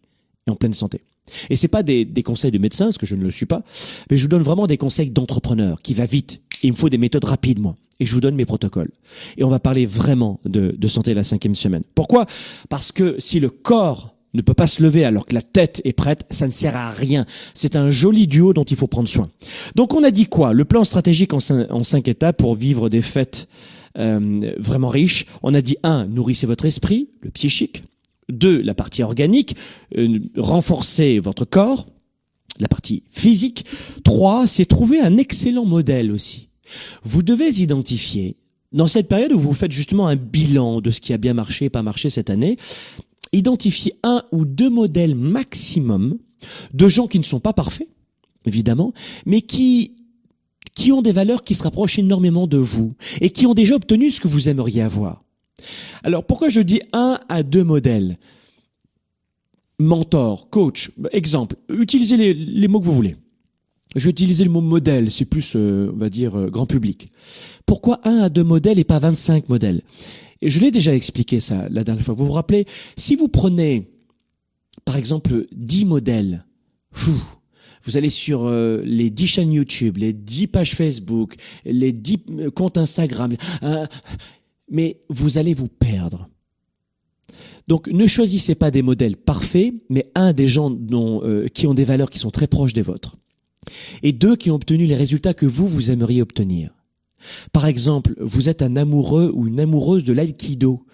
et 0.46 0.50
en 0.50 0.56
pleine 0.56 0.74
santé. 0.74 1.00
Et 1.48 1.56
c'est 1.56 1.68
pas 1.68 1.82
des, 1.82 2.04
des 2.04 2.22
conseils 2.22 2.50
de 2.50 2.58
médecin, 2.58 2.86
parce 2.86 2.98
que 2.98 3.06
je 3.06 3.14
ne 3.14 3.22
le 3.22 3.30
suis 3.30 3.46
pas, 3.46 3.62
mais 4.10 4.16
je 4.16 4.22
vous 4.22 4.28
donne 4.28 4.42
vraiment 4.42 4.66
des 4.66 4.78
conseils 4.78 5.10
d'entrepreneur 5.10 5.80
qui 5.80 5.94
va 5.94 6.06
vite. 6.06 6.42
Il 6.62 6.72
me 6.72 6.76
faut 6.76 6.88
des 6.88 6.98
méthodes 6.98 7.24
rapides, 7.24 7.60
moi. 7.60 7.76
Et 8.00 8.06
je 8.06 8.14
vous 8.14 8.20
donne 8.20 8.36
mes 8.36 8.44
protocoles. 8.44 8.90
Et 9.36 9.44
on 9.44 9.48
va 9.48 9.58
parler 9.58 9.86
vraiment 9.86 10.40
de, 10.44 10.74
de 10.76 10.88
santé 10.88 11.14
la 11.14 11.24
cinquième 11.24 11.56
semaine. 11.56 11.82
Pourquoi? 11.94 12.26
Parce 12.68 12.92
que 12.92 13.16
si 13.18 13.40
le 13.40 13.50
corps 13.50 14.14
ne 14.34 14.42
peut 14.42 14.54
pas 14.54 14.66
se 14.66 14.82
lever 14.82 15.04
alors 15.04 15.26
que 15.26 15.34
la 15.34 15.42
tête 15.42 15.80
est 15.84 15.92
prête, 15.92 16.24
ça 16.30 16.46
ne 16.46 16.52
sert 16.52 16.76
à 16.76 16.90
rien. 16.90 17.26
C'est 17.54 17.76
un 17.76 17.90
joli 17.90 18.26
duo 18.26 18.52
dont 18.52 18.64
il 18.64 18.76
faut 18.76 18.86
prendre 18.86 19.08
soin. 19.08 19.30
Donc 19.74 19.94
on 19.94 20.04
a 20.04 20.10
dit 20.10 20.26
quoi? 20.26 20.52
Le 20.52 20.64
plan 20.64 20.84
stratégique 20.84 21.32
en 21.32 21.40
cinq, 21.40 21.70
en 21.70 21.82
cinq 21.82 22.08
étapes 22.08 22.36
pour 22.36 22.54
vivre 22.54 22.88
des 22.88 23.02
fêtes 23.02 23.48
euh, 23.98 24.52
vraiment 24.58 24.88
riches. 24.88 25.24
On 25.42 25.54
a 25.54 25.60
dit 25.60 25.76
un, 25.82 26.06
nourrissez 26.06 26.46
votre 26.46 26.66
esprit, 26.66 27.08
le 27.20 27.30
psychique. 27.30 27.82
Deux, 28.28 28.60
la 28.60 28.74
partie 28.74 29.02
organique, 29.02 29.56
euh, 29.96 30.20
renforcez 30.36 31.18
votre 31.18 31.46
corps, 31.46 31.86
la 32.60 32.68
partie 32.68 33.02
physique. 33.10 33.64
Trois, 34.04 34.46
c'est 34.46 34.66
trouver 34.66 35.00
un 35.00 35.16
excellent 35.16 35.64
modèle 35.64 36.12
aussi. 36.12 36.47
Vous 37.02 37.22
devez 37.22 37.60
identifier, 37.60 38.36
dans 38.72 38.88
cette 38.88 39.08
période 39.08 39.32
où 39.32 39.38
vous 39.38 39.52
faites 39.52 39.72
justement 39.72 40.08
un 40.08 40.16
bilan 40.16 40.80
de 40.80 40.90
ce 40.90 41.00
qui 41.00 41.12
a 41.12 41.18
bien 41.18 41.34
marché 41.34 41.66
et 41.66 41.70
pas 41.70 41.82
marché 41.82 42.10
cette 42.10 42.30
année, 42.30 42.56
identifier 43.32 43.94
un 44.02 44.22
ou 44.32 44.44
deux 44.44 44.70
modèles 44.70 45.14
maximum 45.14 46.18
de 46.72 46.88
gens 46.88 47.08
qui 47.08 47.18
ne 47.18 47.24
sont 47.24 47.40
pas 47.40 47.52
parfaits, 47.52 47.88
évidemment, 48.44 48.92
mais 49.26 49.42
qui 49.42 49.92
qui 50.74 50.92
ont 50.92 51.02
des 51.02 51.12
valeurs 51.12 51.42
qui 51.42 51.56
se 51.56 51.64
rapprochent 51.64 51.98
énormément 51.98 52.46
de 52.46 52.58
vous 52.58 52.94
et 53.20 53.30
qui 53.30 53.46
ont 53.46 53.54
déjà 53.54 53.74
obtenu 53.74 54.12
ce 54.12 54.20
que 54.20 54.28
vous 54.28 54.48
aimeriez 54.48 54.82
avoir. 54.82 55.24
Alors 56.04 56.24
pourquoi 56.24 56.50
je 56.50 56.60
dis 56.60 56.82
un 56.92 57.18
à 57.28 57.42
deux 57.42 57.64
modèles? 57.64 58.16
Mentor, 59.80 60.50
coach, 60.50 60.92
exemple, 61.10 61.56
utilisez 61.68 62.16
les, 62.16 62.32
les 62.32 62.68
mots 62.68 62.78
que 62.78 62.84
vous 62.84 62.94
voulez. 62.94 63.16
Je 63.96 64.04
vais 64.04 64.10
utiliser 64.10 64.44
le 64.44 64.50
mot 64.50 64.60
modèle, 64.60 65.10
c'est 65.10 65.24
plus, 65.24 65.54
euh, 65.56 65.90
on 65.94 65.98
va 65.98 66.10
dire, 66.10 66.38
euh, 66.38 66.50
grand 66.50 66.66
public. 66.66 67.10
Pourquoi 67.66 68.00
un 68.04 68.18
à 68.18 68.28
deux 68.28 68.44
modèles 68.44 68.78
et 68.78 68.84
pas 68.84 68.98
25 68.98 69.48
modèles? 69.48 69.82
Et 70.40 70.50
je 70.50 70.60
l'ai 70.60 70.70
déjà 70.70 70.94
expliqué 70.94 71.40
ça 71.40 71.68
la 71.70 71.84
dernière 71.84 72.04
fois. 72.04 72.14
Vous 72.14 72.26
vous 72.26 72.32
rappelez, 72.32 72.66
si 72.96 73.16
vous 73.16 73.28
prenez, 73.28 73.90
par 74.84 74.96
exemple, 74.96 75.46
10 75.52 75.86
modèles, 75.86 76.44
fou, 76.92 77.20
vous 77.84 77.96
allez 77.96 78.10
sur 78.10 78.46
euh, 78.46 78.82
les 78.84 79.10
10 79.10 79.26
chaînes 79.26 79.52
YouTube, 79.52 79.96
les 79.96 80.12
10 80.12 80.48
pages 80.48 80.74
Facebook, 80.74 81.36
les 81.64 81.92
10 81.92 82.18
euh, 82.30 82.50
comptes 82.50 82.78
Instagram, 82.78 83.34
euh, 83.62 83.86
mais 84.70 85.00
vous 85.08 85.38
allez 85.38 85.54
vous 85.54 85.68
perdre. 85.68 86.28
Donc 87.66 87.88
ne 87.88 88.06
choisissez 88.06 88.54
pas 88.54 88.70
des 88.70 88.82
modèles 88.82 89.16
parfaits, 89.16 89.74
mais 89.90 90.10
un 90.14 90.32
des 90.32 90.48
gens 90.48 90.70
dont, 90.70 91.22
euh, 91.24 91.48
qui 91.48 91.66
ont 91.66 91.74
des 91.74 91.84
valeurs 91.84 92.10
qui 92.10 92.18
sont 92.18 92.30
très 92.30 92.46
proches 92.46 92.72
des 92.72 92.82
vôtres. 92.82 93.16
Et 94.02 94.12
deux 94.12 94.36
qui 94.36 94.50
ont 94.50 94.54
obtenu 94.54 94.86
les 94.86 94.96
résultats 94.96 95.34
que 95.34 95.46
vous, 95.46 95.66
vous 95.66 95.90
aimeriez 95.90 96.22
obtenir. 96.22 96.70
Par 97.52 97.66
exemple, 97.66 98.14
vous 98.20 98.48
êtes 98.48 98.62
un 98.62 98.76
amoureux 98.76 99.32
ou 99.34 99.46
une 99.48 99.60
amoureuse 99.60 100.04
de 100.04 100.12
l'aïkido. 100.12 100.84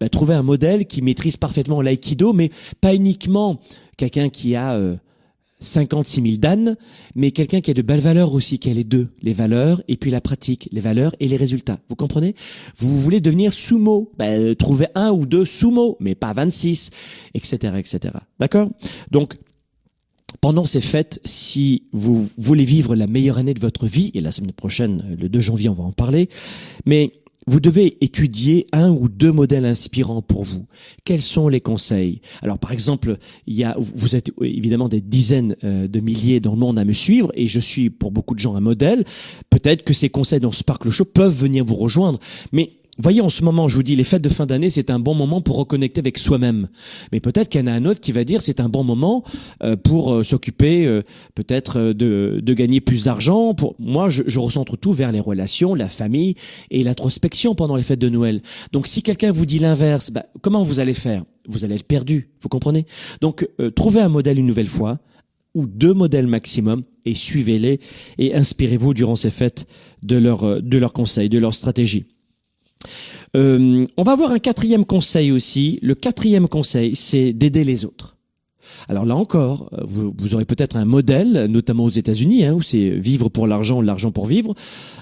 Ben, 0.00 0.08
trouvez 0.08 0.34
un 0.34 0.42
modèle 0.42 0.86
qui 0.86 1.02
maîtrise 1.02 1.36
parfaitement 1.36 1.82
l'aïkido, 1.82 2.32
mais 2.32 2.50
pas 2.80 2.94
uniquement 2.94 3.60
quelqu'un 3.96 4.28
qui 4.28 4.56
a 4.56 4.74
euh, 4.74 4.96
56 5.60 6.22
000 6.22 6.36
d'ânes, 6.38 6.76
mais 7.14 7.30
quelqu'un 7.30 7.60
qui 7.60 7.70
a 7.70 7.74
de 7.74 7.82
belles 7.82 8.00
valeurs 8.00 8.34
aussi, 8.34 8.58
qui 8.58 8.70
a 8.70 8.74
les 8.74 8.84
deux, 8.84 9.08
les 9.22 9.32
valeurs 9.32 9.82
et 9.88 9.96
puis 9.96 10.10
la 10.10 10.20
pratique, 10.20 10.68
les 10.72 10.80
valeurs 10.80 11.14
et 11.20 11.28
les 11.28 11.36
résultats. 11.36 11.80
Vous 11.88 11.96
comprenez? 11.96 12.34
Vous 12.76 13.00
voulez 13.00 13.20
devenir 13.20 13.52
sumo, 13.52 14.12
ben, 14.18 14.54
trouvez 14.54 14.86
un 14.94 15.10
ou 15.10 15.26
deux 15.26 15.44
sumo, 15.44 15.96
mais 16.00 16.14
pas 16.14 16.32
26, 16.32 16.90
etc., 17.34 17.74
etc. 17.78 18.14
D'accord? 18.38 18.70
Donc, 19.10 19.34
pendant 20.40 20.64
ces 20.64 20.80
fêtes, 20.80 21.20
si 21.24 21.84
vous 21.92 22.28
voulez 22.36 22.64
vivre 22.64 22.96
la 22.96 23.06
meilleure 23.06 23.38
année 23.38 23.54
de 23.54 23.60
votre 23.60 23.86
vie, 23.86 24.10
et 24.14 24.20
la 24.20 24.32
semaine 24.32 24.52
prochaine, 24.52 25.16
le 25.18 25.28
2 25.28 25.40
janvier, 25.40 25.68
on 25.68 25.74
va 25.74 25.84
en 25.84 25.92
parler, 25.92 26.28
mais 26.84 27.12
vous 27.46 27.60
devez 27.60 27.98
étudier 28.00 28.66
un 28.72 28.90
ou 28.90 29.08
deux 29.08 29.32
modèles 29.32 29.66
inspirants 29.66 30.22
pour 30.22 30.44
vous. 30.44 30.66
Quels 31.04 31.20
sont 31.20 31.48
les 31.48 31.60
conseils? 31.60 32.20
Alors, 32.42 32.58
par 32.58 32.72
exemple, 32.72 33.18
il 33.46 33.54
y 33.54 33.64
a, 33.64 33.76
vous 33.78 34.16
êtes 34.16 34.32
évidemment 34.40 34.88
des 34.88 35.02
dizaines 35.02 35.56
euh, 35.62 35.86
de 35.86 36.00
milliers 36.00 36.40
dans 36.40 36.52
le 36.52 36.58
monde 36.58 36.78
à 36.78 36.84
me 36.84 36.94
suivre, 36.94 37.30
et 37.34 37.46
je 37.46 37.60
suis 37.60 37.90
pour 37.90 38.12
beaucoup 38.12 38.34
de 38.34 38.40
gens 38.40 38.56
un 38.56 38.60
modèle. 38.60 39.04
Peut-être 39.50 39.84
que 39.84 39.92
ces 39.92 40.08
conseils 40.08 40.40
dans 40.40 40.52
Sparkle 40.52 40.90
Show 40.90 41.04
peuvent 41.04 41.34
venir 41.34 41.64
vous 41.64 41.76
rejoindre, 41.76 42.18
mais 42.52 42.70
Voyez, 42.98 43.20
en 43.20 43.28
ce 43.28 43.42
moment, 43.42 43.66
je 43.66 43.74
vous 43.74 43.82
dis, 43.82 43.96
les 43.96 44.04
fêtes 44.04 44.22
de 44.22 44.28
fin 44.28 44.46
d'année, 44.46 44.70
c'est 44.70 44.88
un 44.88 45.00
bon 45.00 45.14
moment 45.14 45.40
pour 45.40 45.56
reconnecter 45.56 45.98
avec 45.98 46.16
soi-même. 46.16 46.68
Mais 47.10 47.18
peut-être 47.18 47.48
qu'il 47.48 47.60
y 47.60 47.64
en 47.64 47.66
a 47.66 47.72
un 47.72 47.86
autre 47.86 48.00
qui 48.00 48.12
va 48.12 48.22
dire, 48.22 48.40
c'est 48.40 48.60
un 48.60 48.68
bon 48.68 48.84
moment 48.84 49.24
euh, 49.64 49.74
pour 49.74 50.14
euh, 50.14 50.22
s'occuper, 50.22 50.86
euh, 50.86 51.02
peut-être 51.34 51.92
de, 51.92 52.40
de 52.40 52.54
gagner 52.54 52.80
plus 52.80 53.04
d'argent. 53.04 53.52
Pour 53.52 53.74
moi, 53.80 54.10
je, 54.10 54.22
je 54.28 54.38
recentre 54.38 54.78
tout 54.78 54.92
vers 54.92 55.10
les 55.10 55.18
relations, 55.18 55.74
la 55.74 55.88
famille 55.88 56.36
et 56.70 56.84
l'introspection 56.84 57.56
pendant 57.56 57.74
les 57.74 57.82
fêtes 57.82 57.98
de 57.98 58.08
Noël. 58.08 58.42
Donc, 58.70 58.86
si 58.86 59.02
quelqu'un 59.02 59.32
vous 59.32 59.44
dit 59.44 59.58
l'inverse, 59.58 60.12
bah, 60.12 60.26
comment 60.40 60.62
vous 60.62 60.78
allez 60.78 60.94
faire? 60.94 61.24
Vous 61.48 61.64
allez 61.64 61.74
être 61.74 61.88
perdu. 61.88 62.30
Vous 62.42 62.48
comprenez? 62.48 62.86
Donc, 63.20 63.48
euh, 63.60 63.72
trouvez 63.72 64.02
un 64.02 64.08
modèle 64.08 64.38
une 64.38 64.46
nouvelle 64.46 64.68
fois 64.68 65.00
ou 65.54 65.66
deux 65.66 65.94
modèles 65.94 66.28
maximum 66.28 66.84
et 67.04 67.14
suivez-les 67.14 67.80
et 68.18 68.34
inspirez-vous 68.34 68.94
durant 68.94 69.16
ces 69.16 69.30
fêtes 69.30 69.66
de 70.02 70.16
leurs 70.16 70.62
de 70.62 70.78
leurs 70.78 70.92
conseils, 70.92 71.28
de 71.28 71.38
leurs 71.38 71.54
stratégies. 71.54 72.06
Euh, 73.36 73.84
on 73.96 74.02
va 74.02 74.12
avoir 74.12 74.30
un 74.30 74.38
quatrième 74.38 74.84
conseil 74.84 75.32
aussi. 75.32 75.78
Le 75.82 75.94
quatrième 75.94 76.48
conseil, 76.48 76.96
c'est 76.96 77.32
d'aider 77.32 77.64
les 77.64 77.84
autres. 77.84 78.16
Alors 78.88 79.04
là 79.04 79.16
encore, 79.16 79.70
vous, 79.86 80.14
vous 80.16 80.34
aurez 80.34 80.44
peut-être 80.44 80.76
un 80.76 80.84
modèle, 80.84 81.46
notamment 81.48 81.84
aux 81.84 81.90
États-Unis, 81.90 82.44
hein, 82.44 82.54
où 82.54 82.62
c'est 82.62 82.90
vivre 82.90 83.28
pour 83.28 83.46
l'argent, 83.46 83.80
l'argent 83.80 84.10
pour 84.10 84.26
vivre, 84.26 84.54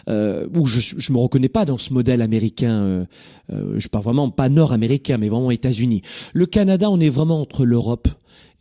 euh, 0.08 0.46
où 0.56 0.66
je 0.66 0.80
je 0.80 1.12
me 1.12 1.18
reconnais 1.18 1.48
pas 1.48 1.64
dans 1.64 1.78
ce 1.78 1.92
modèle 1.92 2.22
américain. 2.22 2.72
Euh, 2.72 3.04
euh, 3.52 3.74
je 3.78 3.88
parle 3.88 4.04
vraiment 4.04 4.30
pas 4.30 4.48
nord-américain, 4.48 5.18
mais 5.18 5.28
vraiment 5.28 5.50
États-Unis. 5.50 6.02
Le 6.32 6.46
Canada, 6.46 6.90
on 6.90 7.00
est 7.00 7.08
vraiment 7.08 7.40
entre 7.40 7.64
l'Europe 7.64 8.08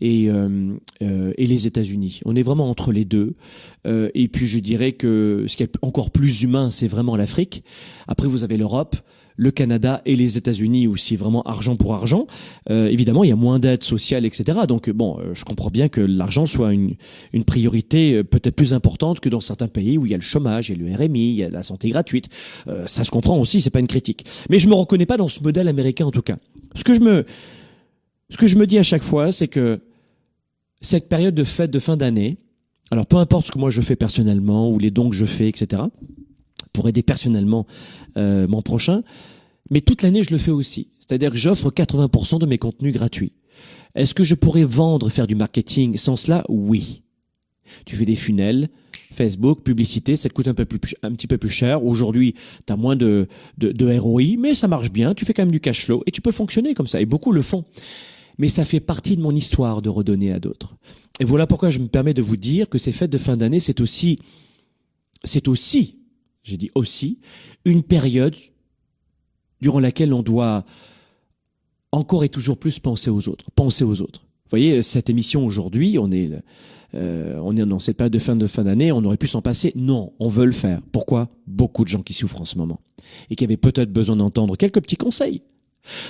et, 0.01 0.29
euh, 0.29 0.73
euh, 1.01 1.33
les 1.37 1.67
États-Unis. 1.67 2.19
On 2.25 2.35
est 2.35 2.43
vraiment 2.43 2.69
entre 2.69 2.91
les 2.91 3.05
deux. 3.05 3.35
Euh, 3.87 4.09
et 4.13 4.27
puis 4.27 4.47
je 4.47 4.59
dirais 4.59 4.91
que 4.91 5.45
ce 5.47 5.55
qui 5.55 5.63
est 5.63 5.75
encore 5.81 6.11
plus 6.11 6.41
humain, 6.41 6.71
c'est 6.71 6.87
vraiment 6.87 7.15
l'Afrique. 7.15 7.63
Après, 8.07 8.27
vous 8.27 8.43
avez 8.43 8.57
l'Europe, 8.57 8.95
le 9.41 9.49
Canada 9.49 10.03
et 10.05 10.15
les 10.15 10.37
États-Unis 10.37 10.85
aussi, 10.85 11.15
vraiment 11.15 11.41
argent 11.41 11.75
pour 11.75 11.95
argent. 11.95 12.27
Euh, 12.69 12.87
évidemment, 12.89 13.23
il 13.23 13.29
y 13.29 13.33
a 13.33 13.35
moins 13.35 13.57
d'aide 13.57 13.81
sociale, 13.81 14.23
etc. 14.23 14.59
Donc 14.67 14.87
bon, 14.91 15.17
euh, 15.19 15.33
je 15.33 15.43
comprends 15.45 15.71
bien 15.71 15.89
que 15.89 15.99
l'argent 15.99 16.45
soit 16.45 16.73
une, 16.73 16.93
une 17.33 17.43
priorité 17.43 18.13
euh, 18.17 18.23
peut-être 18.23 18.55
plus 18.55 18.75
importante 18.75 19.19
que 19.19 19.29
dans 19.29 19.39
certains 19.39 19.67
pays 19.67 19.97
où 19.97 20.05
il 20.05 20.11
y 20.11 20.13
a 20.13 20.17
le 20.17 20.21
chômage, 20.21 20.69
a 20.69 20.75
le 20.75 20.85
RMI, 20.95 21.29
il 21.31 21.35
y 21.37 21.43
a 21.43 21.49
la 21.49 21.63
santé 21.63 21.89
gratuite. 21.89 22.29
Euh, 22.67 22.85
ça 22.85 23.03
se 23.03 23.09
comprend 23.09 23.39
aussi, 23.39 23.61
c'est 23.61 23.71
pas 23.71 23.79
une 23.79 23.87
critique. 23.87 24.27
Mais 24.51 24.59
je 24.59 24.67
me 24.67 24.75
reconnais 24.75 25.07
pas 25.07 25.17
dans 25.17 25.27
ce 25.27 25.41
modèle 25.41 25.67
américain 25.67 26.05
en 26.05 26.11
tout 26.11 26.21
cas. 26.21 26.37
Ce 26.75 26.83
que 26.83 26.93
je 26.93 26.99
me, 26.99 27.25
ce 28.29 28.37
que 28.37 28.45
je 28.45 28.59
me 28.59 28.67
dis 28.67 28.77
à 28.77 28.83
chaque 28.83 29.03
fois, 29.03 29.31
c'est 29.31 29.47
que 29.47 29.79
cette 30.81 31.09
période 31.09 31.33
de 31.33 31.43
fête 31.43 31.71
de 31.71 31.79
fin 31.79 31.97
d'année, 31.97 32.37
alors 32.91 33.07
peu 33.07 33.17
importe 33.17 33.47
ce 33.47 33.51
que 33.51 33.57
moi 33.57 33.71
je 33.71 33.81
fais 33.81 33.95
personnellement 33.95 34.69
ou 34.69 34.77
les 34.77 34.91
dons 34.91 35.09
que 35.09 35.15
je 35.15 35.25
fais, 35.25 35.49
etc., 35.49 35.81
pour 36.73 36.87
aider 36.87 37.03
personnellement 37.03 37.65
euh, 38.17 38.47
mon 38.47 38.61
prochain, 38.61 39.03
mais 39.69 39.81
toute 39.81 40.01
l'année 40.01 40.23
je 40.23 40.31
le 40.31 40.37
fais 40.37 40.51
aussi. 40.51 40.89
C'est-à-dire 40.99 41.31
que 41.31 41.37
j'offre 41.37 41.69
80% 41.69 42.39
de 42.39 42.45
mes 42.45 42.57
contenus 42.57 42.93
gratuits. 42.93 43.33
Est-ce 43.95 44.13
que 44.13 44.23
je 44.23 44.35
pourrais 44.35 44.63
vendre, 44.63 45.09
faire 45.09 45.27
du 45.27 45.35
marketing 45.35 45.97
sans 45.97 46.15
cela? 46.15 46.43
Oui. 46.47 47.03
Tu 47.85 47.95
fais 47.95 48.05
des 48.05 48.15
funnels, 48.15 48.69
Facebook, 49.11 49.63
publicité, 49.63 50.15
ça 50.15 50.29
te 50.29 50.33
coûte 50.33 50.47
un 50.47 50.53
peu 50.53 50.65
plus, 50.65 50.95
un 51.03 51.11
petit 51.11 51.27
peu 51.27 51.37
plus 51.37 51.49
cher. 51.49 51.83
Aujourd'hui, 51.83 52.35
tu 52.65 52.73
as 52.73 52.75
moins 52.75 52.95
de, 52.95 53.27
de, 53.57 53.71
de 53.71 53.97
ROI, 53.97 54.37
mais 54.37 54.55
ça 54.55 54.67
marche 54.67 54.91
bien. 54.91 55.13
Tu 55.13 55.25
fais 55.25 55.33
quand 55.33 55.43
même 55.43 55.51
du 55.51 55.59
cash 55.59 55.85
flow 55.85 56.03
et 56.05 56.11
tu 56.11 56.21
peux 56.21 56.31
fonctionner 56.31 56.73
comme 56.73 56.87
ça. 56.87 57.01
Et 57.01 57.05
beaucoup 57.05 57.31
le 57.31 57.41
font. 57.41 57.65
Mais 58.37 58.49
ça 58.49 58.65
fait 58.65 58.79
partie 58.79 59.17
de 59.17 59.21
mon 59.21 59.35
histoire 59.35 59.81
de 59.81 59.89
redonner 59.89 60.31
à 60.31 60.39
d'autres. 60.39 60.75
Et 61.19 61.25
voilà 61.25 61.45
pourquoi 61.45 61.69
je 61.69 61.79
me 61.79 61.87
permets 61.87 62.13
de 62.13 62.21
vous 62.21 62.37
dire 62.37 62.69
que 62.69 62.77
ces 62.77 62.91
fêtes 62.91 63.11
de 63.11 63.17
fin 63.17 63.37
d'année, 63.37 63.59
c'est 63.59 63.81
aussi, 63.81 64.19
c'est 65.23 65.47
aussi, 65.47 65.97
j'ai 66.43 66.57
dit 66.57 66.71
aussi, 66.75 67.19
une 67.65 67.83
période 67.83 68.35
durant 69.61 69.79
laquelle 69.79 70.13
on 70.13 70.23
doit 70.23 70.65
encore 71.91 72.23
et 72.23 72.29
toujours 72.29 72.57
plus 72.57 72.79
penser 72.79 73.09
aux 73.09 73.27
autres, 73.27 73.51
penser 73.51 73.83
aux 73.83 74.01
autres. 74.01 74.21
Vous 74.21 74.49
voyez, 74.57 74.81
cette 74.81 75.09
émission 75.09 75.45
aujourd'hui, 75.45 75.97
on 75.97 76.11
est, 76.11 76.31
euh, 76.93 77.39
on 77.41 77.55
est 77.55 77.65
dans 77.65 77.79
cette 77.79 77.97
période 77.97 78.13
de 78.13 78.19
fin 78.19 78.35
de 78.35 78.47
fin 78.47 78.63
d'année, 78.63 78.91
on 78.91 79.03
aurait 79.03 79.17
pu 79.17 79.27
s'en 79.27 79.41
passer. 79.41 79.71
Non, 79.75 80.13
on 80.19 80.27
veut 80.27 80.45
le 80.45 80.51
faire. 80.51 80.81
Pourquoi? 80.91 81.29
Beaucoup 81.47 81.83
de 81.83 81.89
gens 81.89 82.01
qui 82.01 82.13
souffrent 82.13 82.41
en 82.41 82.45
ce 82.45 82.57
moment 82.57 82.79
et 83.29 83.35
qui 83.35 83.43
avaient 83.43 83.57
peut-être 83.57 83.91
besoin 83.91 84.15
d'entendre 84.15 84.55
quelques 84.57 84.81
petits 84.81 84.97
conseils. 84.97 85.41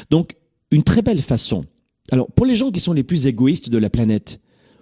Donc, 0.10 0.36
une 0.72 0.84
très 0.84 1.02
belle 1.02 1.22
façon. 1.22 1.66
Alors, 2.12 2.32
pour 2.32 2.46
les 2.46 2.56
gens 2.56 2.72
qui 2.72 2.80
sont 2.80 2.94
les 2.94 3.04
plus 3.04 3.28
égoïstes 3.28 3.70
de 3.70 3.78
la 3.78 3.90
planète, 3.90 4.40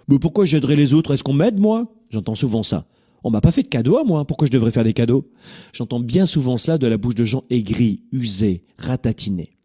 mais 0.08 0.18
pourquoi 0.18 0.44
j'aiderais 0.44 0.76
les 0.76 0.94
autres? 0.94 1.14
Est-ce 1.14 1.22
qu'on 1.22 1.32
m'aide 1.32 1.60
moi? 1.60 1.92
J'entends 2.10 2.34
souvent 2.34 2.62
ça. 2.62 2.86
On 3.22 3.30
m'a 3.30 3.40
pas 3.40 3.52
fait 3.52 3.62
de 3.62 3.68
cadeaux 3.68 3.98
à 3.98 4.04
moi, 4.04 4.24
pourquoi 4.26 4.46
je 4.46 4.52
devrais 4.52 4.70
faire 4.70 4.84
des 4.84 4.92
cadeaux? 4.94 5.30
J'entends 5.72 6.00
bien 6.00 6.26
souvent 6.26 6.58
cela 6.58 6.78
de 6.78 6.86
la 6.86 6.96
bouche 6.96 7.14
de 7.14 7.24
gens 7.24 7.42
aigris, 7.50 8.02
usés, 8.12 8.64
ratatinés 8.78 9.56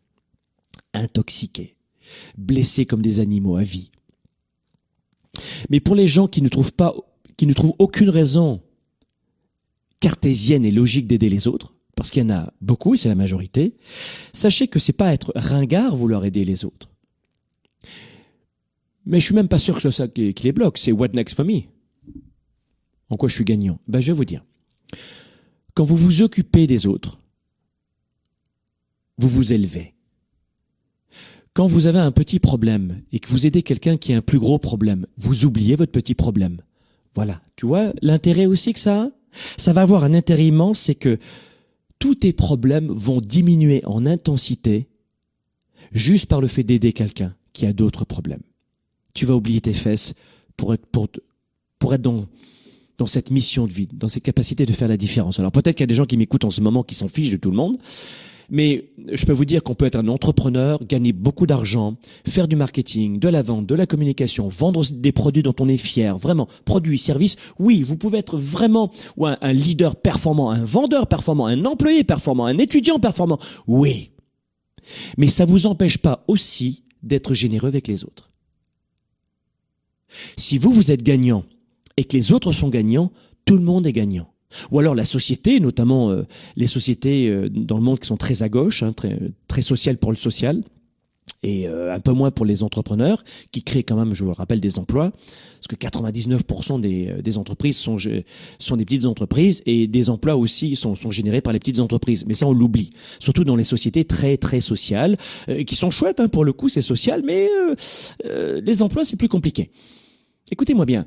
intoxiqués, 0.96 1.76
blessés 2.38 2.86
comme 2.86 3.02
des 3.02 3.20
animaux 3.20 3.58
à 3.58 3.64
vie. 3.64 3.92
Mais 5.70 5.80
pour 5.80 5.96
les 5.96 6.08
gens 6.08 6.28
qui 6.28 6.42
ne 6.42 6.50
trouvent 6.50 6.74
pas, 6.74 6.96
qui 7.38 7.46
ne 7.46 7.54
trouvent 7.54 7.76
aucune 7.80 8.10
raison 8.10 8.62
cartésienne 10.00 10.66
et 10.66 10.72
logique 10.72 11.08
d'aider 11.08 11.30
les 11.30 11.48
autres, 11.48 11.74
parce 11.96 12.12
qu'il 12.12 12.24
y 12.24 12.26
en 12.26 12.30
a 12.30 12.54
beaucoup 12.62 12.94
et 12.94 12.98
c'est 12.98 13.10
la 13.10 13.16
majorité, 13.16 13.76
sachez 14.34 14.68
que 14.68 14.80
c'est 14.80 14.94
pas 14.94 15.14
être 15.14 15.32
ringard 15.36 15.96
vouloir 15.96 16.26
aider 16.26 16.46
les 16.46 16.66
autres. 16.66 16.90
Mais 19.06 19.20
je 19.20 19.26
suis 19.26 19.36
même 19.36 19.48
pas 19.48 19.60
sûr 19.60 19.76
que 19.76 19.82
ce 19.82 19.92
soit 19.92 20.06
ça 20.06 20.08
qui 20.08 20.34
les 20.44 20.52
bloque, 20.52 20.78
c'est 20.78 20.92
what 20.92 21.10
next 21.10 21.36
for 21.36 21.46
me. 21.46 21.62
En 23.10 23.18
quoi 23.18 23.30
je 23.30 23.36
suis 23.36 23.46
gagnant? 23.46 23.80
Ben 23.88 24.00
je 24.00 24.08
vais 24.08 24.18
vous 24.18 24.26
dire. 24.26 24.44
Quand 25.74 25.84
vous 25.84 25.98
vous 25.98 26.22
occupez 26.22 26.68
des 26.68 26.88
autres, 26.88 27.20
vous 29.18 29.30
vous 29.30 29.54
élevez. 29.54 29.94
Quand 31.54 31.68
vous 31.68 31.88
avez 31.88 32.00
un 32.00 32.12
petit 32.12 32.40
problème 32.40 33.02
et 33.12 33.20
que 33.20 33.30
vous 33.30 33.46
aidez 33.46 33.64
quelqu'un 33.64 33.98
qui 33.98 34.14
a 34.14 34.18
un 34.18 34.22
plus 34.22 34.40
gros 34.40 34.60
problème, 34.60 35.06
vous 35.18 35.46
oubliez 35.46 35.76
votre 35.76 35.92
petit 35.92 36.16
problème. 36.16 36.62
Voilà. 37.14 37.42
Tu 37.56 37.66
vois 37.66 37.94
l'intérêt 38.02 38.46
aussi 38.46 38.74
que 38.74 38.80
ça 38.80 39.04
a? 39.04 39.10
Ça 39.58 39.74
va 39.74 39.82
avoir 39.82 40.04
un 40.04 40.14
intérêt 40.14 40.48
immense, 40.48 40.80
c'est 40.80 40.96
que 40.96 41.18
tous 42.00 42.16
tes 42.16 42.34
problèmes 42.34 42.88
vont 42.88 43.22
diminuer 43.22 43.84
en 43.86 44.06
intensité 44.06 44.90
juste 45.92 46.26
par 46.26 46.42
le 46.42 46.48
fait 46.48 46.64
d'aider 46.64 46.94
quelqu'un 46.94 47.36
qui 47.54 47.66
a 47.66 47.74
d'autres 47.74 48.06
problèmes. 48.06 48.44
Tu 49.14 49.26
vas 49.26 49.36
oublier 49.36 49.62
tes 49.62 49.74
fesses 49.74 50.14
pour 50.58 50.74
être, 50.74 50.86
pour, 50.88 51.08
pour 51.80 51.94
être 51.94 52.02
dans, 52.02 52.28
dans 52.98 53.08
cette 53.08 53.32
mission 53.32 53.66
de 53.66 53.72
vie, 53.72 53.90
dans 53.94 54.08
cette 54.08 54.24
capacité 54.24 54.66
de 54.66 54.74
faire 54.74 54.88
la 54.88 54.98
différence. 54.98 55.40
Alors 55.40 55.52
peut-être 55.52 55.76
qu'il 55.76 55.84
y 55.84 55.86
a 55.86 55.88
des 55.88 55.96
gens 55.96 56.06
qui 56.06 56.18
m'écoutent 56.18 56.46
en 56.46 56.52
ce 56.52 56.62
moment 56.62 56.84
qui 56.84 56.96
s'en 56.96 57.08
fichent 57.08 57.32
de 57.32 57.38
tout 57.38 57.52
le 57.52 57.58
monde, 57.58 57.78
mais 58.50 58.92
je 59.12 59.26
peux 59.26 59.34
vous 59.34 59.46
dire 59.46 59.64
qu'on 59.64 59.76
peut 59.76 59.86
être 59.86 59.96
un 59.96 60.08
entrepreneur, 60.08 60.84
gagner 60.86 61.14
beaucoup 61.14 61.48
d'argent, 61.48 61.98
faire 62.28 62.48
du 62.48 62.56
marketing, 62.56 63.20
de 63.20 63.30
la 63.30 63.42
vente, 63.42 63.66
de 63.66 63.76
la 63.76 63.86
communication, 63.86 64.50
vendre 64.50 64.86
des 64.86 65.12
produits 65.12 65.44
dont 65.44 65.56
on 65.60 65.68
est 65.68 65.78
fier, 65.78 66.18
vraiment, 66.18 66.48
produits, 66.64 66.98
services. 66.98 67.36
Oui, 67.60 67.84
vous 67.84 67.98
pouvez 67.98 68.20
être 68.20 68.38
vraiment 68.38 68.92
ou 69.18 69.26
un, 69.26 69.54
leader 69.54 69.96
performant, 69.96 70.52
un 70.52 70.64
vendeur 70.64 71.08
performant, 71.08 71.48
un 71.48 71.66
employé 71.66 72.04
performant, 72.04 72.46
un 72.46 72.58
étudiant 72.58 73.00
performant. 73.00 73.40
Oui. 73.68 74.12
Mais 75.18 75.28
ça 75.28 75.46
vous 75.46 75.66
empêche 75.66 75.98
pas 75.98 76.24
aussi 76.28 76.84
d'être 77.02 77.34
généreux 77.34 77.70
avec 77.70 77.88
les 77.88 78.04
autres. 78.04 78.32
Si 80.38 80.58
vous, 80.58 80.72
vous 80.72 80.92
êtes 80.92 81.04
gagnant 81.04 81.44
et 81.98 82.04
que 82.04 82.16
les 82.16 82.32
autres 82.32 82.52
sont 82.52 82.70
gagnants, 82.70 83.12
tout 83.46 83.56
le 83.56 83.64
monde 83.64 83.88
est 83.88 83.94
gagnant. 83.94 84.32
Ou 84.72 84.80
alors 84.80 84.96
la 84.96 85.06
société, 85.06 85.60
notamment 85.60 86.12
euh, 86.12 86.24
les 86.56 86.68
sociétés 86.68 87.30
euh, 87.30 87.50
dans 87.50 87.78
le 87.78 87.84
monde 87.84 88.00
qui 88.00 88.08
sont 88.08 88.18
très 88.18 88.44
à 88.44 88.50
gauche, 88.50 88.84
hein, 88.84 88.94
très, 88.94 89.18
très 89.48 89.62
sociales 89.62 89.98
pour 89.98 90.12
le 90.12 90.18
social, 90.18 90.64
et 91.44 91.68
euh, 91.68 91.94
un 91.94 92.00
peu 92.00 92.12
moins 92.12 92.32
pour 92.32 92.46
les 92.46 92.64
entrepreneurs, 92.64 93.24
qui 93.52 93.64
créent 93.64 93.84
quand 93.84 93.96
même, 93.96 94.14
je 94.14 94.24
vous 94.24 94.30
le 94.30 94.36
rappelle, 94.36 94.62
des 94.62 94.80
emplois, 94.80 95.12
parce 95.12 95.68
que 95.68 95.76
99% 95.76 96.80
des, 96.80 97.14
des 97.22 97.38
entreprises 97.38 97.78
sont, 97.78 97.98
sont 98.60 98.78
des 98.78 98.86
petites 98.86 99.06
entreprises, 99.06 99.62
et 99.66 99.88
des 99.88 100.10
emplois 100.10 100.36
aussi 100.36 100.76
sont, 100.76 100.96
sont 100.96 101.12
générés 101.12 101.42
par 101.42 101.54
les 101.54 101.60
petites 101.60 101.80
entreprises. 101.80 102.26
Mais 102.26 102.34
ça, 102.34 102.48
on 102.48 102.54
l'oublie. 102.54 102.92
Surtout 103.20 103.44
dans 103.44 103.56
les 103.56 103.64
sociétés 103.64 104.06
très, 104.06 104.38
très 104.38 104.60
sociales, 104.60 105.18
qui 105.68 105.76
sont 105.76 105.92
chouettes, 105.92 106.20
hein, 106.20 106.30
pour 106.30 106.46
le 106.46 106.54
coup, 106.54 106.70
c'est 106.70 106.82
social, 106.82 107.22
mais 107.26 107.48
les 108.62 108.82
emplois, 108.82 109.06
c'est 109.06 109.18
plus 109.18 109.30
compliqué. 109.30 109.72
Écoutez-moi 110.52 110.86
bien, 110.86 111.06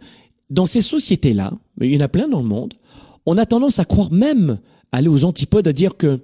dans 0.50 0.66
ces 0.66 0.82
sociétés-là, 0.82 1.52
il 1.80 1.92
y 1.92 1.96
en 1.96 2.00
a 2.00 2.08
plein 2.08 2.28
dans 2.28 2.40
le 2.40 2.48
monde, 2.48 2.74
on 3.26 3.36
a 3.36 3.46
tendance 3.46 3.78
à 3.78 3.84
croire 3.84 4.10
même, 4.10 4.58
aller 4.92 5.08
aux 5.08 5.24
antipodes, 5.24 5.68
à 5.68 5.72
dire 5.72 5.96
que 5.96 6.20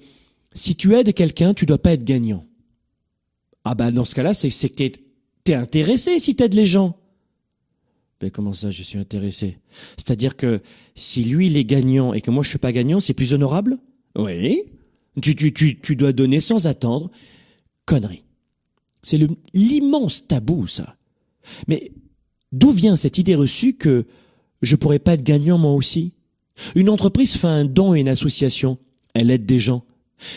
si 0.54 0.76
tu 0.76 0.94
aides 0.94 1.12
quelqu'un, 1.12 1.52
tu 1.52 1.66
dois 1.66 1.78
pas 1.78 1.92
être 1.92 2.04
gagnant. 2.04 2.46
Ah 3.64 3.74
ben 3.74 3.90
dans 3.92 4.04
ce 4.04 4.14
cas-là, 4.14 4.34
c'est 4.34 4.50
que 4.50 4.74
t'es 4.74 4.92
es 5.46 5.54
intéressé 5.54 6.18
si 6.18 6.34
t'aides 6.34 6.54
les 6.54 6.66
gens. 6.66 6.96
Mais 8.22 8.30
comment 8.30 8.54
ça, 8.54 8.70
je 8.70 8.82
suis 8.82 8.98
intéressé? 8.98 9.58
C'est-à-dire 9.96 10.36
que 10.36 10.62
si 10.94 11.24
lui 11.24 11.48
il 11.48 11.56
est 11.56 11.64
gagnant 11.64 12.14
et 12.14 12.20
que 12.20 12.30
moi 12.30 12.42
je 12.42 12.48
suis 12.48 12.58
pas 12.58 12.72
gagnant, 12.72 13.00
c'est 13.00 13.12
plus 13.12 13.34
honorable? 13.34 13.78
Oui. 14.16 14.62
Tu, 15.20 15.36
tu, 15.36 15.52
tu, 15.52 15.78
tu 15.80 15.96
dois 15.96 16.12
donner 16.12 16.40
sans 16.40 16.66
attendre. 16.66 17.10
Connerie. 17.84 18.24
C'est 19.02 19.20
l'immense 19.52 20.26
tabou, 20.26 20.66
ça. 20.66 20.96
Mais 21.68 21.92
d'où 22.54 22.70
vient 22.70 22.96
cette 22.96 23.18
idée 23.18 23.34
reçue 23.34 23.74
que 23.74 24.06
je 24.62 24.76
pourrais 24.76 24.98
pas 24.98 25.14
être 25.14 25.22
gagnant 25.22 25.58
moi 25.58 25.72
aussi? 25.72 26.12
Une 26.74 26.88
entreprise 26.88 27.34
fait 27.36 27.48
un 27.48 27.64
don 27.64 27.92
à 27.92 27.98
une 27.98 28.08
association, 28.08 28.78
elle 29.12 29.30
aide 29.30 29.44
des 29.44 29.58
gens. 29.58 29.84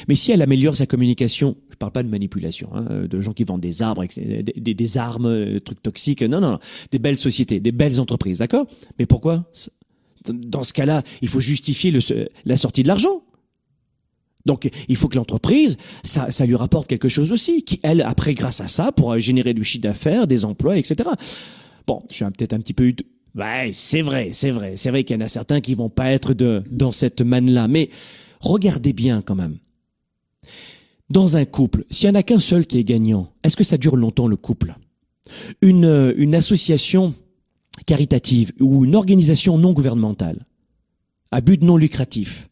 Mais 0.07 0.15
si 0.15 0.31
elle 0.31 0.41
améliore 0.41 0.75
sa 0.75 0.87
communication, 0.87 1.55
je 1.69 1.75
parle 1.75 1.91
pas 1.91 2.03
de 2.03 2.09
manipulation, 2.09 2.69
hein, 2.73 3.05
de 3.07 3.21
gens 3.21 3.33
qui 3.33 3.43
vendent 3.43 3.61
des 3.61 3.83
arbres, 3.83 4.03
des, 4.15 4.73
des, 4.73 4.97
armes, 4.97 5.31
des 5.31 5.55
euh, 5.55 5.59
trucs 5.59 5.81
toxiques, 5.81 6.23
non, 6.23 6.41
non, 6.41 6.51
non, 6.51 6.59
des 6.91 6.99
belles 6.99 7.17
sociétés, 7.17 7.59
des 7.59 7.71
belles 7.71 7.99
entreprises, 7.99 8.39
d'accord? 8.39 8.65
Mais 8.97 9.05
pourquoi? 9.05 9.49
Dans 10.27 10.63
ce 10.63 10.73
cas-là, 10.73 11.03
il 11.21 11.27
faut 11.27 11.39
justifier 11.39 11.93
la 12.45 12.57
sortie 12.57 12.81
de 12.83 12.87
l'argent. 12.87 13.21
Donc, 14.45 14.69
il 14.87 14.95
faut 14.95 15.09
que 15.09 15.15
l'entreprise, 15.15 15.77
ça, 16.03 16.31
ça 16.31 16.45
lui 16.45 16.55
rapporte 16.55 16.87
quelque 16.87 17.09
chose 17.09 17.31
aussi, 17.31 17.63
qui, 17.63 17.79
elle, 17.83 18.01
après, 18.01 18.33
grâce 18.33 18.61
à 18.61 18.67
ça, 18.67 18.91
pourra 18.91 19.19
générer 19.19 19.53
du 19.53 19.63
chiffre 19.63 19.83
d'affaires, 19.83 20.25
des 20.25 20.43
emplois, 20.45 20.77
etc. 20.77 21.09
Bon, 21.87 22.03
je 22.09 22.15
suis 22.15 22.25
peut-être 22.25 22.53
un 22.53 22.59
petit 22.59 22.73
peu 22.73 22.93
Ouais, 23.35 23.71
c'est 23.73 24.01
vrai, 24.01 24.31
c'est 24.33 24.51
vrai. 24.51 24.75
C'est 24.75 24.89
vrai 24.89 25.03
qu'il 25.03 25.15
y 25.15 25.21
en 25.21 25.25
a 25.25 25.29
certains 25.29 25.61
qui 25.61 25.75
vont 25.75 25.89
pas 25.89 26.11
être 26.11 26.33
dans 26.33 26.91
cette 26.91 27.21
manne-là. 27.21 27.67
Mais 27.67 27.89
regardez 28.39 28.93
bien 28.93 29.21
quand 29.21 29.35
même. 29.35 29.57
Dans 31.09 31.37
un 31.37 31.45
couple, 31.45 31.85
s'il 31.89 32.07
y 32.07 32.11
en 32.11 32.15
a 32.15 32.23
qu'un 32.23 32.39
seul 32.39 32.65
qui 32.65 32.79
est 32.79 32.83
gagnant, 32.83 33.31
est-ce 33.43 33.55
que 33.55 33.63
ça 33.63 33.77
dure 33.77 33.95
longtemps 33.95 34.27
le 34.27 34.35
couple? 34.35 34.75
Une, 35.61 35.85
euh, 35.85 36.13
une 36.17 36.35
association 36.35 37.13
caritative 37.85 38.51
ou 38.59 38.83
une 38.83 38.95
organisation 38.95 39.57
non 39.57 39.71
gouvernementale 39.71 40.45
à 41.31 41.41
but 41.41 41.61
non 41.61 41.77
lucratif 41.77 42.49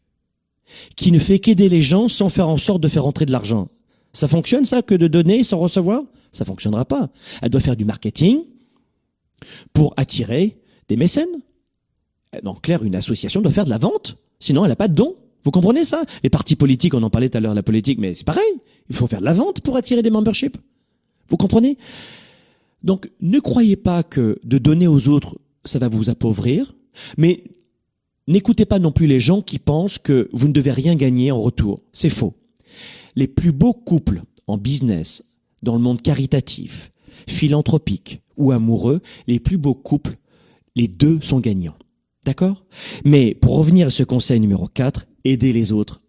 qui 0.94 1.10
ne 1.10 1.18
fait 1.18 1.38
qu'aider 1.38 1.68
les 1.68 1.82
gens 1.82 2.08
sans 2.08 2.28
faire 2.28 2.48
en 2.48 2.58
sorte 2.58 2.82
de 2.82 2.88
faire 2.88 3.06
entrer 3.06 3.26
de 3.26 3.32
l'argent. 3.32 3.68
Ça 4.12 4.28
fonctionne 4.28 4.64
ça 4.64 4.82
que 4.82 4.94
de 4.94 5.08
donner 5.08 5.42
sans 5.44 5.58
recevoir? 5.58 6.02
Ça 6.32 6.44
fonctionnera 6.44 6.84
pas. 6.84 7.10
Elle 7.42 7.50
doit 7.50 7.60
faire 7.60 7.76
du 7.76 7.84
marketing 7.84 8.40
pour 9.72 9.94
attirer 9.96 10.58
des 10.88 10.96
mécènes. 10.96 11.42
En 12.44 12.54
clair, 12.54 12.84
une 12.84 12.96
association 12.96 13.40
doit 13.40 13.52
faire 13.52 13.64
de 13.64 13.70
la 13.70 13.78
vente, 13.78 14.18
sinon 14.40 14.64
elle 14.64 14.70
n'a 14.70 14.76
pas 14.76 14.88
de 14.88 14.94
don. 14.94 15.16
Vous 15.42 15.50
comprenez 15.50 15.84
ça? 15.84 16.02
Les 16.22 16.30
partis 16.30 16.56
politiques, 16.56 16.94
on 16.94 17.02
en 17.02 17.10
parlait 17.10 17.28
tout 17.28 17.38
à 17.38 17.40
l'heure, 17.40 17.54
la 17.54 17.62
politique, 17.62 17.98
mais 17.98 18.14
c'est 18.14 18.26
pareil. 18.26 18.50
Il 18.90 18.96
faut 18.96 19.06
faire 19.06 19.20
de 19.20 19.24
la 19.24 19.34
vente 19.34 19.60
pour 19.60 19.76
attirer 19.76 20.02
des 20.02 20.10
memberships. 20.10 20.56
Vous 21.28 21.36
comprenez? 21.36 21.78
Donc, 22.82 23.10
ne 23.20 23.38
croyez 23.38 23.76
pas 23.76 24.02
que 24.02 24.38
de 24.44 24.58
donner 24.58 24.86
aux 24.86 25.08
autres, 25.08 25.38
ça 25.64 25.78
va 25.78 25.88
vous 25.88 26.10
appauvrir, 26.10 26.74
mais 27.16 27.44
n'écoutez 28.26 28.64
pas 28.64 28.78
non 28.78 28.92
plus 28.92 29.06
les 29.06 29.20
gens 29.20 29.40
qui 29.40 29.58
pensent 29.58 29.98
que 29.98 30.28
vous 30.32 30.48
ne 30.48 30.52
devez 30.52 30.72
rien 30.72 30.94
gagner 30.94 31.30
en 31.30 31.40
retour. 31.40 31.80
C'est 31.92 32.10
faux. 32.10 32.34
Les 33.14 33.28
plus 33.28 33.52
beaux 33.52 33.72
couples 33.72 34.22
en 34.46 34.58
business, 34.58 35.24
dans 35.62 35.74
le 35.74 35.80
monde 35.80 36.02
caritatif, 36.02 36.92
philanthropique 37.28 38.22
ou 38.36 38.52
amoureux, 38.52 39.00
les 39.26 39.40
plus 39.40 39.58
beaux 39.58 39.74
couples 39.74 40.16
les 40.76 40.88
deux 40.88 41.20
sont 41.22 41.40
gagnants. 41.40 41.76
D'accord? 42.24 42.64
Mais 43.04 43.34
pour 43.34 43.56
revenir 43.56 43.88
à 43.88 43.90
ce 43.90 44.02
conseil 44.02 44.40
numéro 44.40 44.68
4, 44.68 45.06
aider 45.24 45.52
les 45.52 45.72
autres 45.72 46.02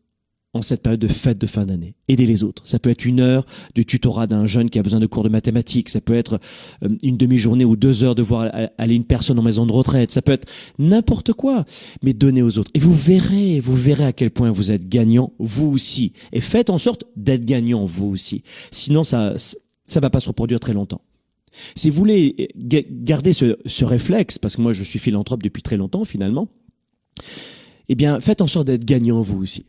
en 0.54 0.62
cette 0.62 0.82
période 0.82 1.00
de 1.00 1.08
fête 1.08 1.38
de 1.38 1.46
fin 1.46 1.65
d'année. 1.65 1.96
Aidez 2.08 2.26
les 2.26 2.43
autres. 2.43 2.63
Ça 2.65 2.80
peut 2.80 2.89
être 2.89 3.06
une 3.06 3.20
heure 3.20 3.46
de 3.76 3.84
tutorat 3.84 4.28
d'un 4.28 4.46
jeune 4.46 4.70
qui 4.70 4.80
a 4.80 4.84
besoin 4.84 5.00
de 5.00 5.06
cours 5.06 5.24
de 5.24 5.30
mathématiques. 5.30 5.89
Ça 5.89 6.02
peut 6.02 6.15
être 6.15 6.39
euh, 6.84 6.89
une 7.04 7.17
demi-journée 7.17 7.65
ou 7.65 7.76
deux 7.76 8.04
heures 8.04 8.15
de 8.15 8.24
voir 8.24 8.52
aller 8.78 8.96
une 8.96 9.04
personne 9.04 9.38
en 9.38 9.43
maison 9.43 9.65
de 9.65 9.72
retraite. 9.72 10.12
Ça 10.12 10.22
peut 10.22 10.32
être 10.32 10.50
n'importe 10.80 11.34
quoi. 11.34 11.65
Mais 12.02 12.13
donnez 12.13 12.41
aux 12.41 12.58
autres. 12.58 12.72
Et 12.74 12.80
vous 12.80 12.93
verrez, 12.93 13.60
vous 13.60 13.76
verrez 13.76 14.06
à 14.06 14.13
quel 14.13 14.32
point 14.32 14.52
vous 14.52 14.72
êtes 14.72 14.89
gagnant, 14.89 15.34
vous 15.38 15.67
aussi. 15.67 16.13
Et 16.34 16.41
faites 16.41 16.70
en 16.70 16.80
sorte 16.80 17.04
d'être 17.15 17.46
gagnant, 17.46 17.86
vous 17.86 18.08
aussi. 18.08 18.41
Sinon, 18.72 19.04
ça, 19.04 19.36
ça 19.88 20.00
va 20.00 20.10
pas 20.10 20.19
se 20.19 20.28
reproduire 20.28 20.60
très 20.60 20.73
longtemps. 20.73 21.02
Si 21.76 21.89
vous 21.89 21.97
voulez 21.97 22.50
garder 22.56 23.34
ce, 23.34 23.58
ce 23.65 23.86
réflexe, 23.86 24.38
parce 24.38 24.58
que 24.58 24.62
moi 24.62 24.73
je 24.73 24.84
suis 24.84 25.00
philanthrope 25.00 25.41
depuis 25.41 25.62
très 25.63 25.78
longtemps 25.78 26.06
finalement, 26.06 26.47
eh 27.89 27.95
bien 27.95 28.19
faites 28.19 28.41
en 28.41 28.47
sorte 28.47 28.67
d'être 28.67 28.86
gagnant 28.86 29.21
vous 29.21 29.41
aussi. 29.41 29.65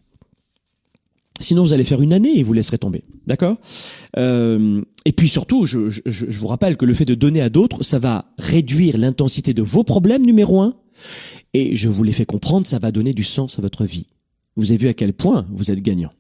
Sinon, 1.40 1.62
vous 1.62 1.72
allez 1.72 1.84
faire 1.84 2.02
une 2.02 2.12
année 2.12 2.36
et 2.36 2.42
vous 2.42 2.52
laisserez 2.52 2.78
tomber. 2.78 3.04
D'accord? 3.26 3.58
Euh, 4.16 4.82
Et 5.04 5.12
puis 5.12 5.28
surtout, 5.28 5.66
je, 5.66 5.88
je, 5.88 6.00
je, 6.04 6.38
vous 6.38 6.48
rappelle 6.48 6.76
que 6.76 6.84
le 6.84 6.94
fait 6.94 7.04
de 7.04 7.14
donner 7.14 7.40
à 7.40 7.48
d'autres, 7.48 7.84
ça 7.84 7.98
va 7.98 8.24
réduire 8.38 8.98
l'intensité 8.98 9.54
de 9.54 9.62
vos 9.62 9.84
problèmes, 9.84 10.26
numéro 10.26 10.60
un. 10.60 10.74
Et 11.54 11.76
je 11.76 11.88
vous 11.88 12.02
l'ai 12.02 12.12
fait 12.12 12.26
comprendre, 12.26 12.66
ça 12.66 12.80
va 12.80 12.90
donner 12.90 13.12
du 13.12 13.22
sens 13.22 13.58
à 13.58 13.62
votre 13.62 13.84
vie. 13.84 14.06
Vous 14.56 14.72
avez 14.72 14.78
vu 14.78 14.88
à 14.88 14.94
quel 14.94 15.12
point 15.12 15.46
vous 15.52 15.70
êtes 15.70 15.80
gagnant. 15.80 16.10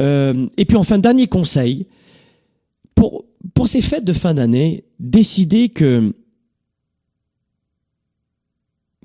Euh, 0.00 0.48
et 0.56 0.64
puis 0.64 0.76
enfin, 0.76 0.98
dernier 0.98 1.28
conseil, 1.28 1.86
pour, 2.94 3.24
ces 3.66 3.82
fêtes 3.82 4.04
de 4.04 4.12
fin 4.12 4.34
d'année, 4.34 4.84
décidez 4.98 5.68
que, 5.68 6.14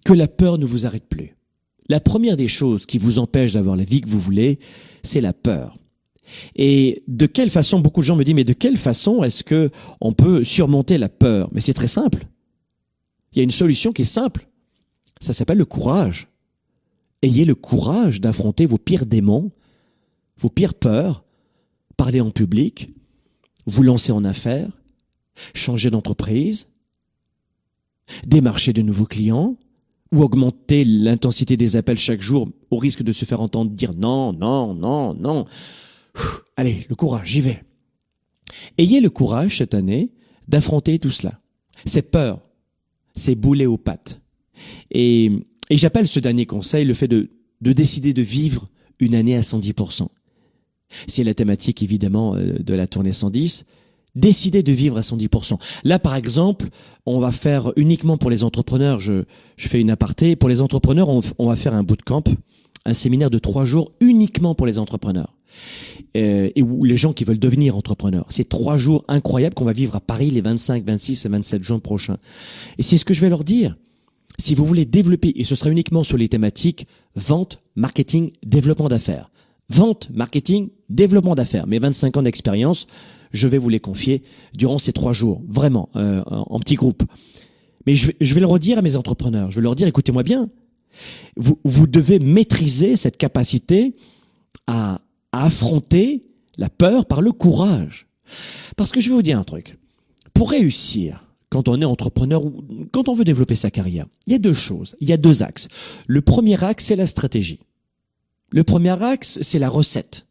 que 0.04 0.13
la 0.13 0.28
peur 0.28 0.58
ne 0.58 0.65
vous 0.65 0.86
arrête 0.86 1.08
plus. 1.08 1.36
La 1.88 1.99
première 1.99 2.38
des 2.38 2.47
choses 2.47 2.86
qui 2.86 2.97
vous 2.97 3.19
empêche 3.19 3.54
d'avoir 3.54 3.75
la 3.75 3.84
vie 3.84 4.02
que 4.02 4.10
vous 4.10 4.19
voulez, 4.19 4.60
c'est 5.02 5.21
la 5.21 5.34
peur. 5.34 5.78
Et 6.56 7.04
de 7.08 7.25
quelle 7.25 7.49
façon, 7.49 7.80
beaucoup 7.80 8.02
de 8.02 8.06
gens 8.06 8.15
me 8.15 8.23
disent, 8.23 8.36
mais 8.36 8.43
de 8.43 8.54
quelle 8.54 8.78
façon 8.78 9.23
est-ce 9.23 9.43
que 9.43 9.71
on 9.99 10.13
peut 10.13 10.43
surmonter 10.43 10.97
la 10.97 11.10
peur? 11.10 11.49
Mais 11.52 11.62
c'est 11.62 11.73
très 11.73 11.88
simple. 11.88 12.28
Il 13.34 13.38
y 13.38 13.41
a 13.41 13.43
une 13.43 13.52
solution 13.52 13.91
qui 13.91 14.04
est 14.04 14.06
simple. 14.06 14.47
Ça 15.19 15.34
s'appelle 15.34 15.58
le 15.58 15.65
courage. 15.65 16.30
Ayez 17.21 17.45
le 17.45 17.56
courage 17.56 18.21
d'affronter 18.21 18.65
vos 18.65 18.78
pires 18.78 19.06
démons, 19.06 19.52
vos 20.38 20.49
pires 20.49 20.73
peurs, 20.73 21.23
parler 21.97 22.21
en 22.21 22.32
public, 22.32 22.91
vous 23.70 23.84
lancer 23.84 24.12
en 24.12 24.24
affaires, 24.24 24.70
changer 25.54 25.90
d'entreprise, 25.90 26.70
démarcher 28.26 28.74
de 28.74 28.82
nouveaux 28.82 29.06
clients, 29.06 29.56
ou 30.12 30.24
augmenter 30.24 30.84
l'intensité 30.86 31.56
des 31.56 31.76
appels 31.76 31.98
chaque 31.98 32.22
jour 32.22 32.50
au 32.72 32.78
risque 32.78 33.04
de 33.04 33.12
se 33.12 33.26
faire 33.26 33.42
entendre 33.42 33.72
dire 33.72 33.94
non, 33.94 34.34
non, 34.34 34.74
non, 34.74 35.14
non. 35.14 35.46
allez, 36.58 36.86
le 36.90 36.96
courage, 36.96 37.28
j'y 37.28 37.42
vais. 37.42 37.64
Ayez 38.78 39.02
le 39.02 39.10
courage 39.10 39.60
cette 39.60 39.76
année 39.76 40.12
d'affronter 40.48 40.98
tout 40.98 41.12
cela. 41.12 41.38
Ces 41.86 42.02
peurs, 42.02 42.42
ces 43.16 43.36
boulets 43.36 43.68
aux 43.68 43.78
pattes. 43.78 44.22
Et, 44.92 45.32
j'appelle 45.70 46.08
ce 46.08 46.20
dernier 46.20 46.48
conseil 46.48 46.86
le 46.86 46.96
fait 46.96 47.08
de, 47.08 47.30
de 47.62 47.74
décider 47.74 48.14
de 48.14 48.24
vivre 48.24 48.68
une 49.00 49.14
année 49.14 49.36
à 49.36 49.42
110%. 49.42 50.08
C'est 51.08 51.23
la 51.23 51.34
thématique 51.34 51.84
évidemment 51.84 52.36
euh, 52.36 52.58
de 52.60 52.73
la 52.73 52.88
tournée 52.88 53.12
110 53.12 53.65
décider 54.15 54.63
de 54.63 54.71
vivre 54.71 54.97
à 54.97 55.02
110%. 55.02 55.60
Là, 55.84 55.99
par 55.99 56.15
exemple, 56.15 56.69
on 57.06 57.19
va 57.19 57.32
faire 57.32 57.71
uniquement 57.75 58.17
pour 58.17 58.32
les 58.32 58.43
entrepreneurs, 58.43 58.99
je, 58.99 59.23
fais 59.56 59.80
une 59.80 59.91
aparté, 59.91 60.36
pour 60.36 60.49
les 60.49 60.62
entrepreneurs, 60.62 61.10
on, 61.10 61.21
on 61.38 61.47
va 61.47 61.56
faire 61.56 61.75
un 61.75 61.84
bootcamp, 61.84 62.23
un 62.86 62.93
séminaire 62.95 63.30
de 63.30 63.38
trois 63.38 63.65
jours 63.65 63.91
uniquement 64.02 64.56
pour 64.56 64.65
les 64.65 64.80
entrepreneurs. 64.80 65.36
Euh, 66.17 66.49
et 66.56 66.63
où 66.63 66.84
les 66.84 66.97
gens 66.97 67.13
qui 67.13 67.23
veulent 67.23 67.39
devenir 67.39 67.75
entrepreneurs. 67.75 68.25
C'est 68.30 68.49
trois 68.49 68.78
jours 68.78 69.06
incroyables 69.08 69.54
qu'on 69.54 69.65
va 69.65 69.73
vivre 69.73 69.95
à 69.95 69.99
Paris 69.99 70.32
les 70.32 70.41
25, 70.41 70.84
26 70.84 71.25
et 71.25 71.30
27 71.30 71.63
juin 71.63 71.80
prochains. 71.80 72.17
Et 72.80 72.84
c'est 72.84 72.97
ce 72.97 73.06
que 73.06 73.13
je 73.13 73.21
vais 73.21 73.30
leur 73.30 73.43
dire. 73.43 73.78
Si 74.39 74.56
vous 74.56 74.65
voulez 74.65 74.86
développer, 74.86 75.34
et 75.36 75.43
ce 75.43 75.54
sera 75.54 75.69
uniquement 75.69 76.04
sur 76.04 76.17
les 76.17 76.28
thématiques 76.28 76.88
vente, 77.15 77.62
marketing, 77.75 78.32
développement 78.43 78.88
d'affaires. 78.88 79.29
Vente, 79.70 80.10
marketing, 80.12 80.70
développement 80.90 81.36
d'affaires. 81.36 81.68
Mes 81.68 81.80
25 81.80 82.18
ans 82.18 82.22
d'expérience, 82.24 82.88
je 83.32 83.48
vais 83.48 83.58
vous 83.58 83.70
les 83.70 83.80
confier 83.80 84.24
durant 84.54 84.78
ces 84.78 84.94
trois 84.94 85.14
jours, 85.14 85.44
vraiment, 85.48 85.90
euh, 85.96 86.24
en 86.26 86.60
petit 86.60 86.76
groupe. 86.76 87.04
Mais 87.86 87.96
je, 87.96 88.12
vais 88.34 88.40
le 88.42 88.48
redire 88.48 88.80
à 88.80 88.82
mes 88.82 88.96
entrepreneurs, 88.96 89.52
je 89.52 89.58
vais 89.58 89.62
leur 89.62 89.76
dire, 89.76 89.88
écoutez-moi 89.88 90.24
bien, 90.24 90.50
vous, 91.38 91.60
vous 91.64 91.88
devez 91.88 92.20
maîtriser 92.20 92.96
cette 92.96 93.18
capacité 93.18 93.96
à, 94.68 95.02
à 95.32 95.46
affronter 95.46 96.22
la 96.58 96.70
peur 96.70 97.06
par 97.06 97.22
le 97.22 97.32
courage. 97.32 98.08
Parce 98.76 98.92
que 98.92 99.02
je 99.02 99.10
vais 99.10 99.16
vous 99.16 99.22
dire 99.22 99.40
un 99.40 99.44
truc. 99.44 99.78
Pour 100.34 100.52
réussir, 100.52 101.26
quand 101.50 101.68
on 101.68 101.82
est 101.82 101.86
entrepreneur 101.86 102.44
ou 102.44 102.64
quand 102.92 103.10
on 103.10 103.14
veut 103.14 103.24
développer 103.24 103.56
sa 103.56 103.72
carrière, 103.72 104.06
il 104.28 104.34
y 104.34 104.36
a 104.36 104.40
deux 104.40 104.54
choses, 104.54 104.96
il 105.00 105.10
y 105.10 105.14
a 105.14 105.18
deux 105.18 105.42
axes. 105.42 105.68
Le 106.08 106.22
premier 106.22 106.64
axe, 106.64 106.86
c'est 106.86 106.96
la 106.96 107.08
stratégie. 107.08 107.60
Le 108.52 108.64
premier 108.64 109.02
axe, 109.04 109.40
c'est 109.42 109.60
la 109.60 109.70
recette. 109.70 110.26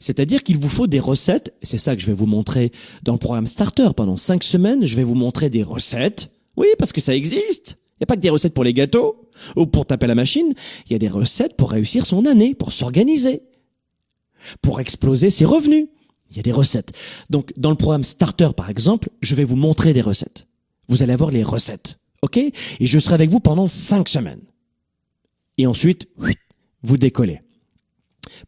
C'est-à-dire 0.00 0.42
qu'il 0.42 0.58
vous 0.58 0.68
faut 0.68 0.86
des 0.86 1.00
recettes, 1.00 1.54
c'est 1.62 1.78
ça 1.78 1.94
que 1.94 2.02
je 2.02 2.06
vais 2.06 2.12
vous 2.12 2.26
montrer 2.26 2.72
dans 3.02 3.12
le 3.12 3.18
programme 3.18 3.46
Starter. 3.46 3.88
Pendant 3.96 4.16
cinq 4.16 4.44
semaines, 4.44 4.84
je 4.84 4.96
vais 4.96 5.04
vous 5.04 5.14
montrer 5.14 5.50
des 5.50 5.62
recettes. 5.62 6.30
Oui, 6.56 6.66
parce 6.78 6.92
que 6.92 7.00
ça 7.00 7.14
existe. 7.14 7.78
Il 7.94 8.02
n'y 8.02 8.04
a 8.04 8.06
pas 8.06 8.16
que 8.16 8.20
des 8.20 8.30
recettes 8.30 8.54
pour 8.54 8.64
les 8.64 8.74
gâteaux 8.74 9.28
ou 9.56 9.66
pour 9.66 9.86
taper 9.86 10.06
la 10.06 10.14
machine. 10.14 10.52
Il 10.86 10.92
y 10.92 10.96
a 10.96 10.98
des 10.98 11.08
recettes 11.08 11.56
pour 11.56 11.70
réussir 11.70 12.04
son 12.04 12.26
année, 12.26 12.54
pour 12.54 12.72
s'organiser, 12.72 13.42
pour 14.60 14.80
exploser 14.80 15.30
ses 15.30 15.44
revenus. 15.44 15.86
Il 16.30 16.36
y 16.36 16.40
a 16.40 16.42
des 16.42 16.52
recettes. 16.52 16.92
Donc, 17.30 17.52
dans 17.56 17.70
le 17.70 17.76
programme 17.76 18.04
Starter, 18.04 18.50
par 18.56 18.70
exemple, 18.70 19.08
je 19.20 19.34
vais 19.34 19.44
vous 19.44 19.56
montrer 19.56 19.92
des 19.92 20.00
recettes. 20.00 20.46
Vous 20.88 21.02
allez 21.02 21.12
avoir 21.12 21.30
les 21.30 21.42
recettes. 21.42 21.98
OK? 22.22 22.38
Et 22.38 22.52
je 22.80 22.98
serai 22.98 23.14
avec 23.14 23.30
vous 23.30 23.40
pendant 23.40 23.68
cinq 23.68 24.08
semaines. 24.08 24.42
Et 25.58 25.66
ensuite, 25.66 26.08
vous 26.82 26.96
décollez 26.96 27.40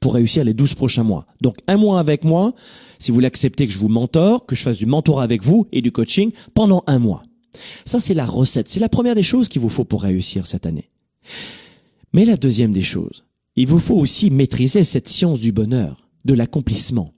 pour 0.01 0.15
réussir 0.15 0.45
les 0.45 0.55
12 0.55 0.75
prochains 0.75 1.03
mois. 1.03 1.27
Donc 1.41 1.57
un 1.67 1.77
mois 1.77 2.01
avec 2.01 2.25
moi, 2.25 2.55
si 2.99 3.11
vous 3.11 3.21
l'acceptez 3.21 3.67
que 3.67 3.73
je 3.73 3.79
vous 3.79 3.89
mentore, 3.89 4.47
que 4.47 4.55
je 4.55 4.63
fasse 4.63 4.79
du 4.79 4.87
mentorat 4.87 5.23
avec 5.23 5.43
vous 5.43 5.67
et 5.73 5.83
du 5.83 5.93
coaching 5.93 6.33
pendant 6.55 6.85
un 6.87 6.99
mois. 6.99 7.23
Ça, 7.85 8.01
c'est 8.01 8.15
la 8.15 8.27
recette. 8.27 8.69
C'est 8.69 8.81
la 8.81 8.89
première 8.89 9.15
des 9.15 9.23
choses 9.23 9.49
qu'il 9.49 9.63
vous 9.63 9.69
faut 9.69 9.85
pour 9.85 10.03
réussir 10.03 10.47
cette 10.47 10.67
année. 10.67 10.91
Mais 12.13 12.25
la 12.25 12.37
deuxième 12.37 12.73
des 12.73 12.83
choses, 12.83 13.25
il 13.57 13.67
vous 13.67 13.79
faut 13.79 13.97
aussi 13.97 14.31
maîtriser 14.31 14.85
cette 14.85 15.09
science 15.09 15.41
du 15.41 15.53
bonheur, 15.53 16.09
de 16.25 16.35
l'accomplissement. 16.35 17.09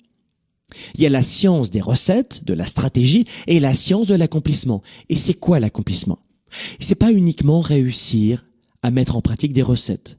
Il 0.95 1.01
y 1.01 1.07
a 1.07 1.11
la 1.11 1.23
science 1.23 1.71
des 1.71 1.81
recettes, 1.81 2.45
de 2.45 2.53
la 2.53 2.67
stratégie 2.67 3.25
et 3.47 3.61
la 3.61 3.73
science 3.73 4.07
de 4.07 4.15
l'accomplissement. 4.15 4.83
Et 5.09 5.17
c'est 5.17 5.35
quoi 5.35 5.61
l'accomplissement? 5.61 6.19
C'est 6.81 6.95
pas 6.95 7.13
uniquement 7.13 7.61
réussir 7.61 8.47
à 8.83 8.91
mettre 8.91 9.17
en 9.17 9.23
pratique 9.23 9.53
des 9.53 9.63
recettes 9.63 10.19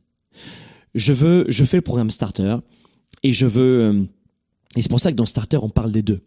je 0.97 1.13
veux, 1.13 1.45
je 1.47 1.63
fais 1.63 1.77
le 1.77 1.81
programme 1.81 2.09
Starter 2.09 2.57
et 3.23 3.31
je 3.31 3.45
veux, 3.45 3.83
euh, 3.83 4.03
et 4.75 4.81
c'est 4.81 4.89
pour 4.89 4.99
ça 4.99 5.11
que 5.11 5.15
dans 5.15 5.25
Starter 5.25 5.57
on 5.61 5.69
parle 5.69 5.91
des 5.91 6.01
deux. 6.01 6.21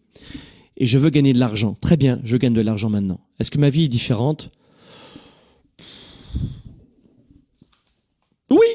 Et 0.76 0.87
je 0.87 0.96
veux 0.96 1.11
gagner 1.11 1.33
de 1.33 1.38
l'argent. 1.38 1.76
Très 1.80 1.96
bien, 1.96 2.20
je 2.24 2.37
gagne 2.37 2.54
de 2.54 2.61
l'argent 2.61 2.88
maintenant. 2.88 3.20
Est-ce 3.38 3.50
que 3.50 3.59
ma 3.59 3.68
vie 3.68 3.85
est 3.85 3.88
différente? 3.88 4.50
Oui. 8.50 8.66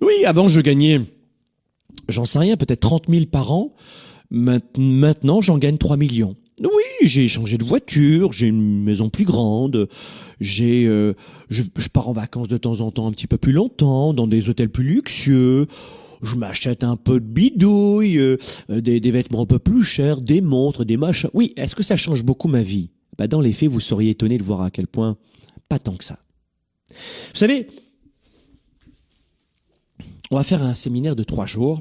Oui, 0.00 0.24
avant 0.24 0.48
je 0.48 0.60
gagnais, 0.60 1.00
j'en 2.08 2.24
sais 2.24 2.38
rien, 2.38 2.56
peut-être 2.56 2.80
30 2.80 3.04
000 3.08 3.26
par 3.26 3.52
an. 3.52 3.74
Maintenant, 4.30 5.40
j'en 5.40 5.58
gagne 5.58 5.76
3 5.76 5.96
millions. 5.96 6.36
Oui, 6.62 7.06
j'ai 7.06 7.26
changé 7.26 7.56
de 7.56 7.64
voiture, 7.64 8.32
j'ai 8.32 8.48
une 8.48 8.82
maison 8.82 9.08
plus 9.08 9.24
grande, 9.24 9.88
j'ai, 10.40 10.86
euh, 10.86 11.14
je, 11.48 11.62
pars 11.92 12.08
en 12.08 12.12
vacances 12.12 12.48
de 12.48 12.58
temps 12.58 12.82
en 12.82 12.90
temps 12.90 13.06
un 13.06 13.12
petit 13.12 13.26
peu 13.26 13.38
plus 13.38 13.52
longtemps, 13.52 14.12
dans 14.12 14.26
des 14.26 14.48
hôtels 14.50 14.68
plus 14.68 14.84
luxueux. 14.84 15.66
Je 16.22 16.36
m'achète 16.36 16.84
un 16.84 16.96
peu 16.96 17.18
de 17.18 17.24
bidouille, 17.24 18.18
euh, 18.18 18.36
des, 18.68 19.00
des, 19.00 19.10
vêtements 19.10 19.42
un 19.42 19.46
peu 19.46 19.58
plus 19.58 19.82
chers, 19.82 20.20
des 20.20 20.42
montres, 20.42 20.84
des 20.84 20.98
machins. 20.98 21.30
Oui, 21.32 21.54
est-ce 21.56 21.74
que 21.74 21.82
ça 21.82 21.96
change 21.96 22.24
beaucoup 22.24 22.48
ma 22.48 22.60
vie? 22.60 22.90
Bah, 23.16 23.26
Dans 23.26 23.40
les 23.40 23.52
faits, 23.52 23.70
vous 23.70 23.80
seriez 23.80 24.10
étonné 24.10 24.36
de 24.36 24.42
voir 24.42 24.60
à 24.60 24.70
quel 24.70 24.86
point 24.86 25.16
pas 25.70 25.78
tant 25.78 25.94
que 25.94 26.04
ça. 26.04 26.18
Vous 26.90 27.38
savez, 27.38 27.68
on 30.30 30.36
va 30.36 30.44
faire 30.44 30.62
un 30.62 30.74
séminaire 30.74 31.16
de 31.16 31.22
trois 31.22 31.46
jours. 31.46 31.80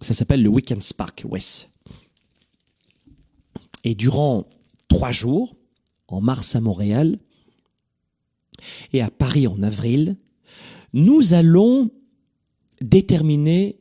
Ça 0.00 0.14
s'appelle 0.14 0.42
le 0.42 0.48
Weekend 0.48 0.82
Spark 0.82 1.24
West. 1.28 1.71
Et 3.84 3.94
durant 3.94 4.48
trois 4.88 5.12
jours, 5.12 5.56
en 6.08 6.20
mars 6.20 6.54
à 6.54 6.60
Montréal 6.60 7.18
et 8.92 9.00
à 9.00 9.10
Paris 9.10 9.46
en 9.46 9.62
avril, 9.62 10.16
nous 10.92 11.34
allons 11.34 11.90
déterminer 12.80 13.78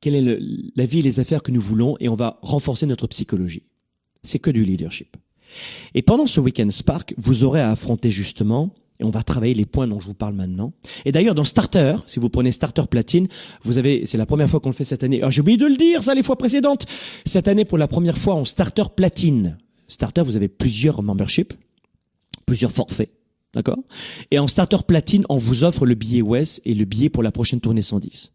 quelle 0.00 0.14
est 0.14 0.38
la 0.76 0.86
vie 0.86 1.00
et 1.00 1.02
les 1.02 1.20
affaires 1.20 1.42
que 1.42 1.50
nous 1.50 1.60
voulons 1.60 1.96
et 2.00 2.08
on 2.08 2.14
va 2.14 2.38
renforcer 2.42 2.86
notre 2.86 3.06
psychologie. 3.06 3.64
C'est 4.22 4.38
que 4.38 4.50
du 4.50 4.64
leadership. 4.64 5.16
Et 5.94 6.02
pendant 6.02 6.26
ce 6.26 6.40
week-end 6.40 6.68
Spark, 6.70 7.14
vous 7.16 7.44
aurez 7.44 7.60
à 7.60 7.70
affronter 7.70 8.10
justement 8.10 8.74
Et 9.00 9.04
on 9.04 9.10
va 9.10 9.22
travailler 9.22 9.54
les 9.54 9.64
points 9.64 9.88
dont 9.88 9.98
je 9.98 10.06
vous 10.06 10.14
parle 10.14 10.34
maintenant. 10.34 10.72
Et 11.04 11.12
d'ailleurs, 11.12 11.34
dans 11.34 11.44
Starter, 11.44 11.96
si 12.06 12.20
vous 12.20 12.28
prenez 12.28 12.52
Starter 12.52 12.84
Platine, 12.88 13.26
vous 13.64 13.78
avez, 13.78 14.06
c'est 14.06 14.18
la 14.18 14.26
première 14.26 14.48
fois 14.48 14.60
qu'on 14.60 14.68
le 14.68 14.74
fait 14.74 14.84
cette 14.84 15.02
année. 15.02 15.18
Alors, 15.18 15.32
j'ai 15.32 15.40
oublié 15.40 15.58
de 15.58 15.66
le 15.66 15.76
dire, 15.76 16.02
ça, 16.02 16.14
les 16.14 16.22
fois 16.22 16.36
précédentes. 16.36 16.86
Cette 17.26 17.48
année, 17.48 17.64
pour 17.64 17.78
la 17.78 17.88
première 17.88 18.18
fois, 18.18 18.34
en 18.34 18.44
Starter 18.44 18.84
Platine. 18.94 19.58
Starter, 19.88 20.22
vous 20.22 20.36
avez 20.36 20.48
plusieurs 20.48 21.02
memberships, 21.02 21.54
plusieurs 22.46 22.72
forfaits. 22.72 23.10
D'accord? 23.52 23.78
Et 24.30 24.38
en 24.38 24.48
Starter 24.48 24.78
Platine, 24.86 25.24
on 25.28 25.38
vous 25.38 25.64
offre 25.64 25.86
le 25.86 25.94
billet 25.94 26.22
WES 26.22 26.60
et 26.64 26.74
le 26.74 26.84
billet 26.84 27.08
pour 27.08 27.22
la 27.22 27.32
prochaine 27.32 27.60
tournée 27.60 27.82
110. 27.82 28.32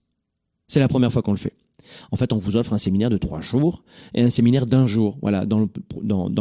C'est 0.67 0.79
la 0.79 0.87
première 0.87 1.11
fois 1.11 1.21
qu'on 1.21 1.31
le 1.31 1.37
fait. 1.37 1.53
En 2.11 2.15
fait, 2.15 2.33
on 2.33 2.37
vous 2.37 2.55
offre 2.55 2.73
un 2.73 2.77
séminaire 2.77 3.09
de 3.09 3.17
trois 3.17 3.41
jours 3.41 3.83
et 4.13 4.21
un 4.21 4.29
séminaire 4.29 4.65
d'un 4.65 4.85
jour. 4.85 5.17
Voilà, 5.21 5.45
dans 5.45 5.59
le, 5.59 5.67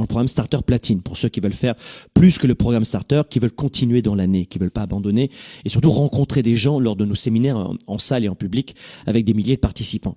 programme 0.06 0.28
Starter 0.28 0.58
Platine 0.64 1.02
pour 1.02 1.16
ceux 1.16 1.28
qui 1.28 1.40
veulent 1.40 1.52
faire 1.52 1.74
plus 2.14 2.38
que 2.38 2.46
le 2.46 2.54
programme 2.54 2.84
Starter, 2.84 3.22
qui 3.28 3.38
veulent 3.38 3.52
continuer 3.52 4.02
dans 4.02 4.14
l'année, 4.14 4.46
qui 4.46 4.58
veulent 4.58 4.70
pas 4.70 4.82
abandonner 4.82 5.30
et 5.64 5.68
surtout 5.68 5.90
rencontrer 5.90 6.42
des 6.42 6.56
gens 6.56 6.80
lors 6.80 6.96
de 6.96 7.04
nos 7.04 7.14
séminaires 7.14 7.70
en, 7.86 7.98
salle 7.98 8.24
et 8.24 8.28
en 8.28 8.34
public 8.34 8.74
avec 9.06 9.24
des 9.24 9.34
milliers 9.34 9.56
de 9.56 9.60
participants. 9.60 10.16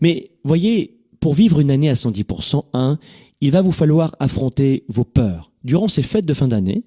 Mais 0.00 0.30
voyez, 0.44 1.00
pour 1.20 1.34
vivre 1.34 1.60
une 1.60 1.70
année 1.70 1.88
à 1.88 1.94
110%, 1.94 2.64
un, 2.74 2.98
il 3.40 3.50
va 3.50 3.62
vous 3.62 3.72
falloir 3.72 4.14
affronter 4.20 4.84
vos 4.88 5.04
peurs. 5.04 5.52
Durant 5.64 5.88
ces 5.88 6.02
fêtes 6.02 6.26
de 6.26 6.34
fin 6.34 6.48
d'année, 6.48 6.84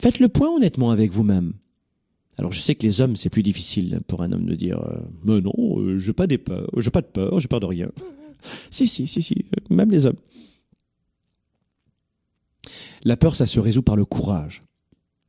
faites 0.00 0.18
le 0.18 0.28
point 0.28 0.50
honnêtement 0.50 0.90
avec 0.90 1.12
vous-même. 1.12 1.52
Alors 2.38 2.52
je 2.52 2.60
sais 2.60 2.74
que 2.74 2.86
les 2.86 3.00
hommes 3.00 3.16
c'est 3.16 3.28
plus 3.28 3.42
difficile 3.42 4.00
pour 4.06 4.22
un 4.22 4.32
homme 4.32 4.46
de 4.46 4.54
dire 4.54 4.80
euh, 4.80 5.00
mais 5.24 5.40
non 5.40 5.52
euh, 5.78 5.98
j'ai 5.98 6.12
pas 6.12 6.26
des 6.26 6.38
peurs 6.38 6.68
j'ai 6.78 6.90
pas 6.90 7.02
de 7.02 7.06
peur 7.06 7.40
j'ai 7.40 7.48
peur 7.48 7.60
de 7.60 7.66
rien. 7.66 7.90
Si 8.70 8.88
si 8.88 9.06
si 9.06 9.22
si 9.22 9.44
même 9.70 9.92
les 9.92 10.04
hommes. 10.04 10.16
La 13.04 13.16
peur 13.16 13.36
ça 13.36 13.46
se 13.46 13.60
résout 13.60 13.82
par 13.82 13.94
le 13.94 14.04
courage. 14.04 14.64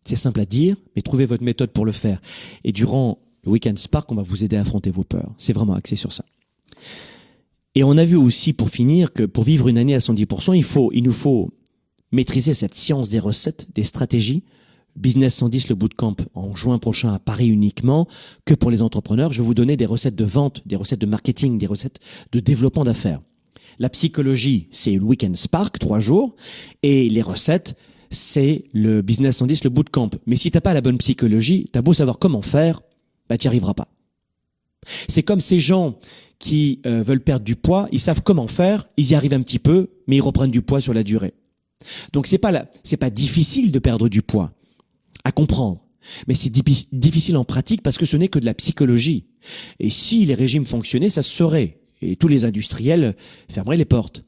C'est 0.04 0.16
simple 0.16 0.40
à 0.40 0.46
dire 0.46 0.78
mais 0.96 1.04
trouvez 1.04 1.28
votre 1.28 1.44
méthode 1.44 1.70
pour 1.70 1.86
le 1.86 1.92
faire. 1.92 2.22
Et 2.64 2.72
durant 2.72 3.20
le 3.44 3.52
week-end 3.52 3.76
Spark 3.76 4.12
on 4.12 4.16
va 4.16 4.24
vous 4.24 4.44
aider 4.44 4.56
à 4.56 4.62
affronter 4.62 4.90
vos 4.90 5.04
peurs. 5.04 5.32
C'est 5.38 5.54
vraiment 5.54 5.76
axé 5.76 5.96
sur 5.96 6.12
ça. 6.12 6.26
Et 7.76 7.84
on 7.84 7.98
a 7.98 8.06
vu 8.06 8.16
aussi 8.16 8.54
pour 8.54 8.70
finir 8.70 9.14
que 9.14 9.24
pour 9.24 9.44
vivre 9.44 9.68
une 9.68 9.78
année 9.78 9.94
à 9.94 10.00
110% 10.00 10.56
il 10.56 10.64
faut 10.64 10.92
il 10.94 11.04
nous 11.04 11.12
faut 11.12 11.52
maîtriser 12.12 12.56
cette 12.56 12.74
science 12.74 13.10
des 13.10 13.20
recettes 13.20 13.68
des 13.76 13.84
stratégies 13.84 14.44
Business 14.96 15.36
110, 15.36 15.70
le 15.70 15.76
bootcamp 15.76 16.16
en 16.34 16.56
juin 16.56 16.78
prochain 16.78 17.14
à 17.14 17.20
Paris 17.20 17.48
uniquement, 17.48 18.08
que 18.46 18.54
pour 18.54 18.72
les 18.72 18.82
entrepreneurs. 18.82 19.32
Je 19.32 19.42
vais 19.42 19.46
vous 19.46 19.54
donner 19.54 19.78
des 19.78 19.86
recettes 19.86 20.16
de 20.16 20.26
vente, 20.26 20.62
des 20.66 20.76
recettes 20.76 21.02
de 21.02 21.06
marketing, 21.06 21.58
des 21.58 21.68
recettes 21.68 22.00
de 22.32 22.40
développement 22.40 22.84
d'affaires. 22.84 23.22
La 23.80 23.90
psychologie, 23.90 24.68
c'est 24.72 24.94
le 24.94 25.04
Weekend 25.04 25.36
Spark, 25.36 25.80
trois 25.80 26.00
jours. 26.00 26.36
Et 26.84 27.10
les 27.10 27.22
recettes, 27.22 27.76
c'est 28.12 28.66
le 28.74 29.02
Business 29.02 29.38
110, 29.38 29.64
le 29.64 29.70
bootcamp. 29.70 30.12
Mais 30.28 30.36
si 30.36 30.52
t'as 30.52 30.62
pas 30.62 30.74
la 30.74 30.82
bonne 30.82 30.98
psychologie, 31.00 31.66
t'as 31.72 31.82
beau 31.82 31.94
savoir 31.94 32.20
comment 32.20 32.44
faire, 32.44 32.82
bah 33.30 33.38
t'y 33.38 33.48
arriveras 33.48 33.74
pas. 33.74 33.88
C'est 35.08 35.24
comme 35.24 35.42
ces 35.42 35.60
gens 35.60 35.98
qui 36.40 36.82
euh, 36.86 37.04
veulent 37.04 37.24
perdre 37.24 37.46
du 37.46 37.56
poids, 37.56 37.88
ils 37.92 38.00
savent 38.00 38.22
comment 38.22 38.48
faire, 38.48 38.88
ils 38.98 39.12
y 39.12 39.16
arrivent 39.16 39.34
un 39.34 39.42
petit 39.42 39.60
peu, 39.60 39.90
mais 40.08 40.18
ils 40.18 40.22
reprennent 40.22 40.52
du 40.52 40.62
poids 40.62 40.82
sur 40.82 40.94
la 40.94 41.04
durée. 41.04 41.34
Donc 42.12 42.28
c'est 42.28 42.38
pas 42.38 42.52
là, 42.52 42.70
c'est 42.84 42.98
pas 42.98 43.10
difficile 43.10 43.72
de 43.72 43.80
perdre 43.80 44.10
du 44.10 44.22
poids 44.22 44.54
à 45.24 45.32
comprendre. 45.32 45.86
Mais 46.28 46.36
c'est 46.36 46.50
difficile 46.50 47.38
en 47.38 47.46
pratique 47.46 47.82
parce 47.82 47.98
que 47.98 48.06
ce 48.06 48.18
n'est 48.18 48.28
que 48.28 48.40
de 48.40 48.46
la 48.46 48.54
psychologie. 48.54 49.26
Et 49.80 49.90
si 49.90 50.26
les 50.26 50.36
régimes 50.36 50.66
fonctionnaient, 50.66 51.10
ça 51.10 51.24
se 51.24 51.32
saurait. 51.32 51.80
Et 52.02 52.18
tous 52.18 52.28
les 52.28 52.44
industriels 52.44 53.16
fermeraient 53.50 53.78
les 53.78 53.86
portes. 53.86 54.26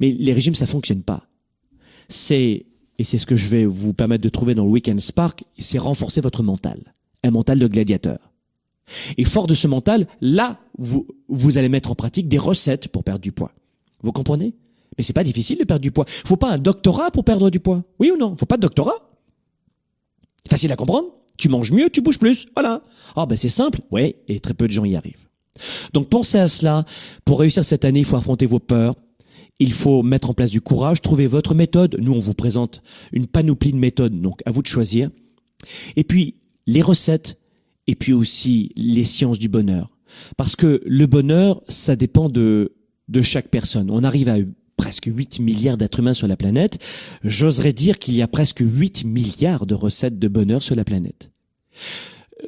Mais 0.00 0.10
les 0.12 0.32
régimes, 0.32 0.54
ça 0.54 0.66
fonctionne 0.66 1.02
pas. 1.02 1.26
C'est, 2.08 2.66
et 2.98 3.04
c'est 3.04 3.18
ce 3.18 3.26
que 3.26 3.36
je 3.36 3.48
vais 3.48 3.64
vous 3.64 3.94
permettre 3.94 4.22
de 4.22 4.28
trouver 4.28 4.54
dans 4.54 4.64
le 4.64 4.70
Weekend 4.70 5.00
Spark, 5.00 5.44
c'est 5.58 5.78
renforcer 5.78 6.20
votre 6.20 6.42
mental. 6.42 6.94
Un 7.24 7.30
mental 7.30 7.58
de 7.58 7.66
gladiateur. 7.66 8.32
Et 9.16 9.24
fort 9.24 9.46
de 9.46 9.54
ce 9.54 9.66
mental, 9.66 10.06
là, 10.20 10.60
vous, 10.78 11.08
vous 11.28 11.58
allez 11.58 11.68
mettre 11.68 11.90
en 11.90 11.94
pratique 11.94 12.28
des 12.28 12.38
recettes 12.38 12.88
pour 12.88 13.04
perdre 13.04 13.20
du 13.20 13.32
poids. 13.32 13.52
Vous 14.02 14.12
comprenez? 14.12 14.54
Mais 14.96 15.04
c'est 15.04 15.12
pas 15.12 15.24
difficile 15.24 15.58
de 15.58 15.64
perdre 15.64 15.82
du 15.82 15.90
poids. 15.90 16.04
Faut 16.06 16.36
pas 16.36 16.52
un 16.52 16.58
doctorat 16.58 17.10
pour 17.10 17.24
perdre 17.24 17.50
du 17.50 17.58
poids. 17.60 17.82
Oui 17.98 18.10
ou 18.10 18.16
non? 18.16 18.36
Faut 18.38 18.46
pas 18.46 18.56
de 18.56 18.62
doctorat? 18.62 19.05
Facile 20.48 20.72
à 20.72 20.76
comprendre. 20.76 21.08
Tu 21.36 21.48
manges 21.48 21.72
mieux, 21.72 21.90
tu 21.90 22.00
bouges 22.00 22.18
plus. 22.18 22.46
Voilà. 22.54 22.82
Ah 23.14 23.26
ben 23.26 23.36
c'est 23.36 23.48
simple. 23.48 23.80
Ouais, 23.90 24.16
et 24.28 24.40
très 24.40 24.54
peu 24.54 24.66
de 24.66 24.72
gens 24.72 24.84
y 24.84 24.96
arrivent. 24.96 25.28
Donc 25.92 26.08
pensez 26.08 26.38
à 26.38 26.48
cela. 26.48 26.84
Pour 27.24 27.40
réussir 27.40 27.64
cette 27.64 27.84
année, 27.84 28.00
il 28.00 28.04
faut 28.04 28.16
affronter 28.16 28.46
vos 28.46 28.58
peurs. 28.58 28.94
Il 29.58 29.72
faut 29.72 30.02
mettre 30.02 30.30
en 30.30 30.34
place 30.34 30.50
du 30.50 30.60
courage, 30.60 31.00
trouver 31.00 31.26
votre 31.26 31.54
méthode. 31.54 31.96
Nous, 31.98 32.12
on 32.12 32.18
vous 32.18 32.34
présente 32.34 32.82
une 33.12 33.26
panoplie 33.26 33.72
de 33.72 33.78
méthodes, 33.78 34.20
donc 34.20 34.42
à 34.44 34.50
vous 34.50 34.60
de 34.60 34.66
choisir. 34.66 35.08
Et 35.96 36.04
puis, 36.04 36.34
les 36.66 36.82
recettes, 36.82 37.38
et 37.86 37.94
puis 37.94 38.12
aussi 38.12 38.70
les 38.76 39.04
sciences 39.04 39.38
du 39.38 39.48
bonheur. 39.48 39.96
Parce 40.36 40.56
que 40.56 40.82
le 40.84 41.06
bonheur, 41.06 41.62
ça 41.68 41.96
dépend 41.96 42.28
de, 42.28 42.74
de 43.08 43.22
chaque 43.22 43.48
personne. 43.48 43.90
On 43.90 44.04
arrive 44.04 44.28
à 44.28 44.36
presque 44.96 45.14
8 45.14 45.40
milliards 45.40 45.76
d'êtres 45.76 45.98
humains 45.98 46.14
sur 46.14 46.26
la 46.26 46.36
planète, 46.36 46.78
j'oserais 47.22 47.74
dire 47.74 47.98
qu'il 47.98 48.14
y 48.14 48.22
a 48.22 48.28
presque 48.28 48.60
8 48.60 49.04
milliards 49.04 49.66
de 49.66 49.74
recettes 49.74 50.18
de 50.18 50.28
bonheur 50.28 50.62
sur 50.62 50.74
la 50.74 50.84
planète. 50.84 51.32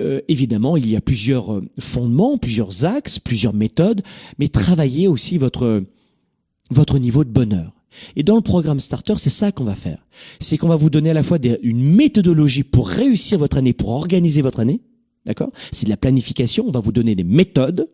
Euh, 0.00 0.20
évidemment, 0.28 0.76
il 0.76 0.88
y 0.88 0.96
a 0.96 1.00
plusieurs 1.00 1.52
euh, 1.52 1.68
fondements, 1.78 2.38
plusieurs 2.38 2.86
axes, 2.86 3.18
plusieurs 3.18 3.52
méthodes, 3.52 4.02
mais 4.38 4.48
travaillez 4.48 5.08
aussi 5.08 5.36
votre 5.38 5.82
votre 6.70 6.98
niveau 6.98 7.24
de 7.24 7.30
bonheur. 7.30 7.72
Et 8.16 8.22
dans 8.22 8.36
le 8.36 8.42
programme 8.42 8.80
Starter, 8.80 9.14
c'est 9.18 9.30
ça 9.30 9.52
qu'on 9.52 9.64
va 9.64 9.74
faire. 9.74 10.06
C'est 10.40 10.56
qu'on 10.56 10.68
va 10.68 10.76
vous 10.76 10.90
donner 10.90 11.10
à 11.10 11.14
la 11.14 11.22
fois 11.22 11.38
une 11.62 11.82
méthodologie 11.82 12.64
pour 12.64 12.88
réussir 12.88 13.38
votre 13.38 13.56
année, 13.56 13.72
pour 13.72 13.90
organiser 13.90 14.42
votre 14.42 14.60
année. 14.60 14.80
D'accord? 15.26 15.50
C'est 15.72 15.86
de 15.86 15.90
la 15.90 15.96
planification. 15.96 16.64
On 16.66 16.70
va 16.70 16.80
vous 16.80 16.92
donner 16.92 17.14
des 17.14 17.24
méthodes. 17.24 17.88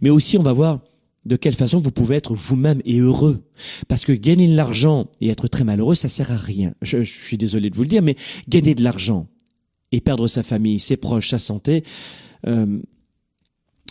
Mais 0.00 0.10
aussi, 0.10 0.38
on 0.38 0.42
va 0.42 0.52
voir 0.52 0.80
de 1.26 1.36
quelle 1.36 1.54
façon 1.54 1.80
vous 1.80 1.90
pouvez 1.90 2.16
être 2.16 2.34
vous-même 2.34 2.80
et 2.84 2.98
heureux. 2.98 3.44
Parce 3.88 4.04
que 4.04 4.12
gagner 4.12 4.48
de 4.48 4.56
l'argent 4.56 5.08
et 5.20 5.28
être 5.28 5.48
très 5.48 5.64
malheureux, 5.64 5.94
ça 5.94 6.08
sert 6.08 6.30
à 6.30 6.36
rien. 6.36 6.74
Je, 6.82 7.02
suis 7.02 7.38
désolé 7.38 7.70
de 7.70 7.76
vous 7.76 7.82
le 7.82 7.88
dire, 7.88 8.02
mais 8.02 8.16
gagner 8.48 8.74
de 8.74 8.82
l'argent 8.82 9.26
et 9.92 10.00
perdre 10.00 10.26
sa 10.26 10.42
famille, 10.42 10.80
ses 10.80 10.96
proches, 10.96 11.30
sa 11.30 11.38
santé, 11.38 11.84
euh, 12.46 12.78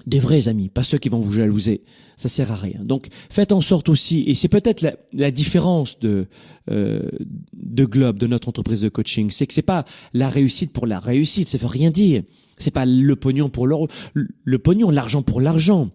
des 0.05 0.19
vrais 0.19 0.47
amis, 0.49 0.69
pas 0.69 0.84
ceux 0.84 0.97
qui 0.97 1.07
vont 1.07 1.21
vous 1.21 1.31
jalouser, 1.31 1.84
ça 2.17 2.27
sert 2.27 2.51
à 2.51 2.55
rien. 2.55 2.84
Donc 2.84 3.07
faites 3.29 3.53
en 3.53 3.61
sorte 3.61 3.88
aussi, 3.88 4.23
et 4.27 4.36
c'est 4.36 4.49
peut-être 4.49 4.81
la, 4.81 4.95
la, 5.13 5.31
différence 5.31 5.97
de 5.99 6.27
euh, 6.69 7.09
de 7.53 7.86
Globe, 7.86 8.17
de 8.17 8.27
notre 8.27 8.49
entreprise 8.49 8.81
de 8.81 8.89
coaching, 8.89 9.29
c'est 9.29 9.47
que 9.47 9.53
c'est 9.53 9.61
pas 9.61 9.86
la 10.13 10.27
réussite 10.27 10.73
pour 10.73 10.88
la 10.88 10.99
réussite, 10.99 11.47
ça 11.47 11.57
veut 11.57 11.67
rien 11.67 11.89
dire. 11.89 12.23
C'est 12.57 12.71
pas 12.71 12.86
le 12.86 13.15
pognon 13.15 13.49
pour 13.49 13.65
l'or, 13.65 13.88
le 14.13 14.59
pognon, 14.59 14.89
l'argent 14.89 15.23
pour 15.23 15.41
l'argent. 15.41 15.89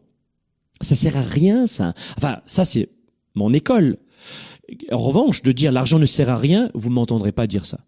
Ça 0.81 0.95
sert 0.95 1.17
à 1.17 1.23
rien, 1.23 1.67
ça. 1.67 1.95
Enfin, 2.17 2.39
ça, 2.47 2.65
c'est 2.65 2.89
mon 3.35 3.53
école. 3.53 3.99
En 4.93 4.99
revanche, 4.99 5.43
de 5.43 5.53
dire 5.53 5.73
l'argent 5.73 5.99
ne 5.99 6.07
sert 6.07 6.29
à 6.29 6.37
rien, 6.37 6.71
vous 6.75 6.91
m'entendrez 6.91 7.33
pas 7.33 7.47
dire 7.47 7.67
ça. 7.67 7.81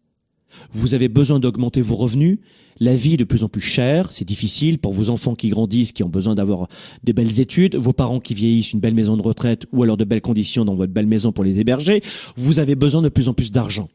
Vous 0.72 0.94
avez 0.94 1.08
besoin 1.08 1.38
d'augmenter 1.38 1.82
vos 1.82 1.96
revenus. 1.96 2.38
La 2.78 2.96
vie 2.96 3.14
est 3.14 3.18
de 3.18 3.24
plus 3.24 3.44
en 3.44 3.48
plus 3.48 3.60
chère. 3.60 4.12
C'est 4.12 4.24
difficile 4.24 4.78
pour 4.78 4.92
vos 4.92 5.10
enfants 5.10 5.34
qui 5.34 5.48
grandissent, 5.48 5.92
qui 5.92 6.02
ont 6.02 6.08
besoin 6.08 6.34
d'avoir 6.34 6.68
des 7.04 7.12
belles 7.12 7.40
études, 7.40 7.76
vos 7.76 7.92
parents 7.92 8.20
qui 8.20 8.34
vieillissent, 8.34 8.72
une 8.72 8.80
belle 8.80 8.94
maison 8.94 9.16
de 9.16 9.22
retraite 9.22 9.66
ou 9.72 9.82
alors 9.82 9.96
de 9.96 10.04
belles 10.04 10.20
conditions 10.20 10.64
dans 10.64 10.74
votre 10.74 10.92
belle 10.92 11.06
maison 11.06 11.32
pour 11.32 11.44
les 11.44 11.60
héberger. 11.60 12.02
Vous 12.36 12.58
avez 12.58 12.74
besoin 12.74 13.02
de 13.02 13.08
plus 13.08 13.28
en 13.28 13.34
plus 13.34 13.52
d'argent. 13.52 13.88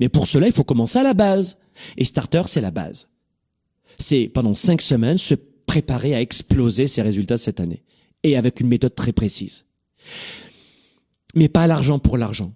Mais 0.00 0.08
pour 0.08 0.26
cela, 0.26 0.46
il 0.46 0.52
faut 0.52 0.64
commencer 0.64 0.98
à 0.98 1.02
la 1.02 1.14
base. 1.14 1.58
Et 1.96 2.04
Starter, 2.04 2.42
c'est 2.46 2.60
la 2.60 2.70
base. 2.70 3.08
C'est 3.98 4.28
pendant 4.28 4.54
cinq 4.54 4.82
semaines 4.82 5.18
se 5.18 5.34
préparer 5.66 6.14
à 6.14 6.20
exploser 6.20 6.88
ses 6.88 7.02
résultats 7.02 7.38
cette 7.38 7.60
année 7.60 7.82
et 8.22 8.36
avec 8.36 8.60
une 8.60 8.68
méthode 8.68 8.94
très 8.94 9.12
précise. 9.12 9.66
Mais 11.34 11.48
pas 11.48 11.66
l'argent 11.66 11.98
pour 11.98 12.18
l'argent, 12.18 12.52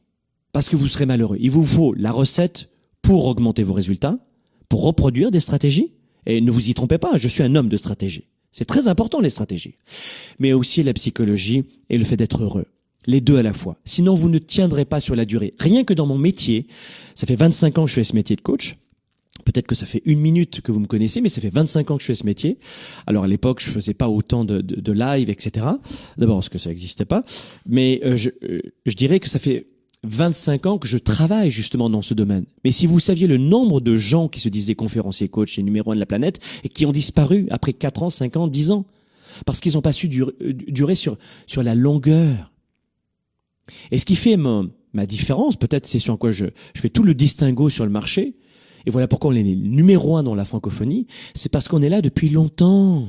parce 0.53 0.69
que 0.69 0.77
vous 0.77 0.89
serez 0.89 1.07
malheureux. 1.07 1.39
Il 1.41 1.51
vous 1.51 1.65
faut 1.65 1.95
la 1.95 2.13
recette 2.13 2.69
pour 3.03 3.27
augmenter 3.27 3.63
vos 3.63 3.75
résultats, 3.75 4.19
pour 4.69 4.83
reproduire 4.83 5.31
des 5.31 5.41
stratégies. 5.41 5.93
Et 6.27 6.41
ne 6.41 6.51
vous 6.51 6.69
y 6.69 6.75
trompez 6.75 6.99
pas, 6.99 7.17
je 7.17 7.29
suis 7.29 7.43
un 7.43 7.55
homme 7.55 7.69
de 7.69 7.77
stratégie. 7.77 8.25
C'est 8.51 8.65
très 8.65 8.89
important 8.89 9.21
les 9.21 9.31
stratégies. 9.31 9.75
Mais 10.39 10.53
aussi 10.53 10.83
la 10.83 10.93
psychologie 10.93 11.65
et 11.89 11.99
le 11.99 12.05
fait 12.05 12.17
d'être 12.17 12.43
heureux. 12.43 12.67
Les 13.07 13.21
deux 13.21 13.37
à 13.37 13.43
la 13.43 13.53
fois. 13.53 13.77
Sinon, 13.85 14.15
vous 14.15 14.29
ne 14.29 14.39
tiendrez 14.39 14.85
pas 14.85 14.99
sur 14.99 15.15
la 15.15 15.25
durée. 15.25 15.55
Rien 15.59 15.85
que 15.85 15.95
dans 15.95 16.07
mon 16.07 16.19
métier, 16.19 16.67
ça 17.15 17.27
fait 17.27 17.37
25 17.37 17.79
ans 17.79 17.85
que 17.85 17.91
je 17.91 17.95
fais 17.95 18.05
ce 18.05 18.15
métier 18.15 18.35
de 18.35 18.41
coach. 18.41 18.77
Peut-être 19.47 19.67
que 19.67 19.75
ça 19.75 19.87
fait 19.87 20.03
une 20.05 20.21
minute 20.21 20.61
que 20.61 20.73
vous 20.73 20.81
me 20.81 20.87
connaissez, 20.87 21.23
mais 21.23 21.31
ça 21.31 21.41
fait 21.41 21.49
25 21.49 21.91
ans 21.91 21.97
que 21.97 22.03
je 22.03 22.09
fais 22.09 22.15
ce 22.15 22.27
métier. 22.27 22.59
Alors 23.07 23.25
à 23.25 23.29
l'époque, 23.29 23.61
je 23.61 23.71
faisais 23.71 23.95
pas 23.95 24.09
autant 24.09 24.45
de, 24.45 24.61
de, 24.61 24.81
de 24.81 24.93
live, 24.93 25.31
etc. 25.31 25.67
D'abord 26.19 26.37
parce 26.37 26.51
que 26.51 26.59
ça 26.59 26.69
n'existait 26.69 27.05
pas, 27.05 27.25
mais 27.65 28.01
euh, 28.05 28.17
je, 28.17 28.31
euh, 28.43 28.61
je 28.85 28.95
dirais 28.95 29.21
que 29.21 29.29
ça 29.29 29.39
fait 29.39 29.69
25 30.03 30.67
ans 30.67 30.79
que 30.79 30.87
je 30.87 30.99
travaille 30.99 31.51
justement 31.51 31.89
dans 31.89 32.03
ce 32.03 32.13
domaine. 32.13 32.45
Mais 32.65 32.73
si 32.73 32.87
vous 32.87 33.01
saviez 33.01 33.27
le 33.27 33.39
nombre 33.39 33.81
de 33.81 33.97
gens 33.97 34.29
qui 34.29 34.41
se 34.41 34.49
disaient 34.49 34.75
conférenciers, 34.75 35.29
coach 35.29 35.59
et 35.59 35.63
numéro 35.63 35.93
un 35.93 35.95
de 35.95 36.01
la 36.01 36.07
planète 36.07 36.41
et 36.65 36.69
qui 36.69 36.85
ont 36.85 36.93
disparu 36.93 37.47
après 37.51 37.73
4 37.73 38.03
ans, 38.03 38.11
5 38.11 38.37
ans, 38.37 38.49
10 38.49 38.73
ans, 38.73 38.85
parce 39.47 39.61
qu'ils 39.61 39.75
n'ont 39.75 39.83
pas 39.83 39.93
su 39.93 40.09
durer, 40.09 40.33
durer 40.41 40.97
sur, 40.97 41.17
sur 41.47 41.63
la 41.63 41.75
longueur. 41.75 42.53
Et 43.91 43.99
ce 43.99 44.05
qui 44.05 44.17
fait 44.17 44.37
mon, 44.37 44.71
Ma 44.97 45.05
différence, 45.05 45.57
peut-être, 45.57 45.85
c'est 45.85 45.99
sur 45.99 46.19
quoi 46.19 46.31
je, 46.31 46.47
je 46.75 46.81
fais 46.81 46.89
tout 46.89 47.03
le 47.03 47.13
distinguo 47.13 47.69
sur 47.69 47.85
le 47.85 47.91
marché. 47.91 48.35
Et 48.87 48.91
voilà 48.91 49.09
pourquoi 49.09 49.31
on 49.31 49.35
est 49.35 49.43
numéro 49.43 50.17
un 50.17 50.23
dans 50.23 50.35
la 50.35 50.45
francophonie. 50.45 51.07
C'est 51.35 51.51
parce 51.51 51.69
qu'on 51.69 51.83
est 51.83 51.89
là 51.89 52.01
depuis 52.01 52.29
longtemps. 52.29 53.09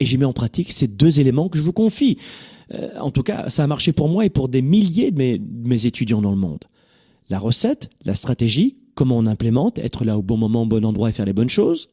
Et 0.00 0.06
j'ai 0.06 0.16
mis 0.16 0.24
en 0.24 0.32
pratique 0.32 0.72
ces 0.72 0.88
deux 0.88 1.20
éléments 1.20 1.48
que 1.48 1.56
je 1.56 1.62
vous 1.62 1.72
confie. 1.72 2.18
Euh, 2.72 2.90
en 3.00 3.10
tout 3.10 3.22
cas, 3.22 3.48
ça 3.48 3.64
a 3.64 3.66
marché 3.66 3.92
pour 3.92 4.08
moi 4.08 4.24
et 4.24 4.30
pour 4.30 4.48
des 4.48 4.62
milliers 4.62 5.10
de 5.10 5.18
mes, 5.18 5.38
de 5.38 5.68
mes 5.68 5.86
étudiants 5.86 6.22
dans 6.22 6.30
le 6.30 6.36
monde. 6.36 6.64
La 7.28 7.38
recette, 7.38 7.90
la 8.04 8.14
stratégie, 8.14 8.76
comment 8.94 9.18
on 9.18 9.26
implémente, 9.26 9.78
être 9.78 10.04
là 10.04 10.18
au 10.18 10.22
bon 10.22 10.36
moment, 10.36 10.62
au 10.62 10.66
bon 10.66 10.84
endroit 10.84 11.10
et 11.10 11.12
faire 11.12 11.26
les 11.26 11.32
bonnes 11.32 11.48
choses, 11.48 11.88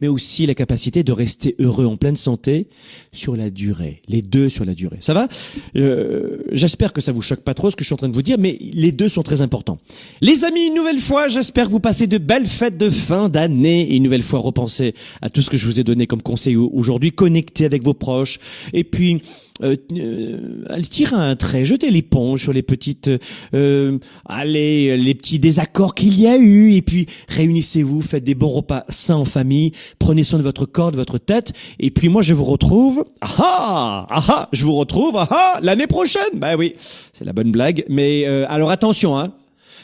mais 0.00 0.08
aussi 0.08 0.46
la 0.46 0.54
capacité 0.54 1.02
de 1.02 1.12
rester 1.12 1.54
heureux 1.58 1.86
en 1.86 1.96
pleine 1.96 2.16
santé 2.16 2.68
sur 3.12 3.36
la 3.36 3.50
durée. 3.50 4.02
Les 4.08 4.22
deux 4.22 4.48
sur 4.48 4.64
la 4.64 4.74
durée. 4.74 4.98
Ça 5.00 5.14
va? 5.14 5.28
Euh, 5.76 6.38
J'espère 6.52 6.92
que 6.92 7.00
ça 7.00 7.12
vous 7.12 7.22
choque 7.22 7.40
pas 7.40 7.54
trop 7.54 7.70
ce 7.70 7.76
que 7.76 7.84
je 7.84 7.86
suis 7.86 7.94
en 7.94 7.96
train 7.96 8.08
de 8.08 8.14
vous 8.14 8.22
dire, 8.22 8.36
mais 8.38 8.58
les 8.60 8.92
deux 8.92 9.08
sont 9.08 9.22
très 9.22 9.42
importants. 9.42 9.78
Les 10.20 10.44
amis, 10.44 10.66
une 10.66 10.74
nouvelle 10.74 11.00
fois, 11.00 11.28
j'espère 11.28 11.66
que 11.66 11.72
vous 11.72 11.80
passez 11.80 12.06
de 12.06 12.18
belles 12.18 12.46
fêtes 12.46 12.78
de 12.78 12.90
fin 12.90 13.28
d'année 13.28 13.82
et 13.90 13.96
une 13.96 14.02
nouvelle 14.02 14.22
fois 14.22 14.40
repensez 14.40 14.94
à 15.20 15.30
tout 15.30 15.42
ce 15.42 15.50
que 15.50 15.56
je 15.56 15.66
vous 15.66 15.80
ai 15.80 15.84
donné 15.84 16.06
comme 16.06 16.22
conseil 16.22 16.56
aujourd'hui. 16.56 17.12
Connectez 17.12 17.64
avec 17.64 17.82
vos 17.82 17.94
proches 17.94 18.38
et 18.72 18.84
puis 18.84 19.22
euh, 19.62 19.76
euh, 19.92 20.80
tirer 20.82 21.14
un 21.16 21.36
trait, 21.36 21.64
jeter 21.64 21.90
l'éponge 21.90 22.42
sur 22.42 22.52
les 22.52 22.62
petites, 22.62 23.10
euh, 23.54 23.98
allez, 24.24 24.96
les 24.96 25.14
petits 25.14 25.38
désaccords 25.38 25.94
qu'il 25.94 26.18
y 26.18 26.26
a 26.26 26.36
et 26.42 26.82
puis 26.82 27.06
réunissez-vous, 27.28 28.02
faites 28.02 28.24
des 28.24 28.34
bons 28.34 28.48
repas 28.48 28.84
sains 28.88 29.16
en 29.16 29.24
famille, 29.24 29.72
prenez 29.98 30.24
soin 30.24 30.38
de 30.38 30.44
votre 30.44 30.66
corps, 30.66 30.92
de 30.92 30.96
votre 30.96 31.18
tête, 31.18 31.52
et 31.78 31.90
puis 31.90 32.08
moi 32.08 32.22
je 32.22 32.34
vous 32.34 32.44
retrouve, 32.44 33.04
ah 33.20 34.06
ah, 34.10 34.24
ah 34.28 34.48
je 34.52 34.64
vous 34.64 34.74
retrouve, 34.74 35.16
ah, 35.16 35.28
ah 35.30 35.60
l'année 35.62 35.86
prochaine, 35.86 36.22
bah 36.34 36.56
oui, 36.56 36.74
c'est 37.12 37.24
la 37.24 37.32
bonne 37.32 37.52
blague, 37.52 37.84
mais 37.88 38.26
euh, 38.26 38.44
alors 38.48 38.70
attention, 38.70 39.18
hein, 39.18 39.32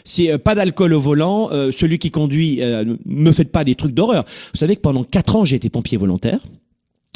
c'est 0.04 0.30
euh, 0.30 0.38
pas 0.38 0.54
d'alcool 0.54 0.94
au 0.94 1.00
volant. 1.00 1.50
Euh, 1.52 1.70
celui 1.70 1.98
qui 1.98 2.11
conduit, 2.11 2.62
euh, 2.62 2.96
me 3.04 3.30
faites 3.32 3.52
pas 3.52 3.64
des 3.64 3.74
trucs 3.74 3.94
d'horreur. 3.94 4.24
Vous 4.52 4.59
savez 4.59 4.76
que 4.76 4.80
pendant 4.80 5.04
quatre 5.04 5.36
ans, 5.36 5.44
j'ai 5.44 5.56
été 5.56 5.68
pompier 5.68 5.98
volontaire 5.98 6.40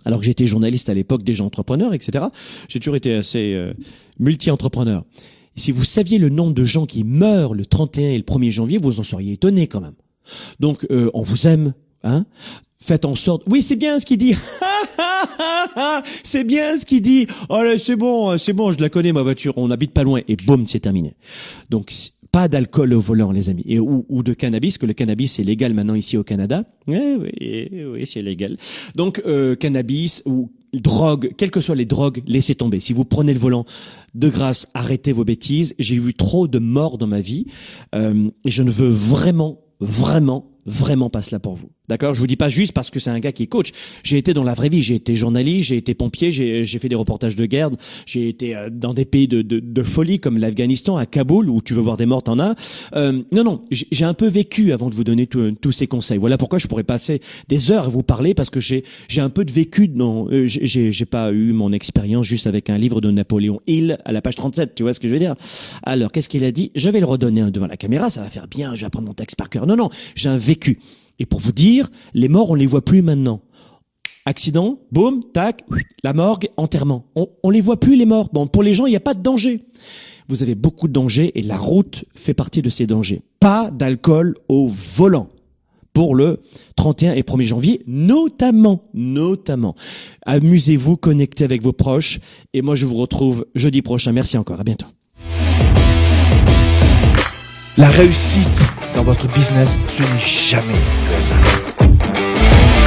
alors 0.05 0.21
que 0.21 0.27
j'étais 0.27 0.47
journaliste 0.47 0.89
à 0.89 0.95
l'époque, 0.95 1.23
déjà 1.23 1.45
entrepreneur, 1.45 1.95
etc. 1.95 2.27
J'ai 2.69 2.81
toujours 2.81 2.97
été 2.97 3.15
assez 3.15 3.55
euh, 3.55 3.73
multi-entrepreneur. 4.19 5.05
Si 5.57 5.73
vous 5.73 5.85
saviez 5.85 6.19
le 6.19 6.29
nombre 6.29 6.55
de 6.55 6.65
gens 6.65 6.87
qui 6.87 7.05
meurent 7.05 7.55
le 7.55 7.67
31 7.67 8.11
et 8.11 8.17
le 8.17 8.25
1er 8.25 8.51
janvier, 8.51 8.79
vous 8.79 9.01
en 9.01 9.03
seriez 9.03 9.35
étonné 9.35 9.67
quand 9.67 9.81
même. 9.81 9.95
Donc, 10.61 10.87
euh, 10.91 11.11
on 11.15 11.23
vous 11.23 11.47
aime, 11.47 11.75
hein 12.05 12.25
Faites 12.79 13.05
en 13.05 13.15
sorte. 13.15 13.45
Oui, 13.49 13.63
c'est 13.63 13.77
bien 13.77 14.01
ce 14.01 14.07
qu'il 14.07 14.19
dit. 14.19 14.35
c'est 16.25 16.43
bien 16.43 16.77
ce 16.77 16.85
qu'il 16.85 17.01
dit. 17.01 17.29
Oh 17.49 17.63
là, 17.63 17.79
c'est 17.79 17.95
bon, 17.95 18.37
c'est 18.39 18.53
bon, 18.53 18.73
je 18.73 18.81
la 18.81 18.89
connais 18.89 19.13
ma 19.13 19.23
voiture. 19.23 19.55
On 19.57 19.71
habite 19.71 19.93
pas 19.93 20.03
loin 20.03 20.21
et 20.27 20.35
boum, 20.35 20.67
c'est 20.67 20.81
terminé. 20.81 21.15
Donc 21.71 21.93
pas 22.33 22.49
d'alcool 22.49 22.95
au 22.95 23.01
volant, 23.01 23.31
les 23.31 23.51
amis, 23.51 23.63
et 23.67 23.79
ou, 23.79 24.07
ou, 24.09 24.23
de 24.23 24.33
cannabis, 24.33 24.79
que 24.79 24.87
le 24.87 24.95
cannabis 24.95 25.39
est 25.39 25.45
légal 25.45 25.75
maintenant 25.75 25.95
ici 25.95 26.17
au 26.17 26.25
Canada. 26.25 26.65
Oui, 26.89 27.19
oui, 27.21 27.85
oui, 27.85 28.07
c'est 28.07 28.23
légal. 28.23 28.57
Donc 28.97 29.23
euh, 29.27 29.55
cannabis 29.55 30.23
ou 30.25 30.51
drogue, 30.73 31.33
quelles 31.37 31.51
que 31.51 31.61
soient 31.61 31.75
les 31.75 31.85
drogues, 31.85 32.23
laissez 32.27 32.55
tomber. 32.55 32.81
Si 32.81 32.93
vous 32.93 33.05
prenez 33.05 33.33
le 33.33 33.39
volant, 33.39 33.65
de 34.15 34.29
grâce, 34.29 34.69
arrêtez 34.75 35.13
vos 35.13 35.25
bêtises. 35.25 35.75
J'ai 35.79 35.99
vu 35.99 36.15
trop 36.15 36.49
de 36.49 36.59
morts 36.59 36.99
dans 36.99 37.07
ma 37.07 37.21
vie, 37.21 37.47
euh, 37.95 38.31
je 38.45 38.63
ne 38.63 38.71
veux 38.71 38.89
vraiment, 38.89 39.61
vraiment 39.81 40.52
vraiment 40.67 41.11
pas 41.11 41.23
cela 41.23 41.39
pour 41.39 41.55
vous. 41.55 41.71
D'accord? 41.89 42.15
Je 42.15 42.21
vous 42.21 42.27
dis 42.27 42.37
pas 42.37 42.49
juste 42.49 42.73
parce 42.73 42.91
que 42.91 43.01
c'est 43.01 43.11
un 43.11 43.19
gars 43.19 43.33
qui 43.33 43.43
est 43.43 43.47
coach. 43.49 43.73
J'ai 44.03 44.19
été 44.19 44.33
dans 44.35 44.45
la 44.45 44.55
vraie 44.55 44.69
vie. 44.69 44.83
J'ai 44.83 44.95
été 44.95 45.17
journaliste, 45.17 45.69
j'ai 45.69 45.77
été 45.77 45.95
pompier, 45.95 46.33
j'ai 46.33 46.79
fait 46.79 46.89
des 46.89 46.95
reportages 46.95 47.37
de 47.37 47.47
guerre, 47.47 47.71
j'ai 48.07 48.29
été 48.29 48.57
euh, 48.57 48.71
dans 48.71 48.95
des 48.95 49.05
pays 49.05 49.29
de, 49.29 49.43
de, 49.43 49.61
de 49.61 49.83
folie 49.83 50.19
comme 50.19 50.39
l'Afghanistan, 50.39 50.97
à 50.97 51.07
Kaboul, 51.07 51.51
où 51.51 51.61
tu 51.61 51.75
veux 51.75 51.81
voir 51.81 51.97
des 51.97 52.07
morts, 52.07 52.23
t'en 52.23 52.39
as. 52.39 52.55
Euh, 52.95 53.23
non, 53.33 53.45
non, 53.45 53.63
j'ai 53.71 54.05
un 54.05 54.15
peu 54.15 54.29
vécu 54.29 54.73
avant 54.73 54.89
de 54.91 54.95
vous 54.95 55.05
donner 55.05 55.27
tous 55.27 55.73
ces 55.73 55.87
conseils. 55.87 56.19
Voilà 56.19 56.39
pourquoi 56.39 56.59
je 56.59 56.67
pourrais 56.67 56.85
passer 56.85 57.21
des 57.49 57.71
heures 57.71 57.87
à 57.87 57.89
vous 57.89 58.03
parler 58.03 58.35
parce 58.35 58.51
que 58.51 58.61
j'ai 58.61 58.85
un 59.17 59.31
peu 59.31 59.45
de 59.45 59.53
vécu. 59.53 59.89
Non, 59.89 60.29
euh, 60.31 60.45
j'ai 60.47 61.07
pas 61.07 61.33
eu 61.33 61.53
mon 61.53 61.73
expérience 61.73 62.27
juste 62.27 62.47
avec 62.47 62.71
un 62.71 62.79
livre 62.79 63.01
de 63.01 63.11
Napoléon 63.11 63.61
Hill 63.67 63.99
à 64.05 64.13
la 64.13 64.23
page 64.23 64.37
37. 64.37 64.75
Tu 64.75 64.83
vois 64.83 64.95
ce 64.95 65.01
que 65.01 65.09
je 65.09 65.13
veux 65.13 65.19
dire? 65.19 65.35
Alors, 65.83 66.13
qu'est-ce 66.13 66.29
qu'il 66.29 66.45
a 66.45 66.53
dit? 66.53 66.71
Je 66.75 66.89
vais 66.89 67.01
le 67.01 67.07
redonner 67.07 67.51
devant 67.51 67.67
la 67.67 67.77
caméra. 67.77 68.11
Ça 68.11 68.21
va 68.21 68.29
faire 68.29 68.47
bien. 68.47 68.75
Je 68.75 68.81
vais 68.81 68.87
apprendre 68.87 69.09
mon 69.09 69.15
texte 69.15 69.37
par 69.37 69.51
cœur. 69.51 69.67
Non, 69.67 69.77
non, 69.77 69.91
j'ai 70.15 70.29
un 70.29 70.39
vécu. 70.39 70.52
Et 71.19 71.27
pour 71.27 71.41
vous 71.41 71.53
dire, 71.53 71.91
les 72.15 72.29
morts, 72.29 72.51
on 72.51 72.55
les 72.55 72.67
voit 72.67 72.85
plus 72.85 73.03
maintenant. 73.03 73.41
Accident, 74.25 74.79
boum, 74.93 75.23
tac, 75.33 75.65
la 76.05 76.13
morgue, 76.13 76.49
enterrement. 76.57 77.07
On, 77.17 77.29
on 77.43 77.51
les 77.51 77.61
voit 77.61 77.81
plus 77.81 77.97
les 77.97 78.07
morts. 78.07 78.29
Bon, 78.33 78.47
pour 78.47 78.63
les 78.63 78.75
gens, 78.75 78.87
il 78.87 78.91
n'y 78.91 78.97
a 78.97 79.01
pas 79.01 79.15
de 79.15 79.23
danger. 79.23 79.65
Vous 80.29 80.43
avez 80.43 80.55
beaucoup 80.55 80.89
de 80.89 80.93
dangers 80.93 81.33
et 81.35 81.43
la 81.43 81.57
route 81.57 82.05
fait 82.15 82.35
partie 82.35 82.63
de 82.63 82.71
ces 82.71 82.87
dangers. 82.87 83.23
Pas 83.41 83.71
d'alcool 83.71 84.35
au 84.49 84.69
volant 84.69 85.29
pour 85.93 86.15
le 86.15 86.41
31 86.77 87.13
et 87.15 87.23
1er 87.23 87.45
janvier, 87.45 87.83
notamment, 87.87 88.89
notamment. 88.95 89.75
Amusez-vous, 90.25 90.97
connectez 90.97 91.45
avec 91.45 91.63
vos 91.63 91.73
proches 91.73 92.21
et 92.55 92.63
moi 92.63 92.75
je 92.75 92.87
vous 92.87 92.95
retrouve 92.95 93.47
jeudi 93.55 93.83
prochain. 93.83 94.13
Merci 94.13 94.39
encore, 94.39 94.61
à 94.61 94.65
bientôt. 94.65 94.87
La 97.77 97.89
réussite 97.89 98.63
dans 98.95 99.03
votre 99.03 99.27
business, 99.29 99.77
ce 99.89 100.03
n'est 100.03 100.27
jamais 100.27 100.75
le 101.11 101.17
hasard. 101.17 101.39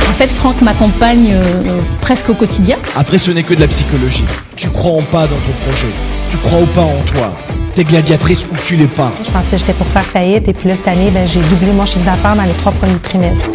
En 0.10 0.14
fait, 0.14 0.32
Franck 0.32 0.62
m'accompagne 0.62 1.32
euh, 1.34 1.82
presque 2.02 2.30
au 2.30 2.34
quotidien. 2.34 2.78
Après, 2.96 3.18
ce 3.18 3.32
n'est 3.32 3.44
que 3.44 3.54
de 3.54 3.60
la 3.60 3.68
psychologie. 3.68 4.24
Tu 4.56 4.70
crois 4.70 4.94
en 4.94 5.02
pas 5.04 5.28
dans 5.28 5.36
ton 5.36 5.52
projet. 5.66 5.88
Tu 6.30 6.38
crois 6.38 6.62
ou 6.62 6.66
pas 6.68 6.82
en 6.82 7.02
toi. 7.06 7.36
T'es 7.74 7.84
gladiatrice 7.84 8.46
ou 8.46 8.56
tu 8.64 8.76
l'es 8.78 8.88
pas. 8.88 9.12
Je 9.26 9.30
pensais 9.32 9.52
que 9.52 9.58
j'étais 9.58 9.74
pour 9.74 9.88
faire 9.88 10.06
faillite 10.06 10.48
et 10.48 10.54
puis 10.54 10.70
là, 10.70 10.76
cette 10.78 10.88
année, 10.88 11.12
ben, 11.12 11.28
j'ai 11.28 11.42
doublé 11.42 11.72
mon 11.72 11.86
chiffre 11.86 12.06
d'affaires 12.06 12.36
dans 12.36 12.44
les 12.44 12.54
trois 12.54 12.72
premiers 12.72 12.98
trimestres. 13.00 13.50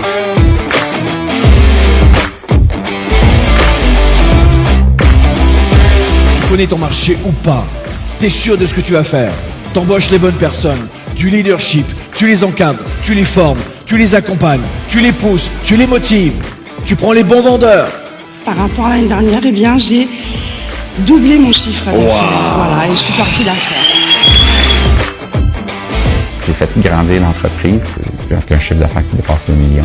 Tu 6.37 6.49
connais 6.51 6.67
ton 6.67 6.79
marché 6.79 7.17
ou 7.25 7.33
pas. 7.33 7.65
T'es 8.19 8.29
sûr 8.29 8.59
de 8.59 8.67
ce 8.67 8.75
que 8.75 8.83
tu 8.83 8.93
vas 8.93 9.05
faire. 9.05 9.33
T'embauches 9.73 10.11
les 10.11 10.19
bonnes 10.19 10.35
personnes. 10.35 10.89
Du 11.17 11.31
leadership. 11.31 11.87
Tu 12.21 12.27
les 12.27 12.45
encadres. 12.45 12.81
Tu 13.03 13.15
les 13.15 13.25
formes. 13.25 13.61
Tu 13.87 13.97
les 13.97 14.15
accompagnes. 14.15 14.61
Tu 14.89 15.01
les 15.01 15.11
pousses. 15.11 15.51
Tu 15.65 15.75
les 15.75 15.87
motives. 15.87 16.35
Tu 16.85 16.95
prends 16.95 17.13
les 17.13 17.25
bons 17.25 17.41
vendeurs. 17.41 17.89
Par 18.45 18.59
rapport 18.59 18.85
à 18.85 18.91
l'année 18.91 19.09
dernière, 19.09 19.41
eh 19.43 19.51
bien, 19.51 19.79
j'ai 19.79 20.07
doublé 20.99 21.39
mon 21.39 21.51
chiffre 21.51 21.87
d'affaires. 21.87 22.53
Voilà, 22.57 22.87
et 22.87 22.91
je 22.91 22.97
suis 22.97 23.13
sortie 23.15 23.43
d'affaires. 23.43 23.79
J'ai 26.47 26.53
fait 26.53 26.69
grandir 26.77 27.23
l'entreprise 27.23 27.87
avec 28.31 28.53
un 28.53 28.59
chiffre 28.59 28.81
d'affaires 28.81 29.07
qui 29.09 29.17
dépasse 29.17 29.49
le 29.49 29.55
million. 29.55 29.85